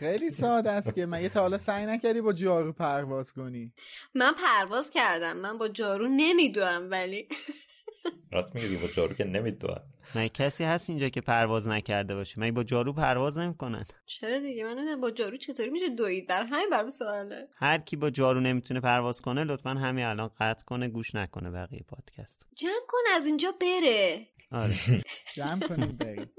خیلی 0.00 0.30
ساده 0.30 0.70
است 0.70 0.94
که 0.94 1.06
من 1.06 1.22
یه 1.22 1.28
تا 1.28 1.40
حالا 1.40 1.58
سعی 1.58 1.86
نکردی 1.86 2.20
با 2.20 2.32
جارو 2.32 2.72
پرواز 2.72 3.32
کنی؟ 3.32 3.72
من 4.14 4.32
پرواز 4.32 4.90
کردم. 4.90 5.36
من 5.36 5.58
با 5.58 5.68
جارو 5.68 6.08
نمیدوم 6.08 6.88
ولی 6.90 7.28
راست 8.32 8.54
میگی 8.54 8.76
با 8.76 8.88
جارو 8.88 9.14
که 9.14 9.24
نمی‌دونن 9.24 9.80
من 10.14 10.28
کسی 10.28 10.64
هست 10.64 10.90
اینجا 10.90 11.08
که 11.08 11.20
پرواز 11.20 11.68
نکرده 11.68 12.14
باشه؟ 12.14 12.40
من 12.40 12.50
با 12.50 12.64
جارو 12.64 12.92
پرواز 12.92 13.38
نمی‌کنن؟ 13.38 13.84
چرا 14.06 14.38
دیگه؟ 14.38 14.64
من 14.64 15.00
با 15.00 15.10
جارو 15.10 15.36
چطوری 15.36 15.70
میشه 15.70 15.88
دوید؟ 15.88 16.28
در 16.28 16.42
همین 16.42 16.70
بر 16.70 16.88
سواله. 16.88 17.48
هر 17.56 17.78
کی 17.78 17.96
با 17.96 18.10
جارو 18.10 18.40
نمی‌تونه 18.40 18.80
پرواز 18.80 19.20
کنه 19.20 19.44
لطفا 19.44 19.70
همین 19.70 20.04
الان 20.04 20.30
قطع 20.40 20.64
کنه 20.64 20.88
گوش 20.88 21.14
نکنه 21.14 21.50
بقیه 21.50 21.84
پادکست 21.88 22.46
جمع 22.54 22.86
کن 22.88 23.16
از 23.16 23.26
اینجا 23.26 23.54
بره. 23.60 24.26
آره. 24.52 24.74
جمع 25.36 25.60
کنیم 25.60 25.96
بریم. 25.96 26.30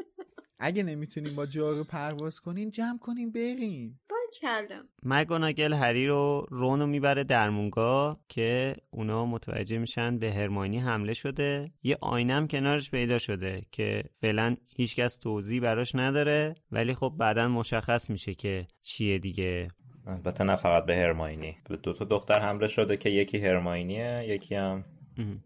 اگه 0.61 0.83
نمی‌تونیم 0.83 1.35
با 1.35 1.45
جارو 1.45 1.83
پرواز 1.83 2.39
کنین 2.39 2.71
جمع 2.71 2.97
کنیم 2.99 3.31
بریم 3.31 3.99
کردم. 4.31 4.83
مگوناگل 5.03 5.73
هری 5.73 6.07
رو 6.07 6.45
رونو 6.49 6.87
می‌بره 6.87 7.23
درمونگاه 7.23 8.19
که 8.27 8.75
اونا 8.89 9.25
متوجه 9.25 9.77
میشن 9.77 10.19
به 10.19 10.31
هرمانی 10.31 10.79
حمله 10.79 11.13
شده. 11.13 11.71
یه 11.83 11.97
آینم 12.01 12.47
کنارش 12.47 12.91
پیدا 12.91 13.17
شده 13.17 13.61
که 13.71 14.03
فعلا 14.21 14.55
هیچکس 14.75 15.17
توضیح 15.17 15.61
براش 15.61 15.95
نداره 15.95 16.55
ولی 16.71 16.93
خب 16.93 17.13
بعدا 17.17 17.47
مشخص 17.47 18.09
میشه 18.09 18.33
که 18.33 18.67
چیه 18.81 19.19
دیگه. 19.19 19.67
البته 20.07 20.43
نه 20.43 20.55
فقط 20.55 20.85
به 20.85 20.95
هرماینی. 20.95 21.57
به 21.69 21.77
دو 21.77 21.93
تا 21.93 22.05
دختر 22.05 22.39
حمله 22.39 22.67
شده 22.67 22.97
که 22.97 23.09
یکی 23.09 23.37
هرماینیه 23.37 24.25
یکی 24.27 24.55
هم 24.55 24.85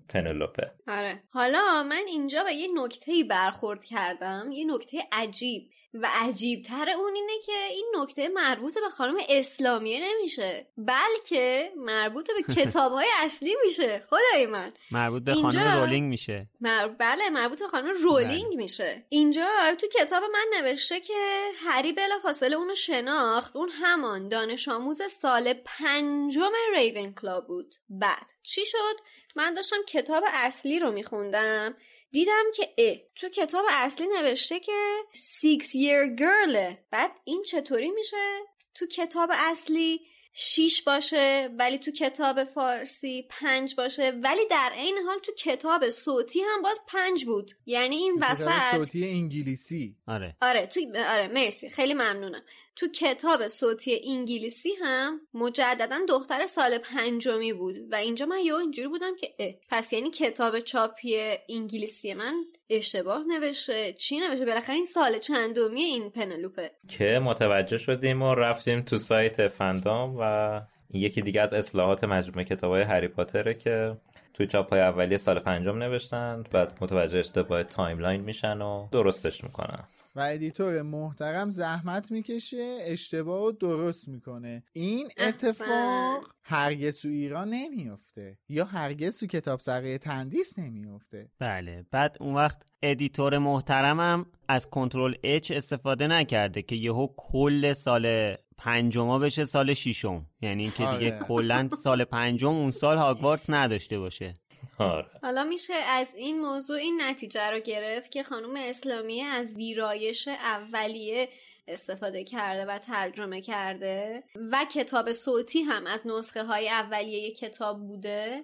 پنلوپه. 0.09 0.71
آره. 0.87 1.23
حالا 1.29 1.83
من 1.83 2.03
اینجا 2.07 2.43
به 2.43 2.53
یه 2.53 2.67
نکته 2.75 3.11
برخورد 3.29 3.85
کردم 3.85 4.49
یه 4.51 4.65
نکته 4.65 4.97
عجیب. 5.11 5.69
و 6.01 6.09
عجیب 6.13 6.63
تر 6.63 6.89
اون 6.89 7.15
اینه 7.15 7.33
که 7.45 7.65
این 7.69 7.85
نکته 7.97 8.29
مربوط 8.29 8.77
به 8.79 8.89
خانم 8.89 9.15
اسلامیه 9.29 10.09
نمیشه 10.09 10.67
بلکه 10.77 11.71
مربوط 11.77 12.31
به 12.31 12.53
کتاب 12.55 12.91
های 12.91 13.07
اصلی 13.19 13.55
میشه 13.65 13.99
خدای 13.99 14.45
من. 14.45 14.73
مربوط 14.91 15.23
به 15.23 15.33
خانم 15.33 15.79
رولینگ 15.79 16.09
میشه. 16.09 16.47
مر... 16.61 16.87
بله 16.87 17.29
مربوط 17.29 17.59
به 17.59 17.67
خانم 17.67 17.91
رولینگ 18.03 18.47
بله. 18.47 18.55
میشه. 18.55 19.05
اینجا 19.09 19.47
تو 19.77 19.87
کتاب 19.87 20.23
من 20.23 20.45
نوشته 20.61 20.99
که 20.99 21.41
هری 21.65 21.93
بلافاصله 21.93 22.55
اونو 22.55 22.75
شناخت 22.75 23.55
اون 23.55 23.69
همان 23.69 24.29
دانش 24.29 24.67
آموز 24.67 25.01
سال 25.21 25.53
پنجم 25.53 26.51
ریونکلاو 26.75 27.47
بود. 27.47 27.75
بعد 27.89 28.31
چی 28.43 28.65
شد؟ 28.65 28.95
من 29.35 29.53
داشتم 29.53 29.77
کتاب 29.87 30.23
اصلی 30.33 30.79
رو 30.79 30.91
میخوندم. 30.91 31.75
دیدم 32.15 32.43
که 32.55 32.73
اه 32.77 32.95
تو 33.15 33.29
کتاب 33.29 33.65
اصلی 33.69 34.07
نوشته 34.07 34.59
که 34.59 34.71
six 35.13 35.63
year 35.63 36.19
girl 36.19 36.75
بعد 36.91 37.11
این 37.23 37.43
چطوری 37.43 37.91
میشه؟ 37.91 38.39
تو 38.73 38.85
کتاب 38.87 39.29
اصلی 39.33 39.99
شیش 40.33 40.81
باشه 40.81 41.49
ولی 41.59 41.77
تو 41.77 41.91
کتاب 41.91 42.43
فارسی 42.43 43.27
پنج 43.29 43.75
باشه. 43.75 44.11
ولی 44.23 44.47
در 44.49 44.71
عین 44.75 44.97
حال 45.07 45.19
تو 45.19 45.31
کتاب 45.31 45.89
صوتی 45.89 46.41
هم 46.41 46.61
باز 46.61 46.79
پنج 46.87 47.25
بود. 47.25 47.51
یعنی 47.65 47.95
این 47.95 48.17
وسط 48.21 48.75
صوتی 48.75 49.05
انگلیسی. 49.05 49.95
آره. 50.07 50.35
آره 50.41 50.65
تو 50.65 50.79
آره 51.07 51.27
مرسی. 51.27 51.69
خیلی 51.69 51.93
ممنونم. 51.93 52.43
تو 52.75 52.87
کتاب 52.87 53.47
صوتی 53.47 54.01
انگلیسی 54.07 54.69
هم 54.81 55.21
مجددا 55.33 55.97
دختر 56.09 56.45
سال 56.45 56.77
پنجمی 56.77 57.53
بود 57.53 57.75
و 57.91 57.95
اینجا 57.95 58.25
من 58.25 58.37
یه 58.45 58.55
اینجوری 58.55 58.87
بودم 58.87 59.15
که 59.15 59.27
اه. 59.39 59.53
پس 59.69 59.93
یعنی 59.93 60.09
کتاب 60.09 60.59
چاپی 60.59 61.17
انگلیسی 61.49 62.13
من 62.13 62.33
اشتباه 62.69 63.23
نوشته 63.27 63.93
چی 63.93 64.19
نوشته 64.19 64.45
بالاخره 64.45 64.75
این 64.75 64.85
سال 64.85 65.19
چندمی 65.19 65.81
این 65.81 66.09
پنلوپه 66.09 66.71
که 66.87 67.19
متوجه 67.23 67.77
شدیم 67.77 68.21
و 68.21 68.35
رفتیم 68.35 68.81
تو 68.81 68.97
سایت 68.97 69.47
Fandom 69.47 70.17
و 70.19 70.61
یکی 70.93 71.21
دیگه 71.21 71.41
از 71.41 71.53
اصلاحات 71.53 72.03
مجموعه 72.03 72.45
کتاب 72.45 72.71
های 72.71 72.81
هری 72.81 73.07
پاتره 73.07 73.53
که 73.53 73.97
توی 74.33 74.47
چاپ 74.47 74.69
های 74.69 74.81
اولیه 74.81 75.17
سال 75.17 75.39
پنجم 75.39 75.77
نوشتن 75.77 76.43
بعد 76.51 76.77
متوجه 76.81 77.19
اشتباه 77.19 77.63
timeline 77.63 78.21
میشن 78.21 78.61
و 78.61 78.87
درستش 78.91 79.43
می‌کنن 79.43 79.83
و 80.15 80.19
editor 80.19 80.81
محترم 80.81 81.49
زحمت 81.49 82.11
می‌کشه 82.11 82.77
اشتباه 82.81 83.43
رو 83.43 83.51
درست 83.51 84.07
می‌کنه. 84.07 84.63
این 84.73 85.09
اتفاق 85.17 86.35
هرگز 86.43 86.99
تو 86.99 87.07
ایران 87.07 87.49
نمیافته 87.49 88.37
یا 88.49 88.65
هرگز 88.65 89.19
تو 89.19 89.27
کتابسرای 89.27 89.97
تندیس 89.97 90.59
نمیافته. 90.59 91.29
بله 91.39 91.85
بعد 91.91 92.17
اون 92.19 92.33
وقت 92.35 92.61
editor 92.83 93.37
محترمم 93.37 94.25
از 94.47 94.69
Control 94.69 95.15
H 95.23 95.51
استفاده 95.51 96.07
نکرده 96.07 96.61
که 96.61 96.75
یهو 96.75 97.07
کل 97.17 97.73
سال 97.73 98.35
پنجما 98.57 99.19
بشه 99.19 99.45
سال 99.45 99.73
ششم. 99.73 100.25
یعنی 100.41 100.63
اینکه 100.63 100.85
دیگه 100.85 101.15
آره. 101.15 101.25
کلا 101.27 101.69
سال 101.83 102.03
پنجم 102.03 102.47
اون 102.47 102.71
سال 102.71 102.97
هاگوارتس 102.97 103.49
نداشته 103.49 103.99
باشه. 103.99 104.33
آره. 104.79 105.11
حالا 105.21 105.43
میشه 105.43 105.73
از 105.73 106.15
این 106.15 106.39
موضوع 106.39 106.77
این 106.77 107.01
نتیجه 107.01 107.49
رو 107.49 107.59
گرفت 107.59 108.11
که 108.11 108.23
خانم 108.23 108.53
اسلامی 108.55 109.21
از 109.21 109.55
ویرایش 109.55 110.27
اولیه 110.27 111.29
استفاده 111.67 112.23
کرده 112.23 112.65
و 112.65 112.77
ترجمه 112.77 113.41
کرده 113.41 114.23
و 114.51 114.65
کتاب 114.71 115.11
صوتی 115.11 115.61
هم 115.61 115.87
از 115.87 116.07
نسخه 116.07 116.43
های 116.43 116.69
اولیه 116.69 117.31
کتاب 117.31 117.79
بوده. 117.79 118.43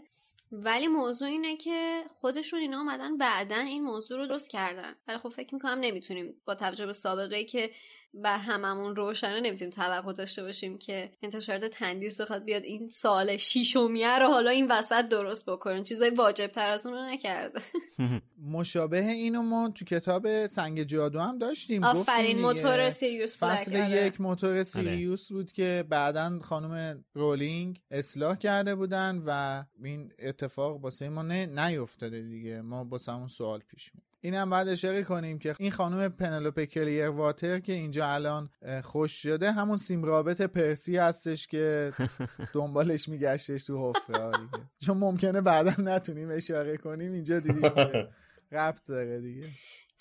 ولی 0.52 0.88
موضوع 0.88 1.28
اینه 1.28 1.58
که 1.58 2.04
خودشون 2.20 2.60
اینا 2.60 2.80
آمدن 2.80 3.18
بعدا 3.18 3.56
این 3.56 3.84
موضوع 3.84 4.18
رو 4.18 4.28
درست 4.28 4.52
کردن. 4.52 4.96
ولی 5.08 5.18
خب 5.18 5.30
فکر 5.30 5.54
می‌کنم 5.56 5.80
نمی‌تونیم 5.80 6.42
با 6.46 6.56
توجه 6.56 6.86
به 6.86 6.94
سابقه 6.94 7.44
که 7.44 7.70
بر 8.14 8.38
هممون 8.38 8.96
روشنه 8.96 9.40
نمی‌تونیم 9.40 9.72
توقع 9.72 10.14
داشته 10.14 10.44
باشیم 10.44 10.78
که 10.78 11.12
انتشارات 11.22 11.66
تندیس 11.66 12.22
بخواد 12.22 12.44
بیاد 12.44 12.64
این 12.64 12.90
سال 12.90 13.38
شیشمیه 13.38 14.20
رو 14.20 14.28
حالا 14.28 14.50
این 14.50 14.72
وسط 14.72 15.08
درست 15.08 15.50
بکنن 15.50 15.84
چیزای 15.84 16.10
واجب 16.10 16.48
تر 16.48 16.70
از 16.70 16.86
اون 16.86 16.96
رو 16.96 17.06
نکرده. 17.06 17.62
مشابه 18.58 19.06
اینو 19.06 19.42
ما 19.42 19.70
تو 19.70 19.86
کتاب 19.86 20.48
سنگ 20.48 20.84
جادو 20.84 21.20
هم 21.20 21.38
داشتیم. 21.38 21.84
آفرین. 21.84 22.42
موتور 22.42 22.90
سیریوس 22.90 23.38
فصل 23.38 23.78
آره. 23.78 24.06
یک 24.08 24.22
موتور 24.22 24.64
سیریوس 24.64 25.32
بود 25.32 25.52
که 25.52 25.86
بعدا 25.90 26.40
خانم 26.40 27.04
رولینگ 27.14 27.82
اصلاح 27.92 28.36
کرده 28.36 28.76
بودن 28.76 29.24
و 29.26 29.64
این 29.84 30.12
اتفاق 30.20 30.84
واسه 30.84 31.10
ما 31.10 31.22
نه 31.22 31.46
نیفتاده 31.46 32.22
دیگه. 32.22 32.62
ما 32.62 32.84
با 32.84 33.00
همون 33.08 33.28
سوال 33.28 33.60
پیش 33.60 33.96
می 33.96 34.02
این 34.24 34.34
هم 34.34 34.50
باید 34.50 34.68
اشاره 34.68 35.04
کنیم 35.04 35.40
که 35.40 35.56
این 35.60 35.72
خانم 35.72 36.10
پنلوپه 36.10 36.66
کلیر 36.66 37.10
واتر 37.10 37.60
که 37.60 37.74
اینجا 37.74 38.08
الان 38.08 38.50
خوش 38.84 39.22
شده 39.22 39.52
همون 39.52 39.78
سیم 39.78 40.04
رابط 40.04 40.42
پرسی 40.42 40.98
هستش 40.98 41.48
که 41.48 41.94
دنبالش 42.54 43.10
میگشتش 43.10 43.64
تو 43.64 43.90
حفره 43.90 44.32
دیگه. 44.32 44.64
چون 44.80 44.98
ممکنه 44.98 45.42
بعدا 45.42 45.74
نتونیم 45.84 46.30
اشاره 46.32 46.78
کنیم 46.78 47.12
اینجا 47.14 47.40
دیدیم 47.40 47.70
که 47.70 48.08
ربط 48.52 48.88
داره 48.88 49.22
دیگه. 49.22 49.50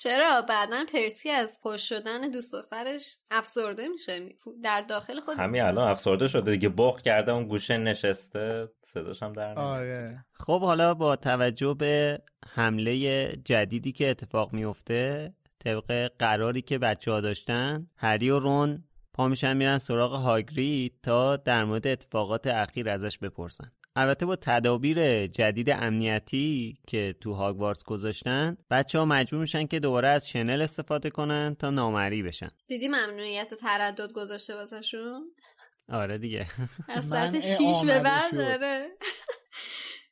چرا؟ 0.03 0.43
بعدا 0.43 0.85
پرسی 0.93 1.31
از 1.31 1.59
خوش 1.63 1.89
شدن 1.89 2.31
دوست 2.31 2.53
دخترش 2.53 3.19
افسرده 3.31 3.89
میشه. 3.89 4.29
در 4.63 4.81
داخل 4.81 5.21
خود 5.21 5.39
همین 5.39 5.63
الان 5.63 5.89
افسرده 5.89 6.29
شده 6.29 6.51
دیگه. 6.51 6.69
بخ 6.69 7.03
کرده 7.03 7.33
اون 7.33 7.49
گوشه 7.49 7.79
نشسته. 7.79 8.69
صداش 8.85 9.23
هم 9.23 9.33
در. 9.33 9.55
آره. 9.59 10.25
خب 10.33 10.61
حالا 10.61 10.95
با 10.95 11.17
توجه 11.17 11.75
به 11.79 12.23
حمله 12.55 13.27
جدیدی 13.45 13.93
که 13.93 14.11
اتفاق 14.11 14.53
میفته 14.53 15.35
طبق 15.59 16.11
قراری 16.19 16.63
که 16.63 16.79
بچه 16.79 17.13
ها 17.13 17.21
داشتن 17.21 17.87
هری 17.97 18.31
و 18.31 18.39
رون 18.39 18.85
پا 19.13 19.29
میشن 19.29 19.57
میرن 19.57 19.79
سراغ 19.79 20.13
هاگرید 20.13 20.95
تا 21.03 21.37
در 21.37 21.65
مورد 21.65 21.87
اتفاقات 21.87 22.47
اخیر 22.47 22.89
ازش 22.91 23.19
بپرسن. 23.19 23.73
البته 23.97 24.27
با 24.27 24.37
تدابیر 24.37 25.27
جدید 25.27 25.71
امنیتی 25.71 26.79
که 26.87 27.15
تو 27.21 27.33
هاگوارتس 27.33 27.85
گذاشتن 27.85 28.57
بچه 28.71 28.99
ها 28.99 29.05
مجبور 29.05 29.41
میشن 29.41 29.67
که 29.67 29.81
دوباره 29.81 30.09
از 30.09 30.29
شنل 30.29 30.63
استفاده 30.63 31.11
کنن 31.11 31.57
تا 31.59 31.71
نامری 31.71 32.23
بشن. 32.23 32.51
دیدی 32.69 32.89
ممنوعیت 32.89 33.55
تردد 33.55 34.13
گذاشته 34.13 34.55
واسهشون؟ 34.55 35.35
آره 35.89 36.19
دیگه. 36.19 36.47
از 36.89 37.09
ساعت 37.09 37.41
شیش 37.41 37.85
به 37.85 38.01
بعد. 38.01 38.33
داره 38.33 38.89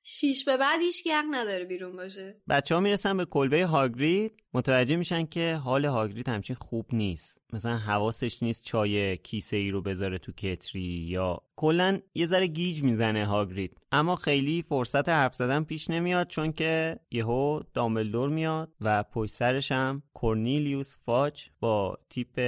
شیش 0.02 0.44
به 0.44 0.56
بعد 0.56 0.80
هیچ 0.80 1.06
حق 1.06 1.24
نداره 1.30 1.64
بیرون 1.64 1.96
باشه. 1.96 2.40
بچه 2.48 2.74
ها 2.74 2.80
می‌رسن 2.80 3.16
به 3.16 3.24
کلبه 3.24 3.66
هاگرید. 3.66 4.32
متوجه 4.54 4.96
میشن 4.96 5.26
که 5.26 5.54
حال 5.54 5.84
هاگرید 5.84 6.28
همچین 6.28 6.56
خوب 6.56 6.86
نیست. 6.92 7.40
مثلا 7.52 7.76
حواسش 7.76 8.42
نیست 8.42 8.64
چای 8.64 9.16
کیسه 9.16 9.56
ای 9.56 9.70
رو 9.70 9.82
بذاره 9.82 10.18
تو 10.18 10.32
کتری 10.32 10.80
یا 10.80 11.40
کلا 11.56 12.00
یه 12.14 12.26
ذره 12.26 12.46
گیج 12.46 12.82
می‌زنه 12.82 13.26
هاگرید 13.26 13.78
اما 13.92 14.16
خیلی 14.16 14.62
فرصت 14.62 15.08
حرف 15.08 15.34
زدن 15.34 15.64
پیش 15.64 15.90
نمیاد 15.90 16.28
چون 16.28 16.52
که 16.52 16.98
یهو 17.10 17.60
دامبلدور 17.74 18.28
میاد 18.28 18.72
و 18.80 19.02
پشت 19.02 19.30
سرش 19.34 19.72
هم 19.72 20.02
کورنیلیوس 20.14 20.96
فاج 21.04 21.48
با 21.60 21.98
تیپ 22.10 22.38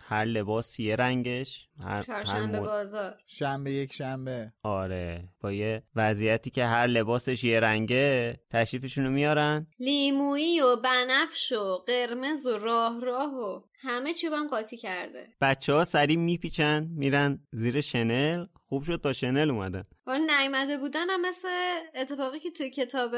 هر 0.00 0.24
لباس 0.24 0.80
یه 0.80 0.96
رنگش 0.96 1.68
هر, 1.80 2.02
چهارشنبه 2.02 2.58
مد- 2.58 2.62
بازار. 2.62 3.14
شنبه 3.26 3.72
یک 3.72 3.92
شنبه. 3.92 4.52
آره. 4.62 5.28
با 5.40 5.52
یه 5.52 5.82
وضعیتی 5.96 6.50
که 6.50 6.64
هر 6.64 6.86
لباسش 6.86 7.44
یه 7.44 7.60
رنگه 7.60 8.40
تشریفشونو 8.50 9.10
میارن. 9.10 9.66
لیمویی 9.78 10.60
و 10.60 10.76
بنفش 10.76 11.47
و 11.52 11.78
قرمز 11.78 12.46
و 12.46 12.56
راه 12.56 13.00
راه 13.00 13.34
و 13.34 13.60
همه 13.80 14.14
هم 14.32 14.48
قاطی 14.48 14.76
کرده. 14.76 15.26
بچه 15.40 15.72
ها 15.72 15.84
سریع 15.84 16.16
میپیچن 16.16 16.88
میرن 16.90 17.38
زیر 17.52 17.80
شنل. 17.80 18.46
خوب 18.68 18.82
شد 18.82 19.02
با 19.02 19.12
شنل 19.12 19.50
اومدن. 19.50 19.82
ولی 20.06 20.22
نیومده 20.40 20.78
بودن 20.78 21.10
هم 21.10 21.20
مثل 21.20 21.48
اتفاقی 21.94 22.38
که 22.38 22.50
توی 22.50 22.70
کتاب 22.70 23.10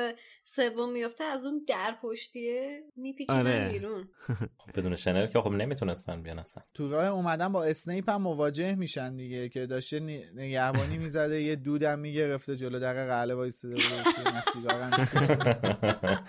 سوم 0.44 0.92
میفته 0.92 1.24
از 1.24 1.46
اون 1.46 1.64
در 1.68 1.96
پشتیه 2.02 2.82
میپیچیدن 2.96 3.38
آره. 3.38 3.68
بیرون. 3.72 4.08
خب 4.60 4.78
بدون 4.78 4.96
شنل 4.96 5.26
که 5.26 5.40
خب 5.40 5.50
نمی‌تونستن 5.50 6.22
بیان 6.22 6.38
اصلا. 6.38 6.62
تو 6.74 6.90
راه 6.90 7.06
اومدن 7.06 7.52
با 7.52 7.64
اسنیپ 7.64 8.10
هم 8.10 8.22
مواجه 8.22 8.74
میشن 8.74 9.16
دیگه 9.16 9.48
که 9.48 9.66
داشته 9.66 10.00
نی- 10.00 10.24
نگهبانی 10.34 10.98
می‌زده 10.98 11.42
یه 11.42 11.56
دودم 11.56 11.98
می‌گرفته 11.98 12.56
جلو 12.56 12.78
در 12.80 13.06
قله 13.06 13.34
وایستاده 13.34 13.74
بود. 13.76 14.14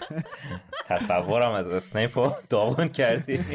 تصورم 0.88 1.52
از 1.52 1.68
اسنیپ 1.68 2.18
رو 2.20 2.36
داغون 2.50 2.88
کردی. 2.88 3.40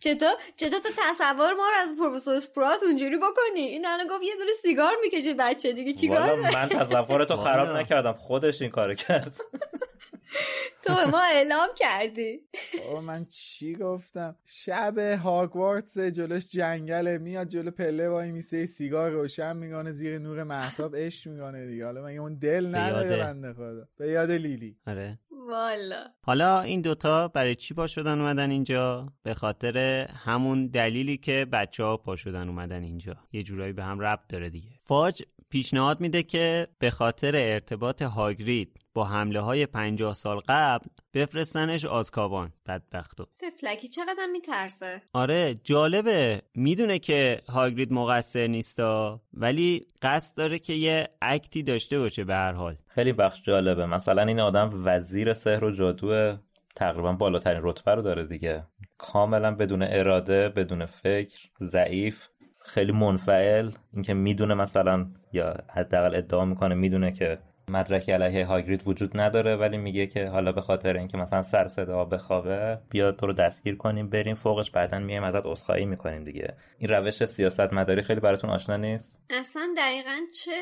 چطور؟ 0.00 0.32
چطور 0.56 0.80
تو 0.80 0.88
تصور 0.98 1.52
ما 1.52 1.68
رو 1.68 1.74
از 1.82 1.96
پروفسور 1.98 2.34
اسپرات 2.34 2.82
اونجوری 2.82 3.16
بکنی؟ 3.16 3.60
این 3.60 3.86
الان 3.86 4.06
گفت 4.06 4.22
یه 4.22 4.34
دونه 4.38 4.50
سیگار 4.62 4.92
می‌کشه 5.02 5.34
بچه 5.34 5.72
دیگه 5.72 5.92
چیکار؟ 5.92 6.34
من 6.40 6.68
تصور 6.68 7.24
تو 7.24 7.36
خراب. 7.44 7.76
نکردم 7.76 8.12
خودش 8.12 8.62
این 8.62 8.70
کارو 8.70 8.94
کرد. 8.94 9.36
تو 10.84 10.92
ما 11.10 11.20
اعلام 11.20 11.68
کردی. 11.76 12.40
بابا 12.86 13.00
من 13.00 13.24
چی 13.24 13.74
گفتم؟ 13.76 14.36
شب 14.44 14.98
هاگوارتس 14.98 15.98
جلوش 15.98 16.46
جنگله 16.48 17.18
میاد 17.18 17.48
جلو 17.48 17.70
پله 17.70 18.08
وای 18.08 18.32
میسه 18.32 18.66
سیگار 18.66 19.10
روشن 19.10 19.56
میگانه 19.56 19.92
زیر 19.92 20.18
نور 20.18 20.42
محتاب 20.44 20.94
اش 20.98 21.26
میگانه 21.26 21.66
دیگه. 21.66 21.84
حالا 21.84 22.02
من 22.02 22.16
اون 22.18 22.34
دل 22.38 22.74
نداره. 22.74 23.16
بنده 23.16 23.52
خدا؟ 23.52 23.88
به 23.98 24.08
یاد 24.10 24.30
لیلی. 24.30 24.76
آره. 24.86 25.18
والا. 25.48 26.04
حالا 26.22 26.60
این 26.60 26.80
دوتا 26.80 27.28
برای 27.28 27.54
چی 27.54 27.74
پا 27.74 27.86
شدن 27.86 28.20
اومدن 28.20 28.50
اینجا؟ 28.50 29.12
به 29.22 29.34
خاطر 29.34 30.06
همون 30.24 30.66
دلیلی 30.66 31.16
که 31.16 31.46
بچه 31.52 31.84
ها 31.84 31.96
پا 31.96 32.16
شدن 32.16 32.48
اومدن 32.48 32.82
اینجا. 32.82 33.16
یه 33.32 33.42
جورایی 33.42 33.72
به 33.72 33.84
هم 33.84 34.00
ربط 34.00 34.28
داره 34.28 34.50
دیگه. 34.50 34.70
فاج 34.84 35.22
پیشنهاد 35.50 36.00
میده 36.00 36.22
که 36.22 36.68
به 36.78 36.90
خاطر 36.90 37.36
ارتباط 37.36 38.02
هاگرید 38.02 38.81
با 38.94 39.04
حمله 39.04 39.40
های 39.40 39.66
پنجاه 39.66 40.14
سال 40.14 40.40
قبل 40.48 40.86
بفرستنش 41.14 41.84
آزکابان. 41.84 42.52
بدبختو 42.66 43.26
تفلکی 43.38 43.88
چقدر 43.88 44.26
میترسه؟ 44.32 45.02
آره 45.12 45.60
جالبه. 45.64 46.42
می‌دونه 46.54 46.98
که 46.98 47.42
هاگرید 47.48 47.92
مقصر 47.92 48.46
نیستا 48.46 49.20
ولی 49.34 49.86
قصد 50.02 50.36
داره 50.36 50.58
که 50.58 50.72
یه 50.72 51.08
اکتی 51.22 51.62
داشته 51.62 51.98
باشه 51.98 52.24
به 52.24 52.34
هر 52.34 52.52
حال. 52.52 52.76
خیلی 52.88 53.12
بخش 53.12 53.42
جالبه. 53.42 53.86
مثلا 53.86 54.22
این 54.22 54.40
آدم 54.40 54.70
وزیر 54.84 55.32
سحر 55.32 55.64
و 55.64 55.70
جادو 55.70 56.36
تقریبا 56.76 57.12
بالاترین 57.12 57.60
رتبه 57.62 57.94
رو 57.94 58.02
داره 58.02 58.24
دیگه. 58.24 58.66
کاملا 58.98 59.54
بدون 59.54 59.82
اراده 59.82 60.48
بدون 60.48 60.86
فکر 60.86 61.48
ضعیف 61.60 62.28
خیلی 62.64 62.92
منفعل. 62.92 63.70
اینکه 63.92 64.14
می‌دونه 64.14 64.54
مثلا 64.54 65.06
یا 65.32 65.54
حداقل 65.68 66.14
ادعا 66.14 66.44
می‌کنه 66.44 66.74
می‌دونه 66.74 67.12
که 67.12 67.38
مدرکی 67.72 68.12
علیه 68.12 68.46
هاگرید 68.46 68.82
وجود 68.86 69.20
نداره 69.20 69.56
ولی 69.56 69.76
میگه 69.76 70.06
که 70.06 70.26
حالا 70.26 70.52
به 70.52 70.60
خاطر 70.60 70.96
اینکه 70.96 71.16
مثلا 71.16 71.42
سر 71.42 71.68
صدا 71.68 72.04
بخوابه 72.04 72.78
بیاد 72.90 73.16
تو 73.16 73.26
رو 73.26 73.32
دستگیر 73.32 73.76
کنیم 73.76 74.08
بریم 74.08 74.34
فوقش 74.34 74.70
بعدا 74.70 74.98
میایم 74.98 75.24
ازت 75.24 75.42
عذرخواهی 75.46 75.84
می‌کنیم 75.84 76.24
دیگه. 76.24 76.54
این 76.78 76.90
روش 76.90 77.24
سیاست 77.24 77.72
مداری 77.72 78.02
خیلی 78.02 78.20
براتون 78.20 78.50
آشنا 78.50 78.76
نیست؟ 78.76 79.18
اصلا 79.30 79.74
دقیقا 79.76 80.16
چه 80.44 80.52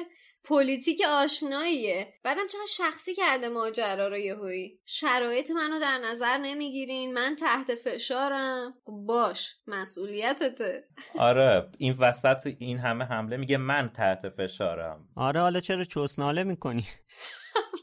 پلیتیک 0.44 1.02
آشناییه. 1.08 2.14
بعدم 2.24 2.46
چقدر 2.46 2.66
شخصی 2.68 3.14
کرده 3.14 3.48
ماجرا 3.48 4.08
رو 4.08 4.18
یهویی. 4.18 4.80
شرایط 4.86 5.50
منو 5.50 5.80
در 5.80 5.98
نظر 5.98 6.38
نمی‌گیرین. 6.38 7.14
من 7.14 7.36
تحت 7.36 7.74
فشارم. 7.74 8.74
خب 8.84 8.92
باش 8.92 9.56
مسئولیتته. 9.66 10.84
آره 11.18 11.70
این 11.78 11.96
وسط 11.98 12.54
این 12.58 12.78
همه 12.78 13.04
حمله 13.04 13.36
میگه 13.36 13.56
من 13.56 13.90
تحت 13.96 14.28
فشارم. 14.28 15.08
آره 15.16 15.40
حالا 15.40 15.60
چرا 15.60 15.84
چسناله 15.84 16.44
می‌کنی؟ 16.44 16.86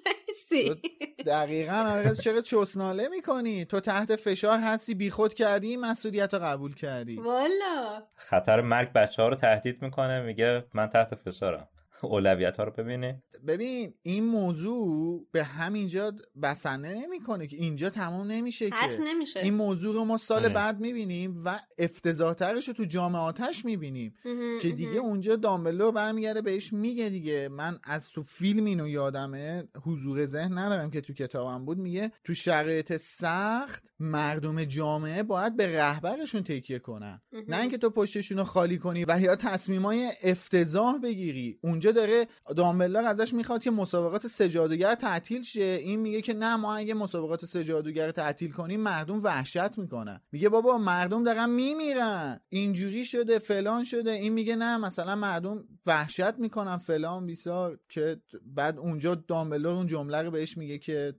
مرسی. 0.06 0.82
دقیقا 1.26 1.74
آره 1.74 2.16
چرا 2.16 2.42
چسناله 2.42 3.08
می‌کنی؟ 3.08 3.66
تو 3.66 3.80
تحت 3.80 4.16
فشار 4.16 4.60
هستی 4.60 4.96
بیخود 4.96 5.34
کردی 5.34 5.78
مسئولیت 5.78 6.34
رو 6.34 6.40
قبول 6.40 6.76
کردی. 6.76 7.16
والا. 7.16 8.04
خطر 8.16 8.62
مرگ 8.62 8.94
بچه 8.94 9.22
ها 9.22 9.28
رو 9.28 9.36
تهدید 9.36 9.82
می‌کنه 9.82 10.22
میگه 10.22 10.66
من 10.74 10.88
تحت 10.90 11.16
فشارم. 11.16 11.70
اولویت 12.06 12.58
ها 12.58 12.64
رو 12.64 12.72
ببینه. 12.72 13.24
ببین 13.48 13.94
این 14.02 14.24
موضوع 14.24 15.28
به 15.32 15.44
همینجا 15.44 16.14
بسنده 16.42 16.94
نمی‌کنه 16.94 17.48
که 17.48 17.58
اینجا 17.58 17.90
تمام 17.90 18.32
نمیشه 18.32 18.70
که. 18.70 18.76
نمیشه. 19.00 19.40
این 19.40 19.54
موضوع 19.54 19.96
رو 19.96 20.06
ما 20.06 20.18
سال 20.18 20.46
آره. 20.46 20.54
بعد 20.54 20.80
می‌بینیم 20.80 21.42
و 21.46 21.60
افتضاحترش 21.78 22.68
رو 22.68 22.74
تو 22.74 22.86
جامعه 22.86 23.22
آتش 23.22 23.66
می‌بینیم 23.66 24.16
که. 24.62 24.70
دیگه 24.78 24.98
اونجا 25.00 25.36
دامبلو 25.36 25.92
برمیگرده 25.92 26.42
بهش 26.42 26.74
میگه 26.74 27.10
دیگه. 27.10 27.48
من 27.48 27.80
از 27.84 28.10
تو 28.10 28.24
فیلم 28.24 28.66
اینو 28.66 28.88
یادمه 28.88 29.64
حضور 29.86 30.26
ذهن 30.26 30.58
ندارم 30.58 30.92
که 30.92 31.02
تو 31.02 31.14
کتابم 31.14 31.66
بود. 31.66 31.78
میگه 31.78 32.12
تو 32.24 32.34
شرایط 32.34 32.98
سخت 32.98 33.92
مردم 34.00 34.64
جامعه 34.64 35.24
باید 35.24 35.56
به 35.56 35.78
رهبرشون 35.78 36.44
تکیه 36.44 36.80
کنن. 36.80 37.22
نه 37.48 37.62
اینکه 37.62 37.78
تو 37.78 37.90
پشتشون 37.90 38.38
رو 38.38 38.44
خالی 38.44 38.78
کنی 38.78 39.06
و 39.08 39.20
یا 39.22 39.36
تصمیمای 39.36 40.12
افتضاح 40.24 40.98
بگیری. 40.98 41.60
اونجا 41.62 41.87
داره 41.92 42.28
دامبلر 42.56 43.06
ازش 43.06 43.34
می‌خواد 43.34 43.64
که 43.64 43.72
مسابقات 43.72 44.28
سجادوگر 44.28 44.96
تعطیل 44.96 45.44
شه. 45.44 45.62
این 45.62 46.00
میگه 46.00 46.22
که 46.22 46.34
نه 46.34 46.56
ما 46.56 46.76
اگه 46.76 46.94
مسابقات 46.94 47.46
سجادوگر 47.46 48.12
تعطیل 48.12 48.52
کنیم 48.52 48.80
مردم 48.80 49.24
وحشت 49.24 49.78
می‌کنن. 49.78 50.22
میگه 50.32 50.50
بابا 50.50 50.78
مردم 50.78 51.24
دارن 51.24 51.50
میمیرن. 51.50 52.40
اینجوری 52.50 53.06
شده 53.06 53.40
فلان 53.40 53.84
شده. 53.84 54.12
این 54.12 54.34
میگه 54.34 54.56
نه 54.56 54.78
مثلا 54.78 55.16
مردم 55.16 55.64
وحشت 55.86 56.40
می‌کنن. 56.40 56.78
فلان 56.78 57.26
بیسار 57.26 57.80
که 57.90 58.18
بعد 58.46 58.78
اونجا 58.78 59.16
دامبلور 59.16 59.76
اون 59.76 59.88
جمله 59.88 60.22
رو 60.22 60.32
بهش 60.32 60.58
میگه 60.58 60.78
که 60.78 61.16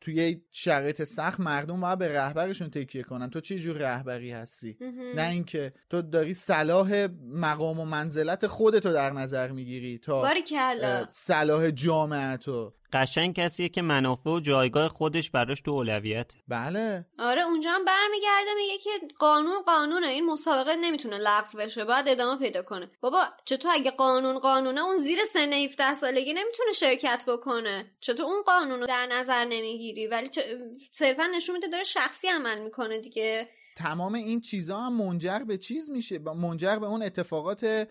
توی 0.00 0.40
شرایط 0.50 1.04
سخت 1.04 1.40
مردم 1.40 1.80
باید 1.80 1.98
به 1.98 2.08
رهبرشون 2.08 2.70
تکیه 2.70 3.02
کنن. 3.02 3.30
تو 3.30 3.40
چه 3.40 3.58
جور 3.58 3.76
رهبری 3.76 4.30
هستی. 4.30 4.76
نه 5.16 5.28
اینکه 5.28 5.72
تو 5.90 6.02
داری 6.02 6.34
صلاح 6.34 7.06
مقام 7.34 7.80
و 7.80 7.84
منزلت 7.84 8.46
خودتو 8.46 8.92
در 8.92 9.10
نظر 9.10 9.50
می‌گیری. 9.50 9.98
تا 10.04 10.22
صلاح 11.10 11.70
جامعه 11.70 12.36
تو. 12.36 12.72
قشنگ 12.92 13.34
کسیه 13.34 13.68
که 13.68 13.82
منافع 13.82 14.30
و 14.30 14.40
جایگاه 14.40 14.88
خودش 14.88 15.30
براش 15.30 15.60
تو 15.60 15.70
اولویت. 15.70 16.32
بله. 16.48 17.06
آره 17.18 17.42
اونجا 17.42 17.70
هم 17.70 17.84
برمیگرده 17.84 18.54
میگه 18.56 18.78
که 18.78 18.90
قانون 19.18 19.62
قانونه. 19.66 20.06
این 20.06 20.26
مسابقه 20.26 20.76
نمی‌تونه 20.76 21.18
لغو 21.18 21.58
بشه 21.58 21.84
باید 21.84 22.08
ادامه 22.08 22.38
پیدا 22.38 22.62
کنه. 22.62 22.88
بابا 23.00 23.24
چطور 23.44 23.72
اگه 23.74 23.90
قانون 23.90 24.38
قانونه 24.38 24.80
اون 24.84 24.96
زیر 24.96 25.18
سن 25.32 25.52
17 25.52 25.94
سالگی 25.94 26.32
نمی‌تونه 26.32 26.72
شرکت 26.72 27.24
بکنه؟ 27.28 27.90
چطور 28.00 28.26
اون 28.26 28.42
قانون 28.42 28.80
رو 28.80 28.86
در 28.86 29.06
نظر 29.06 29.44
نمی‌گیری؟ 29.44 30.06
ولی 30.06 30.28
چه- 30.28 30.58
صرفا 30.90 31.26
نشون 31.36 31.54
میده 31.54 31.68
داره 31.68 31.84
شخصی 31.84 32.28
عمل 32.28 32.60
می‌کنه 32.62 32.98
دیگه. 32.98 33.48
تمام 33.76 34.14
این 34.14 34.40
چیزها 34.40 34.86
هم 34.86 34.92
منجر 34.92 35.38
به 35.38 35.56
چیز 35.58 35.90
میشه؟ 35.90 36.18
منجر 36.18 36.76
به 36.76 36.86
اون 36.86 37.02
اتفاقات 37.02 37.88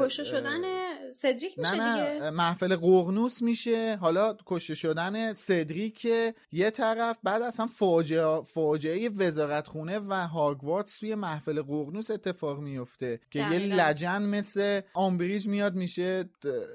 کشته 0.00 0.24
شدن 0.24 0.62
سدریک 1.10 1.54
نه 1.58 1.70
میشه 1.70 1.82
نه 1.82 2.14
دیگه؟ 2.14 2.30
محفل 2.30 2.76
قرنوس 2.76 3.42
میشه. 3.42 3.96
حالا 3.96 4.36
کشته 4.46 4.74
شدن 4.74 5.32
سدریک 5.32 6.04
یه 6.52 6.70
طرف 6.70 7.18
بعد 7.22 7.42
اصلا 7.42 7.66
فاجعه 7.66 8.42
فاجعه 8.42 9.08
وزارتخونه 9.08 9.98
و 9.98 10.14
هاگوارتس 10.14 10.98
توی 10.98 11.14
محفل 11.14 11.62
قرنوس 11.62 12.10
اتفاق 12.10 12.60
میفته 12.60 13.20
که 13.30 13.38
یه. 13.38 13.58
لجن 13.58 14.22
مثل 14.22 14.80
آمبریج 14.94 15.48
میاد 15.48 15.74
میشه 15.74 16.30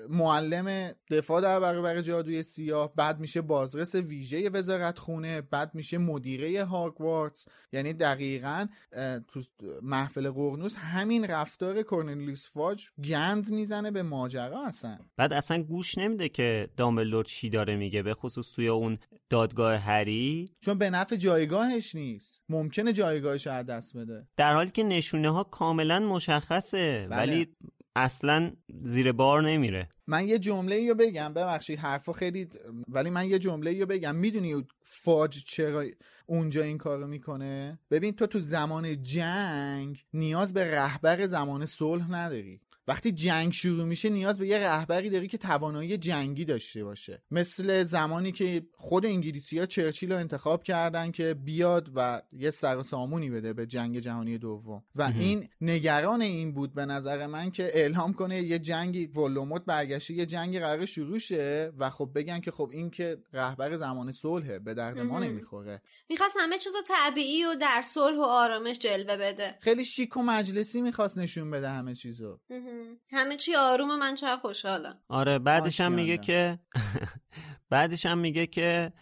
معلم 0.09 0.95
دفاع 1.11 1.41
در 1.41 1.59
برابر 1.59 2.01
جادوی 2.01 2.43
سیاه 2.43 2.93
بعد 2.95 3.19
میشه 3.19 3.41
بازرس 3.41 3.95
ویژه 3.95 4.49
وزارتخونه 4.49 5.41
بعد 5.41 5.75
میشه 5.75 5.97
مدیره 5.97 6.65
هاگوارتس 6.65 7.45
یعنی 7.71 7.93
دقیقا 7.93 8.67
تو 9.28 9.41
محفل 9.82 10.32
قرنوس 10.32 10.75
همین 10.75 11.25
رفتار 11.25 11.84
کورنلیوس 11.84 12.49
فاج 12.49 12.88
گند 13.03 13.49
می‌زنه 13.49 13.91
به 13.91 14.03
ماجرا 14.18 14.65
اصلا. 14.65 14.97
بعد 15.18 15.34
اصلا 15.34 15.63
گوش 15.63 15.97
نمیده 15.97 16.30
که 16.30 16.70
دامبلدور 16.78 17.26
چی 17.26 17.49
داره 17.49 17.76
میگه 17.76 18.03
به 18.03 18.13
خصوص 18.13 18.51
توی 18.51 18.68
اون 18.68 18.97
دادگاه 19.30 19.78
هری. 19.78 20.49
چون 20.61 20.78
به 20.78 20.89
نفع 20.89 21.15
جایگاهش 21.15 21.95
نیست. 21.95 22.41
ممکنه 22.49 22.93
جایگاهش 22.93 23.47
رو 23.47 23.53
از 23.53 23.65
دست 23.65 23.97
بده. 23.97 24.28
در 24.38 24.53
حالی 24.53 24.72
که 24.72 24.84
نشونه 24.84 25.30
ها 25.30 25.43
کاملا 25.43 25.99
مشخصه 25.99 27.07
بله. 27.09 27.18
ولی 27.18 27.47
اصلا 27.95 28.51
زیر 28.84 29.11
بار 29.11 29.41
نمیره. 29.41 29.89
من 30.07 30.28
یه 30.28 30.39
جمله 30.39 30.89
رو 30.89 30.95
بگم 30.95 31.34
ببخشید 31.34 31.80
حرفا 31.80 32.13
خیلی 32.13 32.47
ولی 32.88 33.09
من 33.09 33.26
یه 33.30 33.39
جمله 33.39 33.80
رو 33.80 33.86
بگم. 33.86 34.15
می‌دونی 34.15 34.65
فاج 34.84 35.43
چرا 35.45 35.86
اونجا 36.26 36.63
این 36.63 36.78
کارو 36.78 37.07
می‌کنه؟ 37.07 37.80
ببین 37.91 38.11
تو 38.11 38.28
تو 38.28 38.39
زمان 38.39 39.03
جنگ 39.03 40.05
نیاز 40.13 40.53
به 40.53 40.72
رهبر 40.72 41.26
زمان 41.26 41.65
صلح 41.65 42.11
نداری. 42.11 42.61
وقتی 42.88 43.11
جنگ 43.11 43.53
شروع 43.53 43.85
میشه 43.85 44.09
نیاز 44.09 44.39
به 44.39 44.47
یه 44.47 44.57
رهبری 44.57 45.09
داری 45.09 45.27
که 45.27 45.38
توانایی 45.38 45.97
جنگی 45.97 46.45
داشته 46.45 46.83
باشه. 46.83 47.21
مثل 47.31 47.83
زمانی 47.83 48.31
که 48.31 48.65
خود 48.75 49.05
انگلیسی 49.05 49.59
ها 49.59 49.65
چرچیل 49.65 50.11
رو 50.11 50.17
انتخاب 50.17 50.63
کردن 50.63 51.11
که 51.11 51.33
بیاد 51.33 51.91
و 51.95 52.21
یه 52.31 52.51
سر 52.51 52.77
و 52.77 52.83
سامونی 52.83 53.29
بده 53.29 53.53
به 53.53 53.65
جنگ 53.65 53.99
جهانی 53.99 54.38
دوم. 54.38 54.83
و 54.95 55.01
این 55.19 55.49
نگران 55.61 56.21
این 56.21 56.53
بود 56.53 56.73
به 56.73 56.85
نظر 56.85 57.27
من 57.27 57.51
که 57.51 57.63
اعلام 57.63 58.13
کنه 58.13 58.41
یه 58.41 58.59
جنگی 58.59 59.07
ولوموت 59.07 59.65
برگشته 59.65 60.13
یه 60.13 60.25
جنگی 60.25 60.59
قرار 60.59 60.85
شروع 60.85 61.19
شه 61.19 61.71
و 61.77 61.89
خب 61.89 62.11
بگن 62.15 62.39
که 62.39 62.51
خب 62.51 62.69
این 62.73 62.89
که 62.89 63.17
رهبر 63.33 63.75
زمان 63.75 64.11
صلحه 64.11 64.59
به 64.59 64.73
درد 64.73 64.99
ما. 64.99 65.19
نمی‌خوره. 65.19 65.81
می‌خواست 66.09 66.35
همه 66.39 66.57
چیزو 66.57 66.77
طبیعی 66.88 67.45
و 67.45 67.55
در 67.55 67.81
صلح 67.81 68.17
و 68.17 68.21
آرامش 68.21 68.79
جلوه 68.79 69.17
بده. 69.17 69.55
خیلی 69.59 69.85
شیک 69.85 70.17
و 70.17 70.21
مجلسی 70.21 70.81
می‌خواست 70.81 71.17
نشون 71.17 71.51
بده 71.51 71.69
همه 71.69 71.95
چیزو. 71.95 72.39
مهم. 72.49 72.76
همه 73.11 73.38
چی 73.38 73.55
آرومه 73.55 73.95
من 73.95 74.15
چقدر 74.15 74.41
خوشحالم. 74.41 74.99
آره 75.09 75.39
بعدش 75.39 75.82
هم 75.82 75.91
میگه. 75.91 76.17
که 76.17 76.59
بعدش 77.69 78.05
هم 78.05 78.17
میگه 78.17 78.47
که 78.47 78.93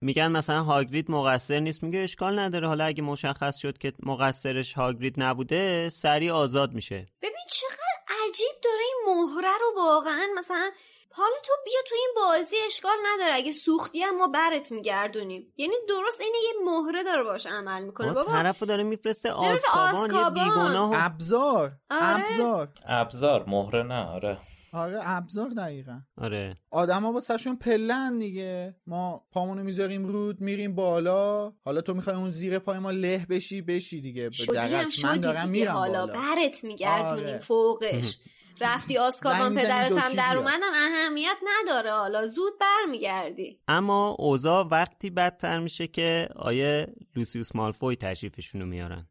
میگن 0.00 0.28
مثلا 0.28 0.62
هاگرید 0.62 1.10
مقصر 1.10 1.60
نیست. 1.60 1.82
میگه 1.82 1.98
اشکال 1.98 2.38
نداره. 2.38 2.68
حالا 2.68 2.84
اگه 2.84 3.02
مشخص 3.02 3.56
شد 3.56 3.78
که 3.78 3.92
مقصرش 4.02 4.72
هاگرید 4.72 5.14
نبوده 5.16 5.88
سریع 5.90 6.32
آزاد 6.32 6.72
میشه. 6.72 7.06
ببین 7.22 7.46
چقدر 7.50 8.18
عجیب 8.28 8.60
داره 8.64 8.82
این 8.84 9.16
مهره 9.16 9.58
رو 9.60 9.82
واقعا. 9.82 10.26
مثلا 10.36 10.70
حالا 11.16 11.36
تو 11.44 11.52
بیا 11.64 11.80
تو 11.88 11.94
این 11.94 12.08
بازی 12.16 12.56
اشکال 12.66 12.96
نداره. 13.14 13.34
اگه 13.34 13.52
سوختی 13.52 14.02
هم 14.02 14.16
ما 14.16 14.28
برت 14.28 14.72
میگردونیم. 14.72 15.52
یعنی 15.56 15.74
درست 15.88 16.20
اینه 16.20 16.38
یه 16.44 16.52
مهره 16.64 17.02
داره 17.02 17.22
باش 17.22 17.46
عمل 17.46 17.82
می‌کنه. 17.84 18.12
بابا 18.12 18.32
طرفو 18.32 18.66
داره 18.66 18.82
میفرسته 18.82 19.30
آسکابان 19.32 20.10
یه. 20.14 20.30
بیگناه 20.30 20.90
و- 20.90 20.94
ابزار 20.98 21.72
آره. 21.90 22.24
ابزار. 22.30 22.68
ابزار 22.86 23.44
مهره 23.48 23.82
نه 23.82 24.04
آره. 24.06 24.38
آره 24.72 24.98
ابزار 25.02 25.48
دقیقا. 25.48 26.00
آره. 26.18 26.56
آدما 26.70 27.12
واسهشون 27.12 27.56
پلن 27.56 28.18
دیگه. 28.18 28.76
ما 28.86 29.24
پامونو 29.32 29.62
می‌ذاریم 29.64 30.06
رود 30.06 30.40
میریم 30.40 30.74
بالا. 30.74 31.52
حالا 31.64 31.80
تو 31.80 31.94
می‌خوای 31.94 32.16
اون 32.16 32.30
زیر 32.30 32.58
پای 32.58 32.78
ما 32.78 32.90
له 32.90 33.26
بشی 33.30 33.62
بشی 33.62 34.00
دیگه. 34.00 34.30
شدی 34.32 34.56
هم 34.56 34.64
دقیق. 34.66 34.74
من 34.84 34.90
شدی 34.90 35.18
دارم 35.18 35.46
دیگه. 35.46 35.60
میرم 35.60 35.72
حالا 35.76 36.06
بالا. 36.06 36.18
برت 36.34 36.64
میگردونیم 36.64 37.26
آره. 37.28 37.38
فوقش. 37.38 38.18
رفتی 38.60 38.98
آسکابان 38.98 39.52
می‌زنی 39.52 39.64
پدرت 39.66 39.98
هم 39.98 40.12
در. 40.12 40.36
اومدم 40.36 40.72
اهمیت 40.74 41.36
نداره 41.44 41.90
حالا 41.90 42.26
زود 42.26 42.52
برمیگردی 42.60 43.58
اما 43.68 44.16
اوضاع 44.18 44.66
وقتی 44.70 45.10
بدتر 45.10 45.58
میشه 45.60 45.86
که 45.86 46.28
آیه 46.36 46.86
لوسیوس 47.16 47.56
مالفوی 47.56 47.96
تشریفشونو 47.96 48.66
میارن 48.66 49.08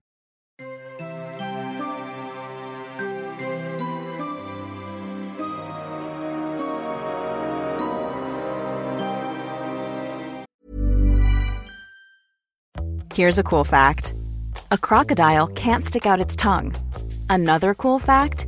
Here's 13.15 13.37
a 13.37 13.43
cool 13.43 13.63
fact 13.63 14.15
a 14.71 14.77
crocodile 14.77 15.47
can't 15.47 15.85
stick 15.85 16.07
out 16.07 16.19
its 16.19 16.35
tongue. 16.35 16.73
Another 17.29 17.75
cool 17.75 17.99
fact 17.99 18.47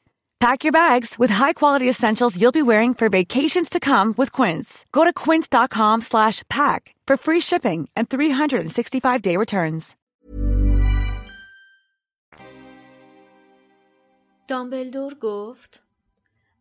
Pack 0.40 0.64
your 0.64 0.72
bags 0.72 1.18
with 1.18 1.30
high-quality 1.30 1.88
essentials 1.88 2.40
you'll 2.40 2.52
be 2.52 2.68
wearing 2.72 2.92
for 2.94 3.08
vacations 3.08 3.68
to 3.70 3.80
come 3.80 4.14
with 4.16 4.30
Quince. 4.32 4.84
Go 4.92 5.02
to 5.02 5.12
quince.com 5.12 6.02
slash 6.02 6.42
pack 6.48 6.94
for 7.06 7.16
free 7.16 7.40
shipping 7.40 7.88
and 7.96 8.08
365-day 8.08 9.36
returns. 9.36 9.96
دامبلدور 14.48 15.14
گفت 15.14 15.82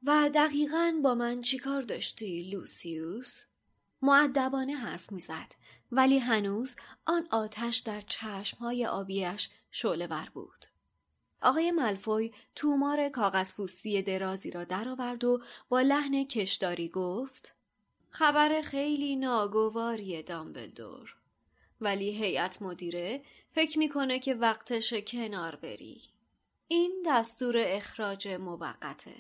و 0.04 0.30
دقیقا 0.34 0.94
با 1.04 1.16
من 1.16 1.42
چیکار 1.42 1.82
داشتی 1.82 2.44
لوسیوس؟ 2.52 3.44
معدبانه 4.02 4.76
حرف 4.76 5.12
میزد 5.12 5.52
ولی 5.92 6.20
هنوز 6.20 6.76
آن 7.06 7.28
آتش 7.32 7.78
در 7.78 8.02
چشمهای 8.02 8.86
آبیش 8.86 9.50
شعله 9.72 10.08
بود. 10.34 10.66
آقای 11.43 11.71
ملفوی 11.71 12.33
تومار 12.55 13.09
کاغذ 13.09 13.55
پوستی 13.55 14.03
درازی 14.03 14.51
را 14.51 14.65
درآورد 14.65 15.25
و 15.25 15.43
با 15.69 15.81
لحن 15.81 16.25
کشداری 16.25 16.89
گفت 16.89 17.55
خبر 18.11 18.61
خیلی 18.61 19.17
ناگواری 19.17 20.23
دامبلدور 20.23 21.17
ولی 21.81 22.11
هیئت 22.11 22.63
مدیره 22.63 23.23
فکر 23.53 23.79
می‌کنه 23.79 24.19
که 24.19 24.35
وقتش 24.35 24.95
کنار 24.95 25.57
بری. 25.57 26.03
این 26.69 27.03
دستور 27.07 27.55
اخراج 27.59 28.29
موقته. 28.29 29.15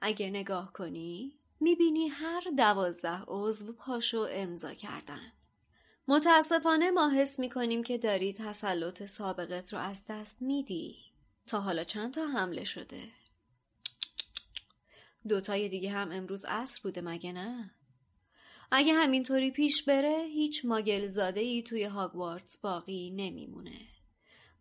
اگه 0.00 0.30
نگاه 0.30 0.72
کنی 0.72 1.38
می‌بینی 1.60 2.08
هر 2.08 2.42
دوازده 2.56 3.22
عضو 3.28 3.72
پاشو 3.72 4.26
امضا 4.30 4.74
کردن. 4.74 5.32
متاسفانه 6.08 6.90
ما 6.90 7.08
حس 7.08 7.38
می‌کنیم 7.38 7.82
که 7.82 7.98
داری 7.98 8.32
تسلط 8.32 9.06
سابقت 9.06 9.72
رو 9.72 9.78
از 9.78 10.04
دست 10.08 10.42
میدی. 10.42 10.96
تا 11.46 11.60
حالا 11.60 11.84
چند 11.84 12.14
تا 12.14 12.26
حمله 12.26 12.64
شده؟ 12.64 13.08
دوتای 15.28 15.68
دیگه 15.68 15.90
هم 15.90 16.12
امروز 16.12 16.44
عصر 16.44 16.80
بوده 16.82 17.00
مگه 17.00 17.32
نه؟ 17.32 17.70
اگه 18.70 18.92
همینطوری 18.92 19.50
پیش 19.50 19.82
بره 19.82 20.24
هیچ 20.34 20.64
ماگل 20.64 21.06
زاده 21.06 21.40
ای 21.40 21.62
توی 21.62 21.84
هاگوارتس 21.84 22.58
باقی 22.58 23.10
نمیمونه. 23.10 23.80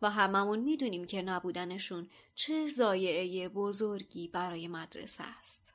و 0.02 0.10
هممون 0.10 0.60
می‌دونیم 0.60 1.06
که 1.06 1.22
نبودنشون 1.22 2.10
چه 2.36 2.68
زایعه 2.68 3.50
بزرگی 3.50 4.28
برای 4.28 4.68
مدرسه 4.68 5.24
است. 5.24 5.74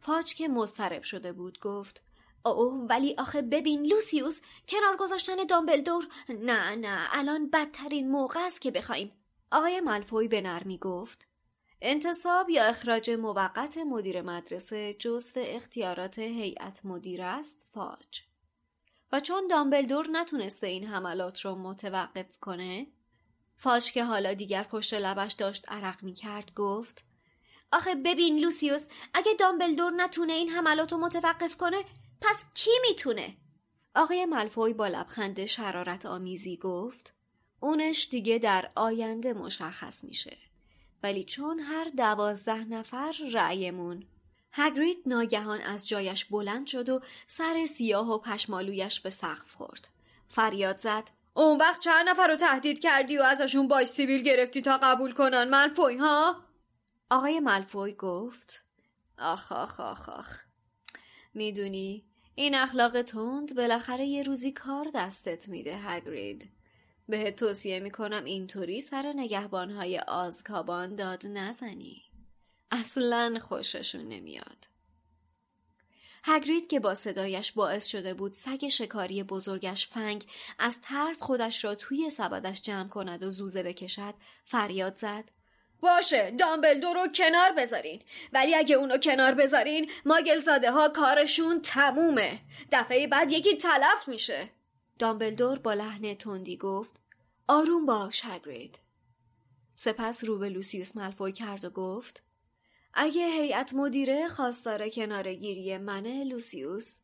فاج 0.00 0.34
که 0.34 0.48
مضطرب 0.48 1.02
شده 1.02 1.32
بود 1.32 1.60
گفت 1.60 2.02
اوه 2.44 2.86
ولی 2.88 3.14
آخه 3.18 3.42
ببین 3.42 3.86
لوسیوس 3.86 4.40
کنار 4.68 4.96
گذاشتن 4.96 5.36
دامبلدور. 5.36 6.08
نه 6.28 6.74
نه 6.74 7.08
الان 7.12 7.50
بدترین 7.50 8.10
موقع 8.10 8.40
است 8.40 8.60
که 8.60 8.70
بخوایم. 8.70 9.12
آقای 9.52 9.80
ملفوی 9.80 10.28
به 10.28 10.40
نرمی 10.40 10.78
گفت 10.78 11.28
انتصاب 11.80 12.50
یا 12.50 12.64
اخراج 12.64 13.10
موقت 13.10 13.78
مدیر 13.78 14.22
مدرسه 14.22 14.94
جزو 14.94 15.40
اختیارات 15.44 16.18
هیئت 16.18 16.80
مدیر 16.84 17.22
است 17.22 17.68
فاج 17.72 18.22
و 19.12 19.20
چون 19.20 19.46
دامبلدور 19.46 20.08
نتونسته 20.12 20.66
این 20.66 20.86
حملات 20.86 21.40
رو 21.40 21.54
متوقف 21.54 22.38
کنه 22.40 22.86
فاج 23.56 23.92
که 23.92 24.04
حالا 24.04 24.34
دیگر 24.34 24.62
پشت 24.62 24.94
لبش 24.94 25.32
داشت 25.32 25.64
عرق 25.68 26.02
می 26.02 26.12
کرد 26.12 26.54
گفت 26.54 27.04
آخه 27.72 27.94
ببین 27.94 28.38
لوسیوس 28.38 28.88
اگه 29.14 29.34
دامبلدور 29.34 29.92
نتونه 29.92 30.32
این 30.32 30.48
حملات 30.48 30.92
رو 30.92 30.98
متوقف 30.98 31.56
کنه 31.56 31.84
پس 32.20 32.44
کی 32.54 32.70
می‌تونه؟ 32.88 33.36
آقای 33.94 34.26
ملفوی 34.26 34.74
با 34.74 34.88
لبخند 34.88 35.44
شرارت 35.44 36.06
آمیزی 36.06 36.56
گفت 36.56 37.14
اونش 37.62 38.08
دیگه 38.10 38.38
در 38.38 38.70
آینده 38.74 39.32
مشخص 39.32 40.04
میشه. 40.04 40.36
ولی 41.02 41.24
چون 41.24 41.58
هر 41.60 41.84
دوازده 41.84 42.64
نفر 42.64 43.14
رأیمون. 43.32 44.04
هگرید 44.52 45.02
ناگهان 45.06 45.60
از 45.60 45.88
جایش 45.88 46.24
بلند 46.24 46.66
شد 46.66 46.88
و 46.88 47.00
سر 47.26 47.66
سیاه 47.66 48.10
و 48.10 48.18
پشمالویش 48.18 49.00
به 49.00 49.10
سقف 49.10 49.54
خورد. 49.54 49.88
فریاد 50.28 50.76
زد 50.76 51.10
اون 51.34 51.58
وقت 51.58 51.80
چند 51.80 52.08
نفر 52.08 52.26
رو 52.26 52.36
تهدید 52.36 52.80
کردی 52.80 53.18
و 53.18 53.22
ازشون 53.22 53.68
باش 53.68 53.86
سیبیل 53.86 54.22
گرفتی 54.22 54.62
تا 54.62 54.78
قبول 54.82 55.12
کنن 55.12 55.44
ملفوی 55.44 55.96
ها؟ 55.96 56.36
آقای 57.10 57.40
ملفوی 57.40 57.92
گفت 57.92 58.64
آخ 59.18 59.52
آخ 59.52 59.80
آخ 59.80 60.08
آخ. 60.08 60.38
می‌دونی 61.34 62.04
این 62.34 62.54
اخلاق 62.54 63.02
تند 63.02 63.56
بالاخره 63.56 64.06
یه 64.06 64.22
روزی 64.22 64.52
کار 64.52 64.86
دستت 64.94 65.48
میده 65.48 65.76
هگرید. 65.76 66.61
بهت 67.12 67.36
توصیه 67.36 67.80
می‌کنم 67.80 68.24
اینطوری 68.24 68.80
سر 68.80 69.12
نگهبانهای 69.16 69.98
آزکابان 69.98 70.94
داد 70.94 71.26
نزنی. 71.26 72.02
اصلا 72.70 73.38
خوششون 73.42 74.08
نمیاد. 74.08 74.66
هگرید 76.24 76.66
که 76.66 76.80
با 76.80 76.94
صدایش 76.94 77.52
باعث 77.52 77.86
شده 77.86 78.14
بود 78.14 78.32
سگ 78.32 78.68
شکاری 78.68 79.22
بزرگش 79.22 79.86
فنگ 79.86 80.24
از 80.58 80.80
ترس 80.80 81.22
خودش 81.22 81.64
را 81.64 81.74
توی 81.74 82.10
سبدش 82.10 82.62
جمع 82.62 82.88
کند 82.88 83.22
و 83.22 83.30
زوزه 83.30 83.62
بکشد 83.62 84.14
فریاد 84.44 84.96
زد. 84.96 85.24
باشه 85.80 86.30
دامبلدور 86.30 86.94
رو 86.94 87.08
کنار 87.14 87.52
بذارین. 87.52 88.02
ولی 88.32 88.54
اگه 88.54 88.76
اونو 88.76 88.98
کنار 88.98 89.34
بذارین 89.34 89.90
ماگلزاده 90.04 90.70
ها 90.70 90.88
کارشون 90.88 91.60
تمومه. 91.60 92.40
دفعه 92.72 93.06
بعد 93.06 93.32
یکی 93.32 93.56
تلف 93.56 94.08
میشه. 94.08 94.50
دامبلدور 94.98 95.58
با 95.58 95.74
لحن 95.74 96.14
تندی 96.14 96.56
گفت 96.56 97.01
آروم 97.52 97.86
باش 97.86 98.20
هگرید 98.24 98.78
سپس 99.74 100.24
رو 100.24 100.38
به 100.38 100.48
لوسیوس 100.48 100.96
ملفوی 100.96 101.32
کرد 101.32 101.64
و 101.64 101.70
گفت 101.70 102.22
اگه 102.94 103.26
هیئت 103.26 103.74
مدیره 103.74 104.28
خواستار 104.28 104.88
کنارگیری 104.88 105.78
منه 105.78 106.24
لوسیوس 106.24 107.00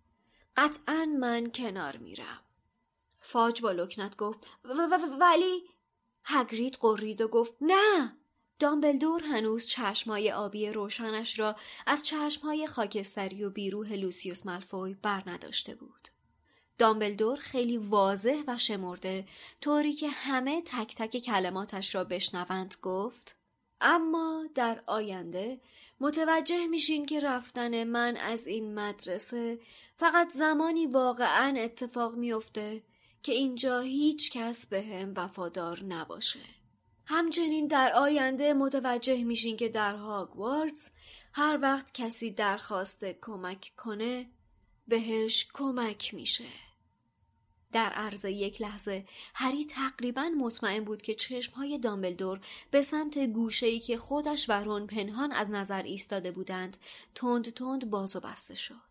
قطعا 0.57 1.07
من 1.21 1.51
کنار 1.51 1.97
میرم. 1.97 2.41
فاج 3.21 3.63
با 3.63 3.73
لکنت 3.73 4.17
گفت 4.17 4.47
ولی؟ 5.21 5.63
هگرید 6.25 6.79
قرید 6.81 7.21
و 7.21 7.29
گفت 7.29 7.55
نه! 7.61 8.17
دامبلدور 8.59 9.23
هنوز 9.23 9.67
چشمای 9.67 10.33
آبی 10.33 10.69
روشنش 10.73 11.39
را 11.39 11.57
از 11.87 12.03
چشمهای 12.03 12.67
خاکستری 12.67 13.45
و 13.45 13.51
بیروح 13.51 13.93
لوسیوس 13.93 14.47
ملفوی 14.47 14.95
بر 14.95 15.23
نداشته 15.27 15.75
بود. 15.75 16.09
دامبلدور 16.79 17.37
خیلی 17.37 17.77
واضح 17.79 18.43
و 18.47 18.59
شمرده 18.59 19.25
طوری 19.61 19.93
که 19.93 20.09
همه 20.09 20.63
تک 20.63 20.95
تک 20.95 21.19
کلماتش 21.19 21.95
را 21.95 22.05
بشنوند 22.05 22.75
گفت 22.83 23.37
اما 23.81 24.45
در 24.55 24.83
آینده 24.87 25.61
متوجه 26.01 26.67
میشین 26.67 27.07
که 27.07 27.21
رفتن 27.21 27.85
من 27.85 28.17
از 28.17 28.47
این 28.47 28.75
مدرسه 28.75 29.59
فقط 29.97 30.33
زمانی 30.33 30.87
واقعا 30.87 31.55
اتفاق 31.59 32.15
میافته 32.15 32.83
که 33.23 33.33
اینجا 33.33 33.81
هیچ 33.81 34.33
کس 34.33 34.67
به 34.67 34.83
هم 34.83 35.13
وفادار 35.17 35.85
نباشه. 35.85 36.41
همچنین 37.07 37.67
در 37.67 37.93
آینده 37.93 38.55
متوجه 38.55 39.25
میشین 39.25 39.57
که 39.57 39.69
در 39.69 39.95
هاگوارتس 39.95 40.91
هر 41.33 41.59
وقت 41.63 41.95
کسی 41.95 42.31
درخواست 42.31 43.05
کمک 43.05 43.73
کنه 43.77 44.27
بهش 44.89 45.49
کمک 45.55 46.15
میشه 46.15 46.68
در 47.73 47.93
عرض 47.93 48.25
یک 48.25 48.63
لحظه 48.63 49.05
هری 49.35 49.65
تقریبا 49.65 50.29
مطمئن 50.39 50.85
بود 50.85 51.03
که 51.03 51.15
چشمهای 51.15 51.79
دامبلدور 51.79 52.41
به 52.71 52.83
سمت 52.83 53.19
گوشه‌ای 53.19 53.81
که 53.81 53.97
خودش 53.97 54.51
و 54.51 54.53
رون 54.53 54.87
پنهان 54.87 55.33
از 55.33 55.51
نظر 55.51 55.83
ایستاده 55.83 56.31
بودند 56.31 56.77
تند 57.15 57.53
تند 57.55 57.91
باز 57.91 58.17
و 58.17 58.21
بسته 58.21 58.55
شد. 58.55 58.88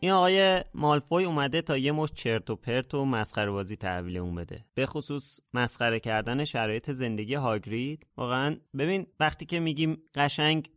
این 0.00 0.12
آقای 0.12 0.64
مالفوی 0.74 1.24
اومده 1.24 1.62
تا 1.62 1.76
یه 1.76 1.92
مش 1.92 2.12
چرت 2.12 2.50
و 2.50 2.56
پرت 2.56 2.94
و 2.94 3.04
مسخره 3.04 3.50
بازی 3.50 3.76
تحویل 3.76 4.16
اون 4.16 4.34
بده. 4.34 4.64
به 4.74 4.86
خصوص 4.86 5.40
مسخره 5.54 6.00
کردن 6.00 6.44
شرایط 6.44 6.90
زندگی 6.90 7.34
هاگرید. 7.34 8.06
واقعا 8.16 8.56
ببین 8.78 9.06
وقتی 9.20 9.46
که 9.46 9.60
میگیم 9.60 10.02
قشنگ 10.14 10.70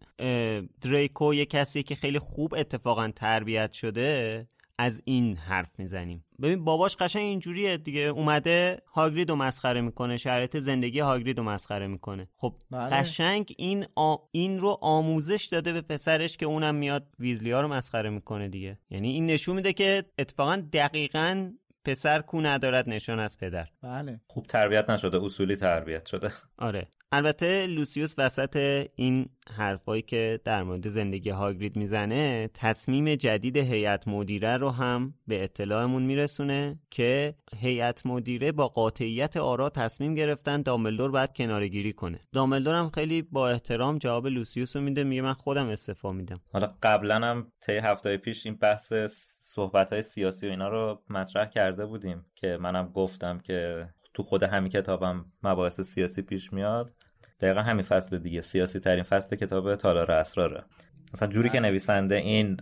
دریکو 0.81 1.33
یه 1.33 1.45
کسی 1.45 1.83
که 1.83 1.95
خیلی 1.95 2.19
خوب 2.19 2.53
اتفاقا 2.57 3.11
تربیت 3.15 3.73
شده 3.73 4.47
از 4.81 5.01
این 5.05 5.35
حرف 5.35 5.79
می‌زنیم. 5.79 6.25
ببین 6.41 6.63
باباش 6.63 6.95
قشنگ 6.95 7.23
اینجوریه 7.23 7.77
دیگه. 7.77 8.01
اومده 8.01 8.81
هاگرید 8.93 9.29
رو 9.29 9.35
مسخره 9.35 9.81
می‌کنه. 9.81 10.17
شرایط 10.17 10.57
زندگی 10.57 10.99
هاگرید 10.99 11.37
رو 11.37 11.43
مسخره 11.43 11.87
می‌کنه. 11.87 12.27
خب 12.37 12.55
بله. 12.71 12.89
قشنگ 12.95 13.53
این 13.57 13.85
آ... 13.95 14.15
این 14.31 14.59
رو 14.59 14.77
آموزش 14.81 15.45
داده 15.45 15.73
به 15.73 15.81
پسرش 15.81 16.37
که 16.37 16.45
اونم 16.45 16.75
میاد 16.75 17.07
ویزلی 17.19 17.51
ها 17.51 17.61
رو 17.61 17.67
مسخره 17.67 18.09
می‌کنه 18.09 18.47
دیگه. 18.49 18.79
یعنی 18.89 19.11
این 19.11 19.25
نشون 19.25 19.55
میده 19.55 19.73
که 19.73 20.03
اتفاقا 20.17 20.63
دقیقا 20.73 21.51
پسر 21.85 22.21
کو 22.21 22.41
ندارد 22.41 22.89
نشان 22.89 23.19
از 23.19 23.39
پدر. 23.39 23.67
بله. 23.83 24.19
خوب 24.27 24.45
تربیت 24.45 24.89
نشده 24.89 25.23
اصولی 25.23 25.55
تربیت 25.55 26.05
شده. 26.05 26.31
آره. 26.57 26.87
البته 27.13 27.67
لوسیوس 27.67 28.15
وسط 28.17 28.85
این 28.95 29.29
حرفایی 29.57 30.01
که 30.01 30.39
در 30.43 30.63
مورد 30.63 30.87
زندگی 30.87 31.29
هاگرید 31.29 31.75
می‌زنه 31.75 32.49
تصمیم 32.53 33.15
جدید 33.15 33.57
هیئت 33.57 34.07
مدیره 34.07 34.57
رو 34.57 34.69
هم 34.69 35.13
به 35.27 35.43
اطلاعمون 35.43 36.03
میرسونه 36.03 36.79
که 36.89 37.35
هیئت 37.57 38.05
مدیره 38.05 38.51
با 38.51 38.67
قاطعیت 38.67 39.37
آرا 39.37 39.69
تصمیم 39.69 40.15
گرفتن 40.15 40.61
دامبلدور 40.61 41.11
باید 41.11 41.33
کنارگیری 41.33 41.93
کنه. 41.93 42.19
دامبلدور 42.33 42.75
هم 42.75 42.89
خیلی 42.89 43.21
با 43.21 43.49
احترام 43.49 43.97
جواب 43.97 44.27
لوسیوس 44.27 44.75
رو 44.75 44.81
میده 44.81 45.03
میگه 45.03 45.21
من 45.21 45.33
خودم 45.33 45.67
استعفا 45.67 46.11
میدم. 46.11 46.41
حالا 46.53 46.75
قبلا 46.83 47.15
هم 47.15 47.51
طی 47.61 47.77
هفته 47.77 48.17
پیش 48.17 48.45
این 48.45 48.55
بحث 48.55 48.93
صحبت 49.53 49.93
های 49.93 50.01
سیاسی 50.01 50.47
و 50.47 50.49
اینا 50.49 50.69
رو 50.69 51.01
مطرح 51.09 51.45
کرده 51.45 51.85
بودیم 51.85 52.25
که 52.35 52.57
منم 52.61 52.91
گفتم 52.91 53.39
که 53.39 53.89
تو 54.13 54.23
خود 54.23 54.43
همین 54.43 54.69
کتابم 54.69 55.25
مباحث 55.43 55.81
سیاسی 55.81 56.21
پیش 56.21 56.53
میاد. 56.53 56.93
دقیقا 57.39 57.61
همین 57.61 57.83
فصل 57.83 58.17
دیگه 58.17 58.41
سیاسی 58.41 58.79
ترین 58.79 59.03
فصل 59.03 59.35
کتاب 59.35 59.75
تالار 59.75 60.11
اسراره. 60.11 60.63
مثلا 61.13 61.27
جوری 61.27 61.49
که 61.49 61.59
نویسنده 61.59 62.15
این 62.15 62.57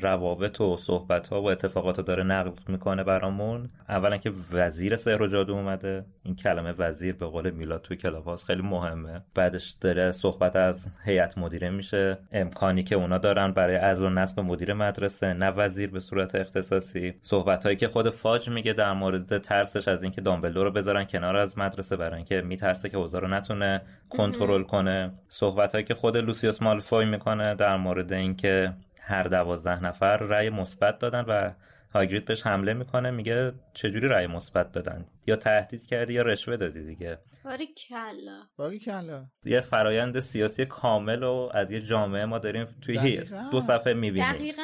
روابط 0.00 0.60
و 0.60 0.76
صحبت 0.76 1.26
ها 1.26 1.42
و 1.42 1.50
اتفاقات 1.50 1.98
رو 1.98 2.04
داره 2.04 2.22
نقل 2.22 2.50
می‌کنه 2.68 3.04
برامون 3.04 3.68
اولا 3.88 4.16
که 4.16 4.32
وزیر 4.52 4.96
سحر 4.96 5.22
و 5.22 5.26
جادو 5.26 5.52
اومده. 5.52 6.04
این 6.22 6.36
کلمه 6.36 6.72
وزیر 6.78 7.14
به 7.14 7.26
قول 7.26 7.50
میلاد 7.50 7.80
توی 7.80 7.96
کلاب 7.96 8.36
خیلی 8.36 8.62
مهمه. 8.62 9.22
بعدش 9.34 9.70
داره 9.80 10.12
صحبت 10.12 10.56
از 10.56 10.90
هیئت 11.04 11.38
مدیره 11.38 11.70
میشه. 11.70 12.18
امکانی 12.32 12.82
که 12.82 12.94
اونا 12.94 13.18
دارن 13.18 13.52
برای 13.52 13.76
از 13.76 14.02
و 14.02 14.10
نصب 14.10 14.40
مدیر 14.40 14.74
مدرسه 14.74 15.32
نه 15.32 15.50
وزیر 15.50 15.90
به 15.90 16.00
صورت 16.00 16.34
اختصاصی. 16.34 17.14
صحبت 17.20 17.64
هایی 17.64 17.76
که 17.76 17.88
خود 17.88 18.10
فاج 18.10 18.48
میگه 18.48 18.72
در 18.72 18.92
مورد 18.92 19.38
ترسش 19.38 19.88
از 19.88 20.02
اینکه 20.02 20.20
دامبلدور 20.20 20.64
رو 20.64 20.70
بذارن 20.70 21.04
کنار 21.04 21.36
از 21.36 21.58
مدرسه 21.58 21.96
برای 21.96 22.16
اینکه 22.16 22.40
میترسه 22.40 22.88
که 22.88 22.96
اوضاع 22.96 23.20
رو 23.20 23.28
نتونه 23.28 23.82
کنترل 24.08 24.62
کنه. 24.62 25.12
صحبت 25.28 25.72
هایی 25.72 25.84
که 25.84 25.94
خود 25.94 26.16
لوسیوس 26.16 26.62
مالفوی 26.62 27.04
می‌کنه 27.04 27.54
در 27.54 27.76
مورد 27.76 27.93
اینکه 27.98 28.72
هر 29.00 29.22
دوازده 29.22 29.84
نفر 29.84 30.16
رأی 30.16 30.50
مثبت 30.50 30.98
دادن 30.98 31.20
و 31.20 31.52
هاگرید 31.94 32.24
بهش 32.24 32.46
حمله 32.46 32.72
می‌کنه 32.72 33.10
میگه 33.10 33.52
چجوری 33.74 34.08
رأی 34.08 34.26
مثبت 34.26 34.72
دادن؟ 34.72 35.06
یا 35.26 35.36
تهدید 35.36 35.86
کردی 35.86 36.14
یا 36.14 36.22
رشوه 36.22 36.56
دادی 36.56 36.84
دیگه. 36.84 37.18
باری 37.44 37.66
کلا. 37.66 38.42
باری 38.56 38.78
کلا. 38.78 39.26
یه 39.44 39.60
فرایند 39.60 40.20
سیاسی 40.20 40.66
کامل 40.66 41.22
و 41.22 41.50
از 41.54 41.70
یه 41.70 41.80
جامعه 41.80 42.24
ما 42.24 42.38
داریم 42.38 42.66
توی 42.82 43.24
دو 43.52 43.60
صفحه 43.60 43.92
می‌بینیم. 43.92 44.32
دقیقا. 44.32 44.62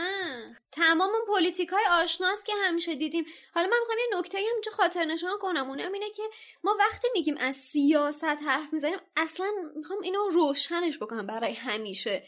تمام 0.73 1.11
اون 1.11 1.37
پلیتیک 1.37 1.69
های 1.69 2.03
آشناس 2.03 2.45
که 2.45 2.53
همیشه 2.65 2.95
دیدیم. 2.95 3.25
حالا 3.55 3.67
من 3.67 3.77
می‌خوام 3.81 3.99
یه 3.99 4.19
نکته 4.19 4.39
هم 4.39 4.45
اینجا 4.55 4.73
خاطر 4.73 5.05
نشان 5.05 5.31
کنم. 5.41 5.69
اونم 5.69 5.93
اینه 5.93 6.11
که 6.17 6.23
ما 6.65 6.77
وقتی 6.79 7.09
میگیم 7.13 7.35
از 7.41 7.55
سیاست 7.55 8.43
حرف 8.47 8.73
می‌زنیم 8.73 8.99
اصلا 9.17 9.47
می‌خوام 9.77 9.99
اینو 10.03 10.19
روشنش 10.33 10.99
بکنم 10.99 11.27
برای 11.27 11.53
همیشه. 11.53 12.23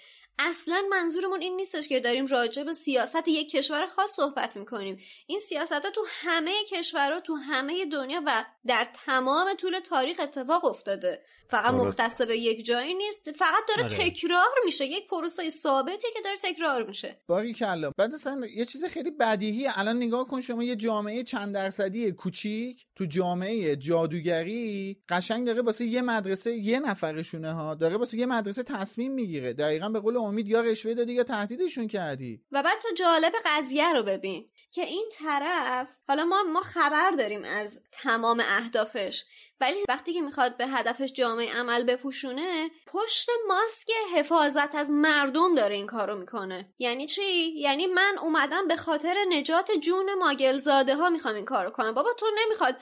اصلا 0.45 0.82
منظورمون 0.90 1.40
این 1.40 1.57
نیستش 1.57 1.88
که 1.88 2.01
داریم 2.01 2.26
راجع 2.26 2.62
به 2.62 2.72
سیاست 2.72 3.28
یک 3.28 3.51
کشور 3.51 3.86
خاص 3.86 4.11
صحبت 4.11 4.57
می‌کنیم. 4.57 5.01
این 5.26 5.38
سیاست 5.38 5.72
ها 5.72 5.90
تو 5.90 6.05
همه 6.09 6.64
کشورها 6.64 7.20
تو 7.20 7.34
همه 7.34 7.86
دنیا 7.86 8.22
و 8.26 8.45
در 8.66 8.88
تمام 9.07 9.55
طول 9.55 9.78
تاریخ 9.78 10.20
اتفاق 10.20 10.64
افتاده. 10.64 11.22
فقط 11.53 11.74
مختص 11.74 12.20
به 12.20 12.36
یک 12.36 12.64
جایی 12.64 12.94
نیست. 12.94 13.32
فقط 13.32 13.62
داره 13.68 13.82
آره. 13.82 14.11
تکرار 14.11 14.55
میشه. 14.64 14.86
یک 14.86 15.07
پروسه 15.09 15.50
ثابتی 15.50 16.07
که 16.14 16.20
داره 16.24 16.36
تکرار 16.36 16.86
میشه. 16.86 17.20
باری 17.26 17.55
کلا 17.55 17.90
بعد 17.98 18.14
اصلا 18.14 18.46
یه 18.57 18.64
چیز 18.64 18.84
خیلی 18.84 19.11
بدیهی 19.11 19.68
الان 19.76 19.96
نگاه 19.96 20.26
کن 20.26 20.40
شما 20.40 20.64
یه 20.64 20.76
جامعه 20.76 21.22
چند 21.22 21.55
درصدی 21.55 22.12
کوچیک 22.12 22.86
تو 22.96 23.05
جامعه 23.05 23.76
جادوگری 23.76 25.03
قشنگ 25.09 25.46
داره 25.46 25.62
واسه 25.62 25.84
یه 25.84 26.03
مدرسه 26.03 26.53
یه 26.53 26.80
نفرشونه 26.80 27.53
ها. 27.53 27.74
داره 27.74 27.96
واسه 27.96 28.18
یه 28.18 28.26
مدرسه 28.26 28.62
تصمیم 28.62 29.12
می‌گیره. 29.12 29.53
دقیقا 29.53 29.88
به 29.88 30.00
قول 30.00 30.16
امید 30.16 30.48
یا 30.48 30.61
رشوه 30.61 30.94
دادی 30.94 31.12
یا 31.12 31.24
تهدیدشون 31.24 31.88
کردی. 31.88 32.40
و 32.53 32.62
بعد 32.62 32.78
تو 32.82 32.88
جالب 32.94 33.32
قضیه 33.46 33.92
رو 33.92 34.03
ببین. 34.03 34.50
که 34.73 34.83
این 34.83 35.09
طرف 35.12 35.89
حالا 36.09 36.25
ما 36.25 36.43
ما 36.43 36.61
خبر 36.61 37.11
داریم 37.11 37.45
از 37.45 37.81
تمام 37.93 38.41
اهدافش 38.41 39.25
ولی 39.61 39.79
وقتی 39.89 40.12
که 40.12 40.20
می‌خواد 40.20 40.57
به 40.57 40.66
هدفش 40.66 41.12
جامعه 41.12 41.53
عمل 41.55 41.85
بپوشونه 41.85 42.70
پشت 42.87 43.29
ماسک 43.49 43.89
حفاظت 44.16 44.75
از 44.75 44.91
مردم 44.91 45.55
داره 45.55 45.75
این 45.75 45.87
کارو 45.87 46.18
می‌کنه. 46.18 46.75
یعنی 46.79 47.07
چی؟ 47.07 47.53
یعنی 47.57 47.87
من 47.87 48.18
اومدم 48.23 48.68
به 48.68 48.77
خاطر 48.77 49.16
نجات 49.29 49.70
جون 49.83 50.14
ماگلزاده 50.14 50.97
ها 50.97 51.11
می‌خوام 51.11 51.35
این 51.35 51.45
کارو 51.45 51.70
کنم. 51.70 51.95
بابا 51.95 52.12
تو 52.18 52.27
نمی‌خواد 52.45 52.77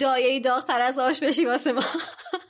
دایه 0.00 0.40
داغتر 0.40 0.80
از 0.80 0.98
آش 0.98 1.20
بشی 1.20 1.46
واسه 1.46 1.72
ما. 1.72 1.82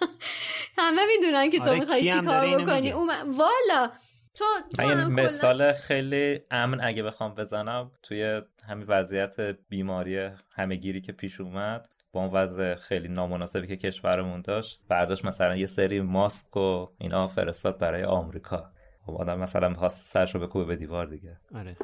همه 0.78 1.06
می‌دونن 1.06 1.50
که 1.50 1.58
تو 1.58 1.68
آره، 1.68 1.80
می‌خوای 1.80 2.02
چی 2.02 2.20
کار 2.20 2.58
بکنی. 2.58 2.92
والا. 3.26 3.90
تو, 4.34 4.44
تو 4.76 4.82
مثال 5.10 5.72
خیلی 5.72 6.40
امن 6.50 6.80
اگه 6.80 7.02
بخوام 7.02 7.34
بزنم 7.34 7.90
توی 8.02 8.42
همین 8.68 8.86
وضعیت 8.88 9.40
بیماری 9.68 10.30
همهگیری 10.50 11.00
که 11.00 11.12
پیش 11.12 11.40
اومد 11.40 11.88
با 12.12 12.20
اون 12.20 12.30
وضع 12.30 12.74
خیلی 12.74 13.08
نامناسبی 13.08 13.66
که 13.66 13.76
کشورمون 13.76 14.40
داشت 14.40 14.80
برداشت 14.88 15.24
مثلا 15.24 15.56
یه 15.56 15.66
سری 15.66 16.00
ماسک 16.00 16.56
و 16.56 16.86
اینا 16.98 17.28
فرستاد 17.28 17.78
برای 17.78 18.04
آمریکا. 18.04 18.70
خب 19.06 19.14
آدم 19.14 19.38
مثلا 19.38 19.68
می‌خواست 19.68 20.06
سرشو 20.06 20.38
بکوبه 20.38 20.64
به 20.64 20.76
دیوار 20.76 21.06
دیگه. 21.06 21.36
آره. 21.54 21.76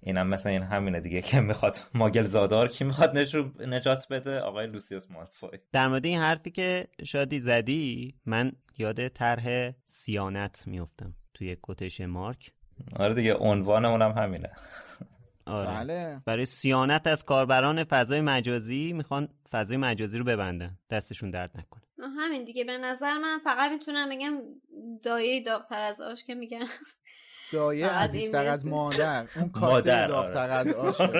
اینم 0.00 0.26
مثلا 0.26 0.52
این 0.52 0.62
همینه 0.62 1.00
دیگه 1.00 1.22
که 1.22 1.40
می‌خواد 1.40 1.76
ماگل 1.94 2.22
زادار 2.22 2.68
کی 2.68 2.84
می‌خواد 2.84 3.18
نجات 3.60 4.06
بده؟ 4.10 4.40
آقای 4.40 4.66
لوسیوس 4.66 5.10
مالفوی. 5.10 5.58
در 5.72 5.88
مورد 5.88 6.06
این 6.06 6.18
حرفی 6.18 6.50
که 6.50 6.86
شادی 7.04 7.40
زدی 7.40 8.14
من 8.26 8.52
یاد 8.78 9.08
طرح 9.08 9.72
سیانت 9.84 10.64
میفتم 10.66 11.14
توی 11.34 11.56
کتش 11.62 12.00
مارک. 12.00 12.52
آره 12.96 13.14
دیگه 13.14 13.34
عنوان 13.34 13.84
اونم 13.84 14.12
همینه. 14.12 14.50
آره. 15.46 15.66
بله. 15.66 16.22
برای 16.26 16.44
سیانت 16.44 17.06
از 17.06 17.24
کاربران 17.24 17.84
فضای 17.84 18.20
مجازی 18.20 18.92
می‌خوان 18.92 19.28
فضای 19.52 19.76
مجازی 19.76 20.18
رو 20.18 20.24
ببندن. 20.24 20.78
دستشون 20.90 21.30
درد 21.30 21.50
نکنه. 21.54 21.82
همین 22.18 22.44
دیگه. 22.44 22.64
به 22.64 22.78
نظر 22.78 23.18
من 23.18 23.38
فقط 23.44 23.72
می‌تونم 23.72 24.08
بگم 24.08 24.38
دایه 25.02 25.44
داغتر 25.44 25.80
از 25.80 26.00
آش 26.00 26.24
که 26.24 26.34
میگن. 26.34 26.66
دایه 27.52 27.88
عزیزتر 27.88 28.46
از 28.46 28.66
مادر. 28.66 29.26
اون 29.36 29.48
کاسه 29.50 30.06
داغتر 30.06 30.50
از 30.50 30.72
آش 30.72 31.00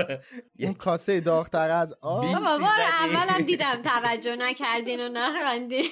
اون 0.59 0.75
کاسه 0.75 1.21
داغتر 1.21 1.71
از 1.71 1.93
آش. 2.01 2.35
بابا 2.35 2.59
بار 2.59 2.81
اولم 2.81 3.45
دیدم 3.45 3.83
توجه 3.83 4.37
نکردین 4.37 5.01
و 5.01 5.09
نخندین. 5.09 5.85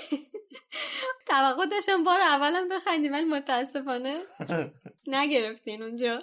توقع 1.26 1.66
داشتم 1.66 2.04
بار 2.04 2.20
اولم 2.20 2.68
بخندیم 2.68 3.12
ولی 3.12 3.24
متاسفانه 3.24 4.18
نگرفتین 5.06 5.82
اونجا. 5.82 6.18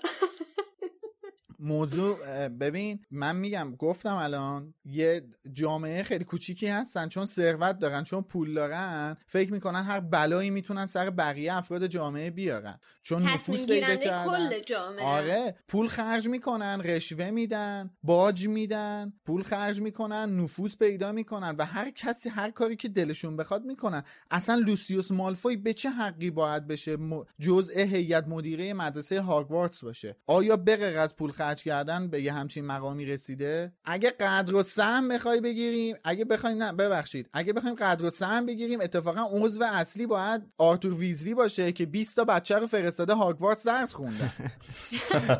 موضوع 1.59 2.47
ببین 2.47 2.99
من 3.11 3.35
میگم 3.35 3.75
گفتم 3.75 4.15
الان 4.15 4.73
یه 4.85 5.21
جامعه 5.53 6.03
خیلی 6.03 6.23
کوچیکی 6.23 6.67
هستن 6.67 7.07
چون 7.07 7.25
ثروت 7.25 7.79
دارن 7.79 8.03
چون 8.03 8.21
پول 8.21 8.53
دارن 8.53 9.17
فکر 9.27 9.53
می‌کنن 9.53 9.83
هر 9.83 9.99
بلایی 9.99 10.49
می‌تونن 10.49 10.85
سر 10.85 11.09
بقیه 11.09 11.53
افراد 11.53 11.87
جامعه 11.87 12.31
بیارن. 12.31 12.79
چون 13.01 13.23
نفوس 13.23 13.65
پیدا 13.65 14.25
کل 14.25 14.59
جامعه 14.59 15.05
آره 15.05 15.55
پول 15.67 15.87
خرج 15.87 16.27
می‌کنن 16.27 16.81
رشوه 16.81 17.29
میدن 17.29 17.91
باج 18.03 18.47
میدن 18.47 19.13
پول 19.25 19.43
خرج 19.43 19.81
می‌کنن 19.81 20.39
نفوذ 20.39 20.75
پیدا 20.75 21.11
می‌کنن 21.11 21.55
و 21.59 21.65
هر 21.65 21.91
کسی 21.91 22.29
هر 22.29 22.51
کاری 22.51 22.75
که 22.75 22.89
دلشون 22.89 23.37
بخواد 23.37 23.65
می‌کنن. 23.65 24.03
اصلا 24.31 24.55
لوسیوس 24.55 25.11
مالفوی 25.11 25.57
به 25.57 25.73
چه 25.73 25.89
حقی 25.89 26.31
باید 26.31 26.67
بشه 26.67 26.97
جزء 27.39 27.79
هیئت 27.79 28.27
مدیره 28.27 28.73
مدرسه 28.73 29.21
هاگوارتس 29.21 29.83
باشه؟ 29.83 30.17
آیا 30.27 30.57
به 30.57 30.99
از 30.99 31.15
پول 31.15 31.31
خرج 31.31 31.48
کردن 31.57 32.07
به 32.07 32.21
یه 32.21 32.33
همچین 32.33 32.65
مقامی 32.65 33.05
رسیده. 33.05 33.73
اگه 33.85 34.09
قدر 34.09 34.55
و 34.55 34.63
سهم 34.63 35.07
بخوای 35.07 35.41
بگیریم 35.41 35.95
اگه 36.03 36.25
بخوایم 36.25 36.63
نه 36.63 36.71
ببخشید. 36.71 37.29
اگه 37.33 37.53
بخوایم 37.53 37.75
قدر 37.75 38.05
و 38.05 38.09
سهم 38.09 38.45
بگیریم 38.45 38.81
اتفاقا 38.81 39.27
عضو 39.31 39.63
اصلی 39.63 40.05
باید 40.05 40.41
آرتور 40.57 40.93
ویزلی 40.93 41.33
باشه 41.33 41.71
که 41.71 41.85
20 41.85 42.15
تا 42.15 42.23
بچه 42.23 42.57
رو 42.57 42.67
فرستاده 42.67 43.13
هاگوارتس 43.13 43.67
درس 43.67 43.93
خونده. 43.93 44.31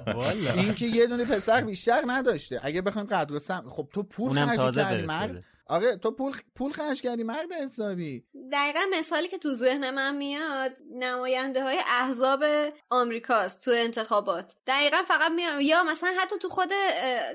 این 0.56 0.76
که 0.76 0.86
یه 0.86 1.08
دونه 1.08 1.26
پسر 1.26 1.62
بیشتر 1.62 2.04
نداشته. 2.08 2.60
اگه 2.64 2.82
بخوایم 2.82 3.08
قدر 3.08 3.34
و 3.34 3.40
سهم 3.40 3.70
خب 3.70 3.88
تو 3.94 4.04
پول 4.04 4.46
خرج 4.46 4.76
کردی 4.76 5.06
مرد 5.06 5.44
آره 5.70 5.96
تو 5.96 6.12
پول 6.12 6.34
پول 6.56 6.72
خرج 6.72 7.02
کردی 7.02 7.24
مرد 7.24 7.52
حسابی 7.52 8.24
دقیقا 8.52 8.80
مثالی 8.94 9.28
که 9.28 9.38
تو 9.38 9.50
ذهن 9.50 9.90
من 9.90 10.16
میاد 10.16 10.72
نماینده 10.96 11.64
های 11.64 11.78
احزاب 11.88 12.44
آمریکاست 12.90 13.66
تو 13.66 13.72
انتخابات 13.72 14.56
دقیقا 14.68 14.98
فقط 15.08 15.32
میاد 15.32 15.62
یا 15.62 15.84
مثلا 15.84 16.14
حتی 16.20 16.38
تو 16.38 16.50
خود 16.50 16.70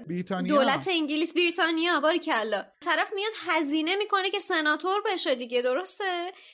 بریتانیا. 0.08 0.56
دولت 0.56 0.88
انگلیس 0.90 1.34
بریتانیا 1.34 2.00
باری 2.00 2.18
کلا 2.18 2.64
طرف 2.80 3.12
میاد 3.14 3.32
هزینه 3.46 3.96
می‌کنه 3.96 4.30
که 4.30 4.38
سناتور 4.38 5.02
بشه 5.06 5.34
دیگه 5.34 5.62
درسته 5.62 6.04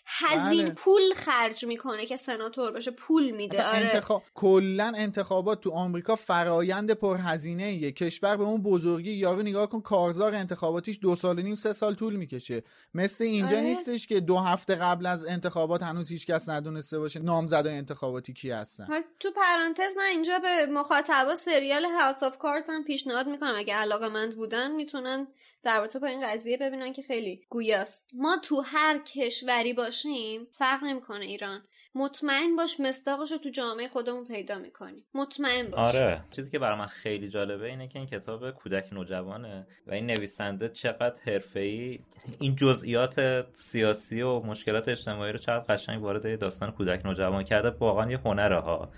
هزین 0.07 0.65
بله. 0.65 0.75
پول 0.75 1.15
خرج 1.15 1.65
می‌کنه 1.65 2.07
که 2.07 2.17
سناتور 2.17 2.71
بشه 2.71 2.91
پول 2.91 3.31
میده 3.31 3.67
آره. 3.67 3.79
انتخاب 3.79 4.23
کلا 4.35 4.93
انتخابات 4.97 5.61
تو 5.61 5.71
آمریکا 5.71 6.17
فرایند 6.17 6.91
پرهزینه 6.91 7.73
یه 7.73 7.93
کشور 7.93 8.37
به 8.37 8.45
اون 8.45 8.63
بزرگی 8.63 9.13
یارو 9.13 9.43
نگاه 9.43 9.69
کن 9.69 9.81
کارزار 9.81 10.35
انتخاباتیش 10.35 10.99
دو 11.03 11.17
سال 11.17 11.43
نیم 11.43 11.55
سه 11.55 11.70
سال 11.73 11.95
طول 11.95 12.17
می‌کشه. 12.17 12.63
مثل 12.95 13.25
اینجا 13.25 13.57
آره. 13.57 13.61
نیستش 13.61 14.07
که 14.07 14.21
دو 14.21 14.39
هفته 14.39 14.75
قبل 14.75 15.07
از 15.07 15.25
انتخابات 15.25 15.83
هنوز 15.83 16.11
هیچ 16.11 16.27
کس 16.27 16.49
ندونسته 16.49 16.99
باشه 16.99 17.21
نامزدای 17.21 17.75
انتخاباتی 17.75 18.33
کی 18.33 18.51
هستن. 18.51 18.87
تو 19.21 19.31
پرانتز 19.37 19.97
من 19.97 20.05
اینجا 20.05 20.39
به 20.39 20.67
مخاطبا 20.67 21.35
سریال 21.35 21.85
House 21.85 22.23
of 22.23 22.39
Cards 22.39 22.71
هم 22.71 22.85
پیشنهاد 22.85 23.29
می‌کنم. 23.29 23.55
اگه 23.57 23.75
علاقه 23.75 24.09
مند 24.09 24.37
بودن 24.37 24.73
می‌تونن 24.73 25.27
در 25.63 25.89
با 26.01 26.07
این 26.07 26.27
قضیه 26.27 26.57
ببینن 26.57 26.93
که 26.93 27.03
خیلی 27.03 27.41
گویاست. 27.49 28.11
ما 28.15 28.37
تو 28.37 28.61
هر 28.61 28.99
کشوری 28.99 29.73
باشیم 29.73 30.47
فرق 30.59 30.85
نمی‌کنه 30.85 31.25
ایران. 31.25 31.63
مطمئن 31.95 32.57
باش 32.57 32.81
مستاقش 32.81 33.33
رو 33.33 33.39
تو 33.39 33.49
جامعه 33.49 33.89
خودمون 33.89 34.25
پیدا 34.25 34.59
می‌کنیم. 34.59 35.05
مطمئن 35.15 35.71
باش. 35.71 35.95
آره. 35.95 36.25
چیزی 36.31 36.51
که 36.51 36.59
برای 36.59 36.79
من 36.79 36.87
خیلی 36.87 37.29
جالبه 37.29 37.67
اینه 37.67 37.89
که 37.89 37.99
این 37.99 38.09
کتاب 38.09 38.51
کودک 38.51 38.93
نوجوانه 38.93 39.67
و 39.87 39.93
این 39.93 40.07
نویسنده 40.07 40.69
چقدر 40.69 41.21
حرفه‌ای 41.27 41.99
این 42.39 42.57
جزئیات 42.57 43.47
سیاسی 43.53 44.23
و 44.23 44.41
مشکلات 44.41 44.89
اجتماعی 44.89 45.33
رو 45.33 45.39
چقدر 45.39 45.75
قشنگ 45.75 46.03
وارد 46.03 46.39
داستان 46.39 46.71
کودک 46.71 47.07
نوجوان 47.07 47.45
کرده 47.45 47.71
واقعا 47.71 48.11
یه 48.11 48.19
هنره 48.19 48.61
ها 48.61 48.93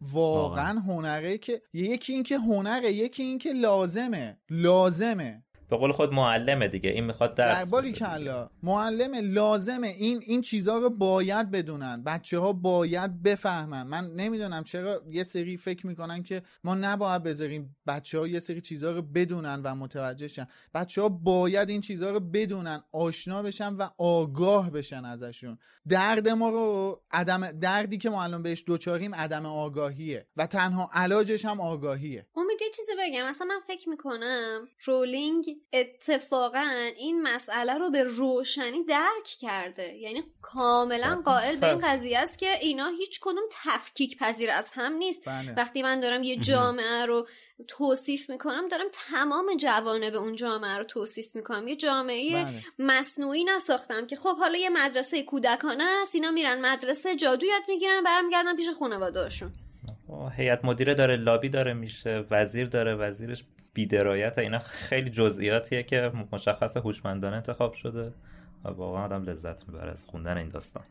واقعا. 0.00 0.80
هنره 0.80 1.38
که 1.38 1.62
یکی 1.72 2.12
این 2.12 2.22
که 2.22 2.38
هنره 2.38 2.92
یکی 2.92 3.22
این 3.22 3.38
که 3.38 3.52
لازمه. 3.52 4.38
لازمه. 4.50 5.42
به 5.70 5.76
قول 5.76 5.92
خود 5.92 6.12
معلمه 6.12 6.68
دیگه. 6.68 6.90
این 6.90 7.04
می‌خواد 7.04 7.34
درس 7.34 7.70
باری 7.70 7.92
کلا 7.92 8.50
معلمه 8.62 9.20
لازمه. 9.20 9.86
این 9.86 10.20
این 10.26 10.40
چیزها 10.40 10.78
رو 10.78 10.90
باید 10.90 11.50
بدونن. 11.50 12.02
بچه 12.02 12.38
ها 12.38 12.52
باید 12.52 13.22
بفهمن. 13.22 13.82
من 13.86 14.14
نمی‌دونم 14.14 14.64
چرا 14.64 15.02
یه 15.10 15.22
سری 15.22 15.56
فکر 15.56 15.86
می‌کنن 15.86 16.22
که 16.22 16.42
ما 16.64 16.74
نباید 16.74 17.22
بذاریم 17.22 17.76
بچه 17.86 18.18
ها 18.18 18.26
یه 18.26 18.38
سری 18.38 18.60
چیزها 18.60 18.90
رو 18.90 19.02
بدونن 19.02 19.62
و 19.62 19.74
متوجه 19.74 20.28
شن. 20.28 20.46
بچه 20.74 21.02
ها 21.02 21.08
باید 21.08 21.70
این 21.70 21.80
چیزها 21.80 22.10
رو 22.10 22.20
بدونن 22.20 22.82
آشنا 22.92 23.42
بشن 23.42 23.74
و 23.74 23.88
آگاه 23.98 24.70
بشن 24.70 25.04
ازشون. 25.04 25.58
درد 25.88 26.28
ما 26.28 26.50
رو 26.50 27.00
عدم 27.10 27.52
دردی 27.52 27.98
که 27.98 28.10
ما 28.10 28.22
الان 28.22 28.42
بهش 28.42 28.64
دوچاریم 28.66 29.14
عدم 29.14 29.46
آگاهیه 29.46 30.26
و 30.36 30.46
تنها 30.46 30.90
علاجش 30.92 31.44
هم 31.44 31.60
آگاهیه. 31.60 32.26
امید 32.36 32.62
یه 32.62 32.70
چیزی 32.76 32.92
بگم. 32.98 33.28
مثلا 33.28 33.46
من 33.46 33.60
فکر 33.66 33.88
می‌کنم 33.88 34.68
رولینگ 34.84 35.59
اتفاقا 35.72 36.90
این 36.96 37.22
مسئله 37.22 37.78
رو 37.78 37.90
به 37.90 38.02
روشنی 38.02 38.84
درک 38.84 39.24
کرده. 39.40 39.94
یعنی 39.94 40.22
کاملا 40.42 41.22
قائل 41.24 41.60
به 41.60 41.68
این 41.68 41.78
قضیه 41.78 42.18
است 42.18 42.38
که 42.38 42.58
اینا 42.60 42.88
هیچ 42.88 43.20
کدوم 43.20 43.44
تفکیک 43.50 44.18
پذیر 44.18 44.50
از 44.50 44.70
هم 44.74 44.92
نیست. 44.92 45.28
بله. 45.28 45.54
وقتی 45.56 45.82
من 45.82 46.00
دارم 46.00 46.22
یه 46.22 46.36
جامعه 46.36 47.06
رو 47.06 47.28
توصیف 47.68 48.30
می‌کنم 48.30 48.68
دارم 48.68 48.86
تمام 49.10 49.56
جوانه 49.56 50.10
به 50.10 50.18
اون 50.18 50.32
جامعه 50.32 50.76
رو 50.76 50.84
توصیف 50.84 51.36
می‌کنم. 51.36 51.68
یه 51.68 51.76
جامعه 51.76 52.44
بله. 52.44 52.62
مصنوعی 52.78 53.44
نساختم 53.44 54.06
که 54.06 54.16
خب 54.16 54.36
حالا 54.36 54.58
یه 54.58 54.68
مدرسه 54.68 55.22
کودکانه 55.22 55.84
است 56.02 56.14
اینا 56.14 56.30
میرن 56.30 56.60
مدرسه 56.60 57.16
جادو 57.16 57.46
یاد 57.46 57.62
می‌گیرن 57.68 58.02
برمیگردن 58.02 58.56
پیش 58.56 58.66
خانواده‌هاشون. 58.78 59.52
هیئت 60.36 60.64
مدیره 60.64 60.94
داره 60.94 61.16
لابی 61.16 61.48
داره 61.48 61.72
میشه 61.72 62.24
وزیر 62.30 62.66
داره 62.66 62.94
وزیرش 62.94 63.44
بیدرایت 63.74 64.38
اینا 64.38 64.58
خیلی 64.58 65.10
جزئیاتیه 65.10 65.82
که 65.82 66.12
مشخص 66.32 66.76
هوشمندانه 66.76 67.36
انتخاب 67.36 67.72
شده 67.72 68.12
و 68.64 68.68
واقعا 68.68 69.04
آدم 69.04 69.22
لذت 69.22 69.68
می‌بره 69.68 69.90
از 69.90 70.06
خوندن 70.06 70.36
این 70.36 70.48
داستان. 70.48 70.84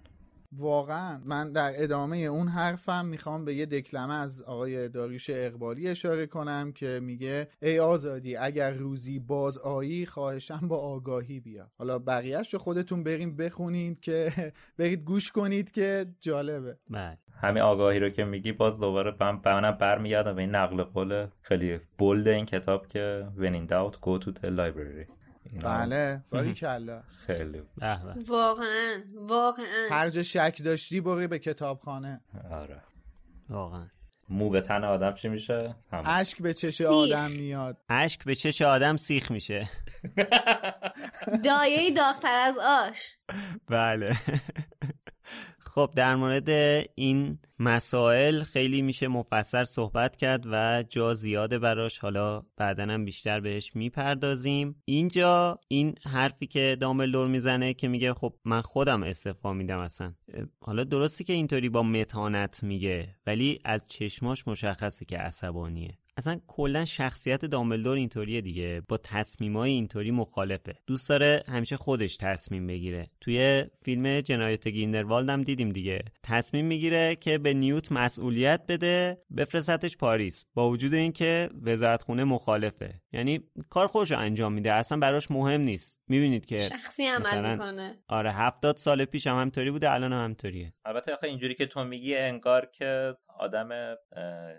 واقعا. 0.52 1.22
من 1.26 1.52
در 1.52 1.74
ادامه 1.76 2.18
اون 2.18 2.48
حرفم 2.48 3.06
می‌خوام 3.06 3.46
به 3.46 3.56
یه 3.56 3.66
دکلمه 3.66 4.14
از 4.14 4.42
آقای 4.42 4.90
داریوش 4.90 5.30
اقبالی 5.30 5.88
اشاره 5.88 6.28
کنم 6.28 6.72
که 6.72 7.00
میگه 7.04 7.48
ای 7.62 7.80
آزادی 7.80 8.36
اگر 8.36 8.72
روزی 8.72 9.20
باز 9.20 9.58
آیی 9.58 10.06
خواهشم 10.06 10.68
با 10.68 10.78
آگاهی 10.78 11.40
بیا. 11.40 11.72
حالا 11.78 12.00
بقیهش 12.00 12.54
رو 12.54 12.60
خودتون 12.60 13.04
بریم 13.04 13.36
بخونید 13.36 14.00
که 14.00 14.34
برید 14.78 15.04
گوش 15.04 15.32
کنید 15.32 15.72
که 15.72 16.06
جالبه. 16.20 16.78
بله. 16.90 17.18
همین 17.42 17.64
آگاهی 17.64 18.00
رو 18.00 18.10
که 18.10 18.24
میگی 18.24 18.52
باز 18.52 18.80
دوباره 18.80 19.14
من 19.20 19.40
منم 19.46 19.72
برمیگردم 19.72 20.36
به 20.36 20.42
این 20.42 20.56
نقل 20.56 20.84
قول 20.84 21.28
خیلی 21.42 21.80
بولد 21.98 22.28
این 22.28 22.46
کتاب 22.46 22.88
که 22.88 23.28
when 23.38 23.54
in 23.54 23.72
doubt 23.72 23.96
go 23.96 24.24
to 24.26 24.30
the 24.42 24.46
library. 24.48 25.12
بله 25.64 26.24
باری 26.30 26.54
کلا 26.54 27.02
خیلی. 27.28 27.62
واقعا 28.28 29.02
واقعا. 29.16 29.66
هر 29.92 30.10
جا 30.10 30.24
شک 30.24 30.62
داشتی 30.66 31.02
بری 31.02 31.28
به 31.28 31.40
کتابخانه. 31.40 32.22
آره. 32.52 32.82
واقعا. 33.50 33.88
مو 34.30 34.50
به 34.50 34.62
تن 34.62 34.84
آدم 34.84 35.14
چی 35.14 35.28
میشه؟ 35.28 35.76
اشک 35.92 36.42
به 36.42 36.54
چش 36.54 36.82
آدم 36.82 37.32
میاد. 37.32 37.78
اشک 37.90 38.24
به 38.24 38.36
چش 38.36 38.62
آدم 38.62 38.98
سیخ 38.98 39.32
میشه. 39.32 39.70
دایه 41.44 41.92
داغتر 41.94 42.38
از 42.40 42.58
آش. 42.58 43.16
بله. 43.68 44.16
خب 45.70 45.92
در 45.96 46.16
مورد 46.16 46.50
این 46.96 47.40
مسائل 47.60 48.44
خیلی 48.44 48.82
میشه 48.82 49.08
مفصل 49.08 49.64
صحبت 49.64 50.18
کرد 50.18 50.44
و 50.52 50.84
جا 50.90 51.14
زیاده 51.14 51.60
براش. 51.60 52.00
حالا 52.00 52.44
بعدا 52.58 52.84
هم 52.84 53.06
بیشتر 53.06 53.40
بهش 53.40 53.76
می‌پردازیم. 53.76 54.82
اینجا 54.86 55.60
این 55.68 55.96
حرفی 56.04 56.48
که 56.48 56.78
دامبلدور 56.80 57.28
می‌زنه 57.28 57.74
که 57.74 57.88
میگه 57.88 58.14
خب 58.14 58.34
من 58.46 58.62
خودم 58.62 59.04
استفا 59.04 59.54
میدم 59.54 59.80
اصلا. 59.80 60.14
حالا 60.62 60.84
درستی 60.84 61.24
که 61.24 61.34
اینطوری 61.34 61.70
با 61.70 61.84
متانت 61.84 62.64
میگه 62.64 63.16
ولی 63.28 63.60
از 63.66 63.88
چشماش 63.88 64.48
مشخصه 64.48 65.06
که 65.06 65.18
عصبانیه. 65.18 65.98
اصلا 66.20 66.40
کلا 66.48 66.86
شخصیت 66.86 67.46
دامبلدور 67.46 67.98
اینطوریه 67.98 68.42
دیگه. 68.42 68.82
با 68.88 68.98
تصمیمای 68.98 69.72
اینطوری 69.72 70.12
مخالفه. 70.12 70.76
دوست 70.88 71.10
داره 71.10 71.44
همیشه 71.48 71.78
خودش 71.78 72.18
تصمیم 72.18 72.68
بگیره. 72.68 73.10
توی 73.22 73.66
فیلم 73.82 74.22
جنایت 74.22 74.68
گیندروالد 74.68 75.30
هم 75.30 75.42
دیدیم 75.42 75.70
دیگه. 75.70 76.00
تصمیم 76.24 76.66
می‌گیره 76.66 77.16
که 77.16 77.38
به 77.38 77.54
نیوت 77.54 77.92
مسئولیت 77.92 78.62
بده 78.68 79.18
بفرستتش 79.38 79.98
پاریس. 79.98 80.46
با 80.54 80.70
وجود 80.70 80.94
اینکه 80.94 81.50
وزارت 81.62 82.02
خونه 82.02 82.24
مخالفه. 82.24 83.02
یعنی 83.14 83.40
کار 83.70 83.88
خوش 83.88 84.12
انجام 84.12 84.54
میده. 84.54 84.74
اصلا 84.74 84.98
براش 84.98 85.32
مهم 85.32 85.62
نیست. 85.62 86.00
می‌بینید 86.08 86.46
که 86.46 86.60
شخصی 86.60 87.06
عمل 87.06 87.52
می‌کنه. 87.52 87.98
آره 88.08 88.32
هفتاد 88.32 88.78
سال 88.78 89.06
پیش 89.06 89.28
هم 89.28 89.42
همطوری 89.42 89.72
بوده 89.72 89.92
الان 89.92 90.14
هم 90.14 90.24
همطوریه. 90.24 90.74
البته 90.86 91.14
آخه 91.14 91.28
اینجوری 91.28 91.56
که 91.56 91.66
تو 91.66 91.84
میگی 91.84 92.16
انگار 92.16 92.66
که 92.66 93.16
آدم 93.40 93.96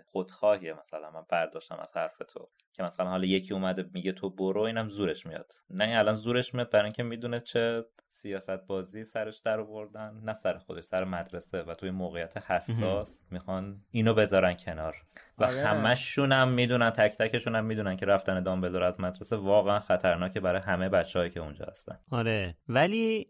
خودخواهیه 0.05 0.73
مثلا 0.73 1.11
من 1.11 1.25
برداشتم 1.29 1.79
از 1.79 1.97
حرف 1.97 2.17
تو. 2.17 2.49
که 2.73 2.83
مثلا 2.83 3.09
حالا 3.09 3.25
یکی 3.25 3.53
اومده 3.53 3.85
میگه 3.93 4.11
تو 4.11 4.29
برو 4.29 4.61
اینم 4.61 4.89
زورش 4.89 5.25
میاد. 5.25 5.51
نه 5.69 5.83
این 5.83 5.95
الان 5.95 6.15
زورش 6.15 6.53
میاد 6.53 6.69
برای 6.69 6.83
اینکه 6.85 7.03
می‌دونه 7.03 7.39
چه 7.39 7.85
سیاست 8.09 8.67
بازی 8.67 9.03
سرش 9.03 9.37
در 9.37 9.59
آوردن 9.59 10.21
نه 10.23 10.33
سر 10.33 10.57
خودش 10.57 10.83
سر 10.83 11.03
مدرسه 11.03 11.61
و 11.61 11.73
توی 11.73 11.91
موقعیت 11.91 12.51
حساس 12.51 13.21
می‌خوان 13.31 13.81
اینو 13.91 14.13
بذارن 14.13 14.53
کنار. 14.53 14.95
و 15.37 15.43
آره. 15.43 15.65
همشون 15.65 16.31
هم 16.31 16.49
می‌دونن 16.49 16.89
تک 16.89 17.17
تکشون 17.17 17.55
هم 17.55 17.65
می‌دونن 17.65 17.97
که 17.97 18.05
رفتن 18.05 18.43
دامبلدور 18.43 18.83
از 18.83 18.99
مدرسه 18.99 19.35
واقعا 19.35 19.79
خطرناکه 19.79 20.39
برای 20.39 20.61
همه 20.61 20.89
بچههایی 20.89 21.31
که 21.31 21.39
اونجا 21.39 21.65
هستن. 21.65 21.99
آره. 22.11 22.55
ولی 22.67 23.25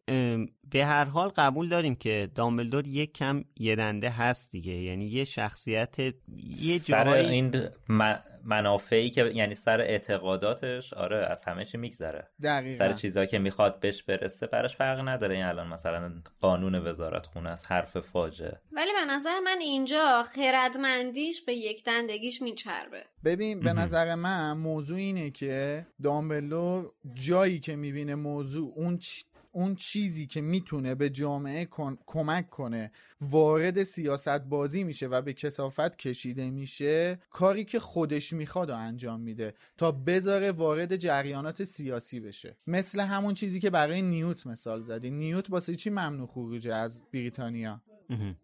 به 0.72 0.86
هر 0.86 1.06
حال 1.06 1.30
قبول 1.30 1.70
داریم 1.70 1.96
که 1.96 2.30
دامبلدور 2.36 2.88
یک 2.88 3.14
کم 3.14 3.44
یه 3.60 3.76
دنده 3.76 4.10
هست 4.10 4.52
دیگه. 4.52 4.74
یعنی 4.74 5.06
یه 5.06 5.24
شخصیت 5.24 6.00
یه 6.00 6.78
سر 6.78 7.04
جایی 7.04 7.30
این 7.30 7.68
م- 7.89 8.20
منافعی 8.44 9.10
که 9.10 9.26
یعنی 9.26 9.56
سر 9.56 9.82
اعتقاداتش 9.82 10.94
آره 10.94 11.18
از 11.18 11.44
همه 11.44 11.66
چی 11.66 11.78
میگذره. 11.78 12.28
دقیقا. 12.44 12.78
سر 12.78 12.94
چیزایی 12.94 13.28
که 13.28 13.39
می‌خواد 13.39 13.80
بهش 13.80 14.04
برسه 14.04 14.48
براش 14.48 14.76
فرق 14.76 15.08
نداره. 15.08 15.36
این 15.36 15.44
الان 15.46 15.68
مثلا 15.68 16.14
قانون 16.42 16.76
وزارت 16.88 17.26
خونه 17.26 17.50
است 17.50 17.66
حرف 17.72 18.00
فاجعه. 18.00 18.60
ولی 18.72 18.92
به 18.92 19.14
نظر 19.14 19.39
من 19.39 19.58
اینجا 19.62 20.24
خردمندیش 20.24 21.42
به 21.42 21.54
یک 21.54 21.84
دندگیش 21.84 22.42
میچربه. 22.42 23.02
ببین 23.24 23.60
به 23.60 23.74
نظر 23.74 24.16
من 24.16 24.58
موضوع 24.58 24.98
اینه 24.98 25.32
که 25.32 25.86
دامبلور 26.04 26.92
جایی 27.14 27.60
که 27.60 27.76
می‌بینه 27.76 28.16
موضوع 28.16 28.74
اون 28.76 28.98
چ- 29.00 29.24
اون 29.52 29.76
چیزی 29.76 30.28
که 30.28 30.41
می‌تونه 30.41 30.95
به 30.95 31.10
جامعه 31.10 31.68
کمک 32.06 32.49
کنه 32.49 32.91
وارد 33.22 33.84
سیاست 33.84 34.39
بازی 34.39 34.84
میشه 34.84 35.08
و 35.08 35.22
به 35.22 35.34
کسافت 35.34 35.95
کشیده 35.95 36.49
میشه 36.49 37.20
کاری 37.30 37.66
که 37.66 37.80
خودش 37.80 38.34
می‌خواد 38.34 38.70
و 38.70 38.76
انجام 38.76 39.20
میده 39.20 39.54
تا 39.78 39.91
بذاره 39.91 40.52
وارد 40.52 40.95
جریانات 40.95 41.64
سیاسی 41.64 42.20
بشه 42.20 42.58
مثل 42.68 42.99
همون 42.99 43.34
چیزی 43.34 43.60
که 43.60 43.70
برای 43.70 44.02
نیوت 44.02 44.47
مثال 44.47 44.82
زدی 44.82 45.10
نیوت 45.10 45.49
واسه 45.49 45.76
چی 45.76 45.89
ممنوع 45.89 46.28
خروجه 46.28 46.74
از 46.74 47.02
بریتانیا. 47.14 47.82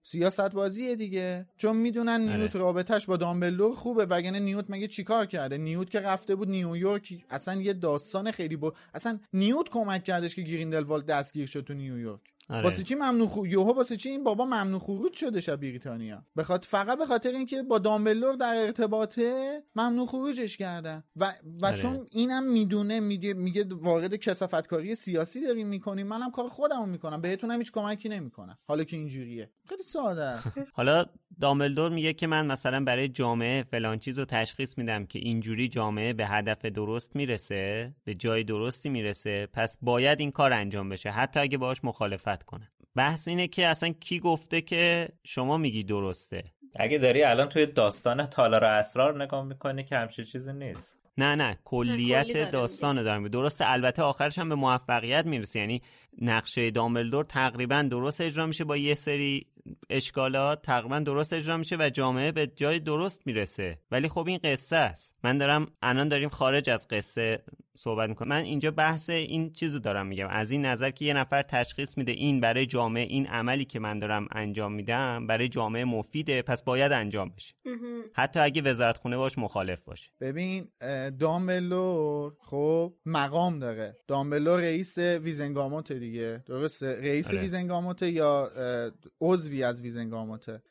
سیاست 0.04 0.52
بازیه 0.52 0.96
دیگه. 0.96 1.46
چون 1.58 1.78
می‌دونن 1.78 2.36
نیوت 2.36 2.56
رابطش 2.56 3.06
با 3.06 3.18
دامبلدور 3.18 3.76
خوبه. 3.76 4.06
وگرنه 4.06 4.40
نیوت 4.40 4.66
مگه 4.70 4.88
چیکار 4.88 5.26
کرده؟ 5.26 5.58
نیوت 5.58 5.90
که 5.90 6.00
رفته 6.00 6.36
بود 6.36 6.50
نیویورک 6.50 7.26
اصلا 7.30 7.62
یه 7.62 7.74
داستان 7.74 8.32
خیلی 8.32 8.56
بود 8.56 8.76
اصلا 8.94 9.20
نیوت 9.34 9.70
کمک 9.70 10.04
کردش 10.04 10.36
که 10.36 10.42
گریندلوالد 10.42 11.06
دستگیر 11.06 11.46
شد 11.46 11.62
تو 11.62 11.74
نیویورک. 11.74 12.20
آره. 12.50 12.64
واسه 12.64 12.84
چی 12.84 12.96
ممنوع 12.96 13.28
خو... 13.28 13.48
یوهو 13.48 13.74
واسه 13.74 13.98
چی 13.98 14.10
این 14.10 14.24
بابا 14.24 14.46
ممنوع 14.46 14.80
خروج 14.80 15.14
شده 15.14 15.42
شب 15.42 15.56
بریتانیا؟ 15.56 16.24
بخاط 16.38 16.66
فقط 16.66 16.98
به 16.98 17.06
خاطر 17.06 17.32
اینکه 17.32 17.64
با 17.64 17.80
دامبلدور 17.80 18.36
در 18.36 18.56
ارتباطه 18.56 19.64
ممنوع 19.76 20.08
خروجش 20.08 20.58
کردن. 20.58 21.04
و 21.16 21.34
و 21.62 21.66
آره. 21.66 21.78
چون 21.78 22.08
اینم 22.12 22.44
می‌دونه 22.44 23.00
میگه 23.00 23.34
میگه 23.34 23.66
وارد 23.72 24.16
کسافتکاری 24.16 24.96
سیاسی 24.96 25.42
داریم 25.42 25.68
می‌کنیم. 25.68 26.08
منم 26.08 26.32
کار 26.32 26.48
خودمو 26.48 26.86
می‌کنم. 26.86 27.22
بهتونم 27.22 27.60
هیچ 27.60 27.72
کمکی 27.72 28.10
نمی‌کنم. 28.10 28.58
حالا 28.68 28.84
که 28.84 28.98
اینجوریه. 28.98 29.52
خیلی 29.70 29.84
ساده. 29.84 30.38
حالا 30.78 31.06
دامبلدور 31.42 31.92
میگه 31.92 32.14
که 32.14 32.28
من 32.28 32.46
مثلا 32.46 32.84
برای 32.84 33.08
جامعه 33.08 33.64
فلان 33.64 34.00
چیز 34.00 34.20
رو 34.20 34.26
تشخیص 34.26 34.78
میدم 34.78 35.06
که 35.06 35.20
اینجوری 35.20 35.68
جامعه 35.68 36.14
به 36.14 36.28
هدف 36.28 36.66
درست 36.66 37.16
می‌رسه 37.16 37.96
به 38.04 38.14
جای 38.14 38.44
درستی 38.44 38.90
می‌رسه 38.90 39.48
پس 39.54 39.78
باید 39.82 40.20
این 40.20 40.32
کار 40.32 40.54
انجام 40.54 40.90
بشه. 40.90 41.10
حتی 41.10 41.40
اگه 41.40 41.58
باهاش 41.58 41.84
مخالفت 41.84 42.37
کنه. 42.44 42.72
بحث 42.96 43.28
اینه 43.28 43.48
که 43.48 43.68
اصلا 43.68 43.90
کی 43.90 44.20
گفته 44.20 44.62
که 44.62 45.10
شما 45.24 45.58
میگی 45.58 45.84
درسته. 45.84 46.44
اگه 46.80 46.98
داری 46.98 47.24
الان 47.24 47.50
توی 47.50 47.66
داستان 47.66 48.26
تالار 48.26 48.66
اسرار 48.66 49.24
نگاه 49.24 49.44
می‌کنی 49.44 49.84
که 49.84 49.96
همچین 49.98 50.26
چیزی 50.26 50.54
نیست. 50.54 51.00
نه 51.18 51.36
نه 51.36 51.58
کلیت 51.64 52.32
کلی 52.32 52.46
داستان 52.52 53.04
دارم. 53.04 53.28
درسته 53.28 53.72
البته 53.72 54.02
آخرش 54.02 54.40
هم 54.40 54.50
به 54.50 54.56
موفقیت 54.56 55.26
می‌رسه. 55.26 55.60
یعنی 55.60 55.82
نقشه 56.22 56.72
دامبلدور 56.72 57.26
تقریبا 57.26 57.82
درست 57.82 58.22
اجرا 58.22 58.46
میشه 58.46 58.64
با 58.64 58.78
یه 58.78 58.96
سری 58.96 59.48
اشکالات 59.90 60.62
تقریبا 60.62 61.00
درست 61.00 61.34
اجرا 61.34 61.58
میشه 61.58 61.76
و 61.80 61.90
جامعه 61.90 62.32
به 62.32 62.48
جای 62.48 62.80
درست 62.80 63.22
می‌رسه. 63.26 63.80
ولی 63.92 64.10
خب 64.10 64.28
این 64.28 64.40
قصه 64.44 64.76
است. 64.76 65.16
من 65.24 65.38
دارم 65.38 65.68
الان 65.82 66.08
داریم 66.08 66.30
خارج 66.30 66.70
از 66.70 66.88
قصه 66.88 67.44
صحبت 67.76 68.10
می‌کنم. 68.10 68.30
من 68.30 68.44
اینجا 68.44 68.72
بحث 68.72 69.10
این 69.10 69.54
چیزو 69.54 69.80
دارم 69.80 70.08
میگم. 70.08 70.28
از 70.28 70.52
این 70.52 70.66
نظر 70.66 70.92
که 70.92 71.06
یه 71.06 71.14
نفر 71.14 71.42
تشخیص 71.42 71.98
میده 71.98 72.12
این 72.12 72.40
برای 72.40 72.66
جامعه 72.66 73.04
این 73.04 73.28
عملی 73.28 73.66
که 73.66 73.80
من 73.80 74.00
دارم 74.00 74.28
انجام 74.32 74.74
میدم 74.74 75.28
برای 75.28 75.48
جامعه 75.48 75.86
مفیده 75.86 76.42
پس 76.42 76.64
باید 76.64 76.92
انجام 76.92 77.30
بشه. 77.30 77.54
حتی 78.14 78.40
اگه 78.40 78.62
وزارت 78.62 78.98
خونه 78.98 79.18
باش 79.18 79.38
مخالف 79.38 79.84
باشه. 79.84 80.12
ببین 80.22 80.68
دامبلور 81.20 82.34
خب 82.40 82.94
مقام 83.06 83.60
داره. 83.60 83.98
دامبلور 84.08 84.62
رئیس 84.62 84.98
ویزنگاموت 84.98 85.92
دیگه. 85.92 86.44
درسته؟ 86.46 87.00
رئیس 87.02 87.28
آره. 87.28 87.42
ویزنگاموت 87.42 88.02
یا 88.02 88.48
اه، 88.48 88.92
عضوی 89.58 89.64
از 89.64 89.82
ویزنگاموته 89.82 90.62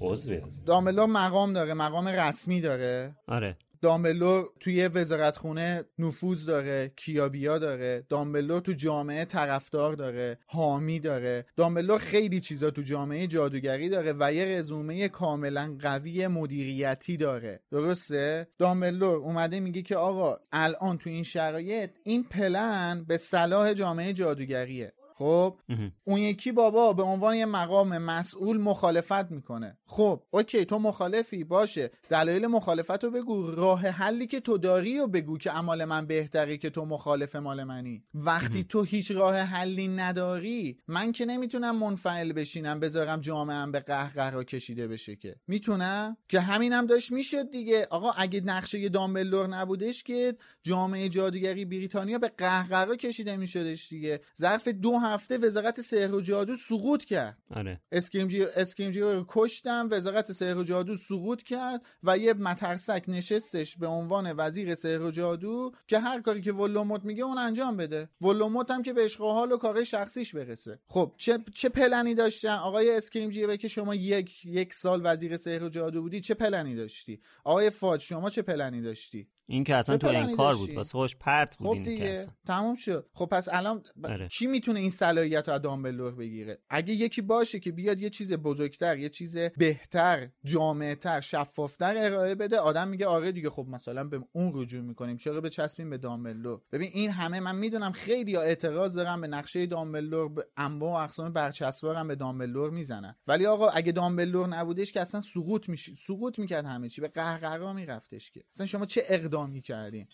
عضوی 0.00 0.36
از 0.36 0.64
دامبلور 0.64 1.06
مقام 1.06 1.52
داره 1.52 1.74
مقام 1.74 2.08
رسمی 2.08 2.60
داره. 2.60 3.14
آره. 3.26 3.56
دامبلور 3.82 4.48
توی 4.60 4.88
وزارتخونه 4.88 5.84
نفوذ 5.98 6.46
داره 6.46 6.92
کیابیا 6.96 7.58
داره. 7.58 8.06
دامبلور 8.08 8.60
تو 8.60 8.72
جامعه 8.72 9.24
طرفدار 9.24 9.94
داره 9.94 10.38
حامی 10.46 11.00
داره. 11.00 11.46
دامبلور 11.56 11.98
خیلی 11.98 12.40
چیزا 12.40 12.70
تو 12.70 12.82
جامعه 12.82 13.26
جادوگری 13.26 13.88
داره 13.88 14.14
و 14.18 14.32
یه 14.32 14.44
رزومه 14.44 15.08
کاملا 15.08 15.76
قوی 15.80 16.26
مدیریتی 16.26 17.16
داره. 17.16 17.60
درسته؟ 17.70 18.48
دامبلور 18.58 19.16
اومده 19.16 19.60
میگه 19.60 19.82
که 19.82 19.96
آقا 19.96 20.36
الان 20.52 20.98
تو 20.98 21.10
این 21.10 21.22
شرایط 21.22 21.90
این 22.04 22.24
پلن 22.24 23.04
به 23.08 23.16
صلاح 23.16 23.72
جامعه 23.72 24.12
جادوگریه. 24.12 24.92
خب؟ 25.20 25.58
اون 26.04 26.18
یکی 26.20 26.52
بابا 26.52 26.92
به 26.92 27.02
عنوان 27.02 27.34
یه 27.34 27.46
مقام 27.46 27.98
مسئول 27.98 28.60
مخالفت 28.60 29.30
می‌کنه. 29.30 29.78
خب 29.86 30.22
اوکی 30.30 30.64
تو 30.64 30.78
مخالفی 30.78 31.44
باشه. 31.44 31.90
دلایل 32.08 32.46
مخالفت 32.46 33.04
رو 33.04 33.10
بگو. 33.10 33.50
راه 33.50 33.80
حلی 33.80 34.26
که 34.26 34.40
تو 34.40 34.58
داری 34.58 34.98
و 34.98 35.06
بگو 35.06 35.38
که 35.38 35.50
عمال 35.50 35.84
من 35.84 36.06
بهتری 36.06 36.58
که 36.58 36.70
تو 36.70 36.84
مخالف 36.84 37.36
مال 37.36 37.64
منی. 37.64 38.04
وقتی 38.14 38.64
تو 38.64 38.82
هیچ 38.82 39.10
راه 39.10 39.36
حلی 39.36 39.88
نداری 39.88 40.78
من 40.88 41.12
که 41.12 41.24
نمی‌تونم 41.26 41.76
منفعل 41.76 42.32
بشینم 42.32 42.80
بذارم 42.80 43.20
جامعهم 43.20 43.72
به 43.72 43.80
قهقرا 43.80 44.44
کشیده 44.44 44.88
بشه 44.88 45.16
که. 45.16 45.36
می‌تونم؟ 45.46 46.16
که 46.28 46.40
همینم 46.40 46.86
داشت 46.86 47.12
می‌شد 47.12 47.50
دیگه. 47.50 47.86
آقا 47.90 48.10
اگه 48.10 48.40
نقشه 48.40 48.88
دامبلور 48.88 49.46
نبودش 49.46 50.02
که 50.02 50.36
جامعه 50.62 51.08
جادوگری 51.08 51.64
بریتانیا 51.64 52.18
به 52.18 52.28
قهقرا 52.28 52.96
کشیده 52.96 53.36
میشدش 53.36 53.88
دیگه. 53.88 54.20
ظرف 54.38 54.68
دو 54.68 54.98
هفته 55.14 55.38
وزارت 55.38 55.80
سحر 55.80 56.14
و 56.14 56.20
جادو 56.20 56.54
سقوط 56.54 57.04
کرد. 57.04 57.38
آره. 57.50 57.80
اسکریمجی 57.92 58.44
اسکریمجی 58.44 59.00
رو 59.00 59.24
کشتن 59.28 59.88
وزارت 59.90 60.32
سحر 60.32 60.56
و 60.56 60.64
جادو 60.64 60.96
سقوط 60.96 61.42
کرد 61.42 61.80
و 62.02 62.18
یه 62.18 62.34
مترسک 62.34 63.04
نشستش 63.08 63.76
به 63.76 63.86
عنوان 63.86 64.32
وزیر 64.36 64.74
سحر 64.74 65.02
و 65.02 65.10
جادو 65.10 65.72
که 65.86 65.98
هر 65.98 66.20
کاری 66.20 66.40
که 66.40 66.52
ولدمورت 66.52 67.04
میگه 67.04 67.24
اون 67.24 67.38
انجام 67.38 67.76
بده. 67.76 68.08
ولدمورت 68.20 68.70
هم 68.70 68.82
که 68.82 68.92
به 68.92 69.04
عشق 69.04 69.20
و 69.20 69.32
حال 69.32 69.52
و 69.52 69.56
کار 69.56 69.84
شخصیش 69.84 70.34
برسه. 70.34 70.78
خب 70.86 71.12
چه 71.16 71.38
چه 71.54 71.68
پلنی 71.68 72.14
داشتن؟ 72.14 72.56
آقای 72.56 72.96
اسکریمجی 72.96 73.56
که 73.56 73.68
شما 73.68 73.94
یک 73.94 74.46
یک 74.46 74.74
سال 74.74 75.00
وزیر 75.04 75.36
سحر 75.36 75.64
و 75.64 75.68
جادو 75.68 76.02
بودی 76.02 76.20
چه 76.20 76.34
پلنی 76.34 76.74
داشتی؟ 76.74 77.20
آقای 77.44 77.70
فاج 77.70 78.00
شما 78.00 78.30
چه 78.30 78.42
پلنی 78.42 78.82
داشتی؟ 78.82 79.28
این 79.50 79.64
که 79.64 79.76
اصلا 79.76 79.96
تو 79.96 80.08
این 80.08 80.36
کار؟ 80.36 80.54
بود. 80.54 80.70
واسه 80.70 80.92
خودش 80.92 81.16
پرت 81.16 81.56
بود 81.56 81.66
خب 81.66 81.72
این 81.72 81.84
که 81.84 81.90
دیگه 81.90 82.04
اصلا. 82.04 82.32
تموم 82.46 82.74
شد. 82.74 83.06
خب 83.14 83.26
پس 83.26 83.48
الان 83.52 83.82
ب... 84.02 84.06
آره. 84.06 84.28
کی 84.28 84.46
می‌تونه 84.46 84.80
این 84.80 84.90
صلاحیت 84.90 85.48
رو 85.48 85.54
از 85.54 85.62
دامبلور 85.62 86.14
بگیره؟ 86.14 86.58
اگه 86.70 86.94
یکی 86.94 87.22
باشه 87.22 87.60
که 87.60 87.72
بیاد 87.72 87.98
یه 87.98 88.10
چیز 88.10 88.32
بزرگتر 88.32 88.98
یه 88.98 89.08
چیز 89.08 89.36
بهتر 89.36 90.28
جامعتر 90.44 91.20
شفافتر 91.20 91.94
ارائه 91.96 92.34
بده 92.34 92.58
آدم 92.58 92.88
میگه 92.88 93.06
آره 93.06 93.32
دیگه 93.32 93.50
خب 93.50 93.66
مثلا 93.68 94.04
به 94.04 94.20
اون 94.32 94.52
رجوع 94.54 94.82
می‌کنیم. 94.82 95.16
چرا 95.16 95.40
به 95.40 95.50
چسبیم 95.50 95.90
به 95.90 95.98
دامبلور 95.98 96.60
ببین 96.72 96.90
این 96.92 97.10
همه 97.10 97.40
من 97.40 97.56
می‌دونم 97.56 97.92
خیلی 97.92 98.36
اعتراض 98.36 98.96
دارن 98.96 99.20
به 99.20 99.26
نقشه 99.26 99.66
دامبلور 99.66 100.28
به 100.28 100.46
انواع 100.56 100.92
و 100.92 101.04
اقسام 101.04 101.32
برچسبارم 101.32 102.08
به 102.08 102.14
دامبلور 102.14 102.70
می‌زنن. 102.70 103.16
ولی 103.26 103.46
آقا 103.46 103.68
اگه 103.68 103.92
دامبلور 103.92 104.48
نبودش 104.48 104.92
که 104.92 105.00
اصلا 105.00 105.20
سقوط 105.20 105.68
میشه 105.68 105.92
سقوط 106.06 106.38
می‌کرد 106.38 106.64
همه 106.64 106.88
چی. 106.88 107.00
به 107.00 107.08
قهقرا 107.08 107.72
میرفتش 107.72 108.30
که. 108.30 108.44
اصلا 108.54 108.66
شما 108.66 108.86
چه 108.86 109.02
اقدام 109.08 109.39
ادعا 109.40 109.46
می‌کردیم. 109.46 110.08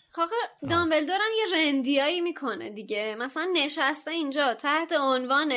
دامبلدور 0.69 1.15
هم 1.15 1.31
یه 1.37 1.67
رندیایی 1.67 2.21
می‌کنه 2.21 2.69
دیگه. 2.69 3.15
مثلا 3.19 3.47
نشسته 3.53 4.11
اینجا 4.11 4.53
تحت 4.53 4.93
عنوان 4.99 5.53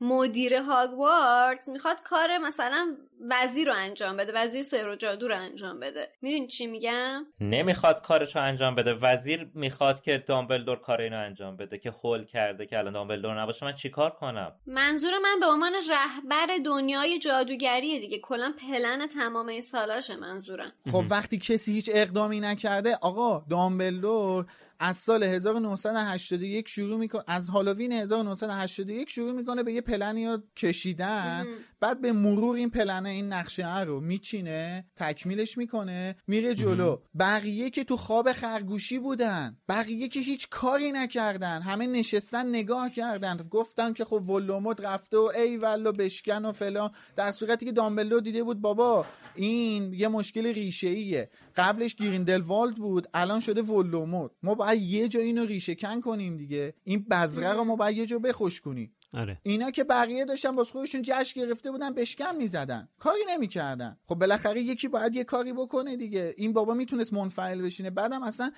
مدیر 0.00 0.54
هاگوارتس 0.54 1.68
می‌خواد 1.68 2.02
کار 2.02 2.38
مثلا 2.38 2.96
وزیر 3.30 3.68
رو 3.68 3.74
انجام 3.76 4.16
بده 4.16 4.32
وزیر 4.34 4.62
سحر 4.62 4.88
و 4.88 4.96
جادو 4.96 5.28
رو 5.28 5.36
انجام 5.36 5.80
بده. 5.80 6.08
می‌دونی 6.22 6.46
چی 6.46 6.66
میگم؟ 6.66 7.26
نمی‌خواد 7.40 8.02
کارش 8.02 8.36
رو 8.36 8.42
انجام 8.42 8.74
بده. 8.74 8.94
وزیر 8.94 9.50
می‌خواد 9.54 10.02
که 10.02 10.24
دامبلدور 10.26 10.76
کار 10.76 11.00
اینو 11.00 11.18
انجام 11.18 11.56
بده 11.56 11.78
که 11.78 11.90
خول 11.90 12.24
کرده 12.24 12.66
که 12.66 12.78
الان 12.78 12.92
دامبلدور 12.92 13.42
نباشه. 13.42 13.66
من 13.66 13.74
چیکار 13.74 14.10
کنم؟ 14.10 14.52
منظور 14.66 15.18
من 15.18 15.40
به 15.40 15.46
عنوان 15.46 15.72
رهبر 15.90 16.46
دنیای 16.64 17.18
جادوگریه 17.18 18.00
دیگه. 18.00 18.18
کلا 18.18 18.54
پلن 18.68 19.06
تمام 19.06 19.48
این 19.48 19.60
سالاشه 19.60 20.16
منظورم. 20.16 20.72
خب 20.92 21.04
وقتی 21.10 21.38
کسی 21.38 21.72
هیچ 21.72 21.90
اقدامی 21.92 22.40
نکرده 22.40 22.98
آقا 23.10 23.44
دامبلدور 23.50 24.46
از 24.82 24.96
سال 24.96 25.22
1981 25.22 26.68
شروع 26.68 26.98
می‌کنه 26.98 27.22
از 27.26 27.48
هالووین 27.48 27.92
1981 27.92 29.10
شروع 29.10 29.32
می‌کنه 29.32 29.62
به 29.62 29.72
یه 29.72 29.80
پلنی 29.80 30.26
رو 30.26 30.38
کشیدن. 30.56 31.46
بعد 31.80 32.00
به 32.00 32.12
مرور 32.12 32.56
این 32.56 32.70
پلنه 32.70 33.08
این 33.08 33.32
نقشه 33.32 33.80
رو 33.80 34.00
میچینه 34.00 34.84
تکمیلش 34.96 35.58
می‌کنه 35.58 36.16
میره 36.26 36.54
جلو. 36.54 36.96
بقیه 37.18 37.70
که 37.70 37.84
تو 37.84 37.96
خواب 37.96 38.32
خرگوشی 38.32 38.98
بودن 38.98 39.56
بقیه 39.68 40.08
که 40.08 40.20
هیچ 40.20 40.48
کاری 40.50 40.92
نکردن 40.92 41.62
همه 41.62 41.86
نشستن 41.86 42.48
نگاه 42.48 42.90
کردن. 42.90 43.36
گفتن 43.50 43.92
که 43.92 44.04
خب 44.04 44.28
ولوموت 44.30 44.80
رفته 44.80 45.16
و 45.16 45.30
ای 45.36 45.56
ولو 45.56 45.92
بشکن 45.92 46.44
و 46.44 46.52
فلان. 46.52 46.90
در 47.16 47.32
صورتی 47.32 47.66
که 47.66 47.72
دامبلو 47.72 48.20
دیده 48.20 48.44
بود 48.44 48.60
بابا 48.60 49.06
این 49.34 49.92
یه 49.94 50.08
مشکل 50.08 50.46
ریشه 50.46 50.88
ایه 50.88 51.30
قبلش 51.56 51.94
گریندلوالد 51.94 52.76
بود 52.76 53.08
الان 53.14 53.40
شده 53.40 53.62
ولوموت. 53.62 54.30
ما 54.42 54.54
باید 54.70 54.82
یه 54.82 55.08
جا 55.08 55.20
اینو 55.20 55.44
ریشه 55.44 55.74
کن 55.74 56.00
کنیم 56.00 56.36
دیگه. 56.36 56.74
این 56.84 57.06
بذره 57.10 57.52
رو 57.52 57.64
ما 57.64 57.76
باید 57.76 57.96
یه 57.96 58.06
جا 58.06 58.18
بخوش 58.18 58.60
کنیم 58.60 58.92
آره. 59.14 59.38
اینا 59.42 59.70
که 59.70 59.84
بقیه 59.84 60.24
داشتن 60.24 60.56
باز 60.56 60.70
خودشون 60.70 61.02
جشن 61.04 61.40
گرفته 61.40 61.70
بودن 61.70 61.94
بشکم 61.94 62.36
می‌زدن. 62.36 62.88
کاری 62.98 63.20
نمی‌کردن. 63.28 63.98
خب 64.06 64.14
بالاخره 64.14 64.62
یکی 64.62 64.88
باید 64.88 65.14
یه 65.14 65.24
کاری 65.24 65.52
بکنه 65.52 65.96
دیگه. 65.96 66.34
این 66.36 66.52
بابا 66.52 66.74
می‌تونست 66.74 67.12
منفعل 67.12 67.62
بشینه. 67.62 67.90
بعدم 67.90 68.22
اصلا 68.22 68.52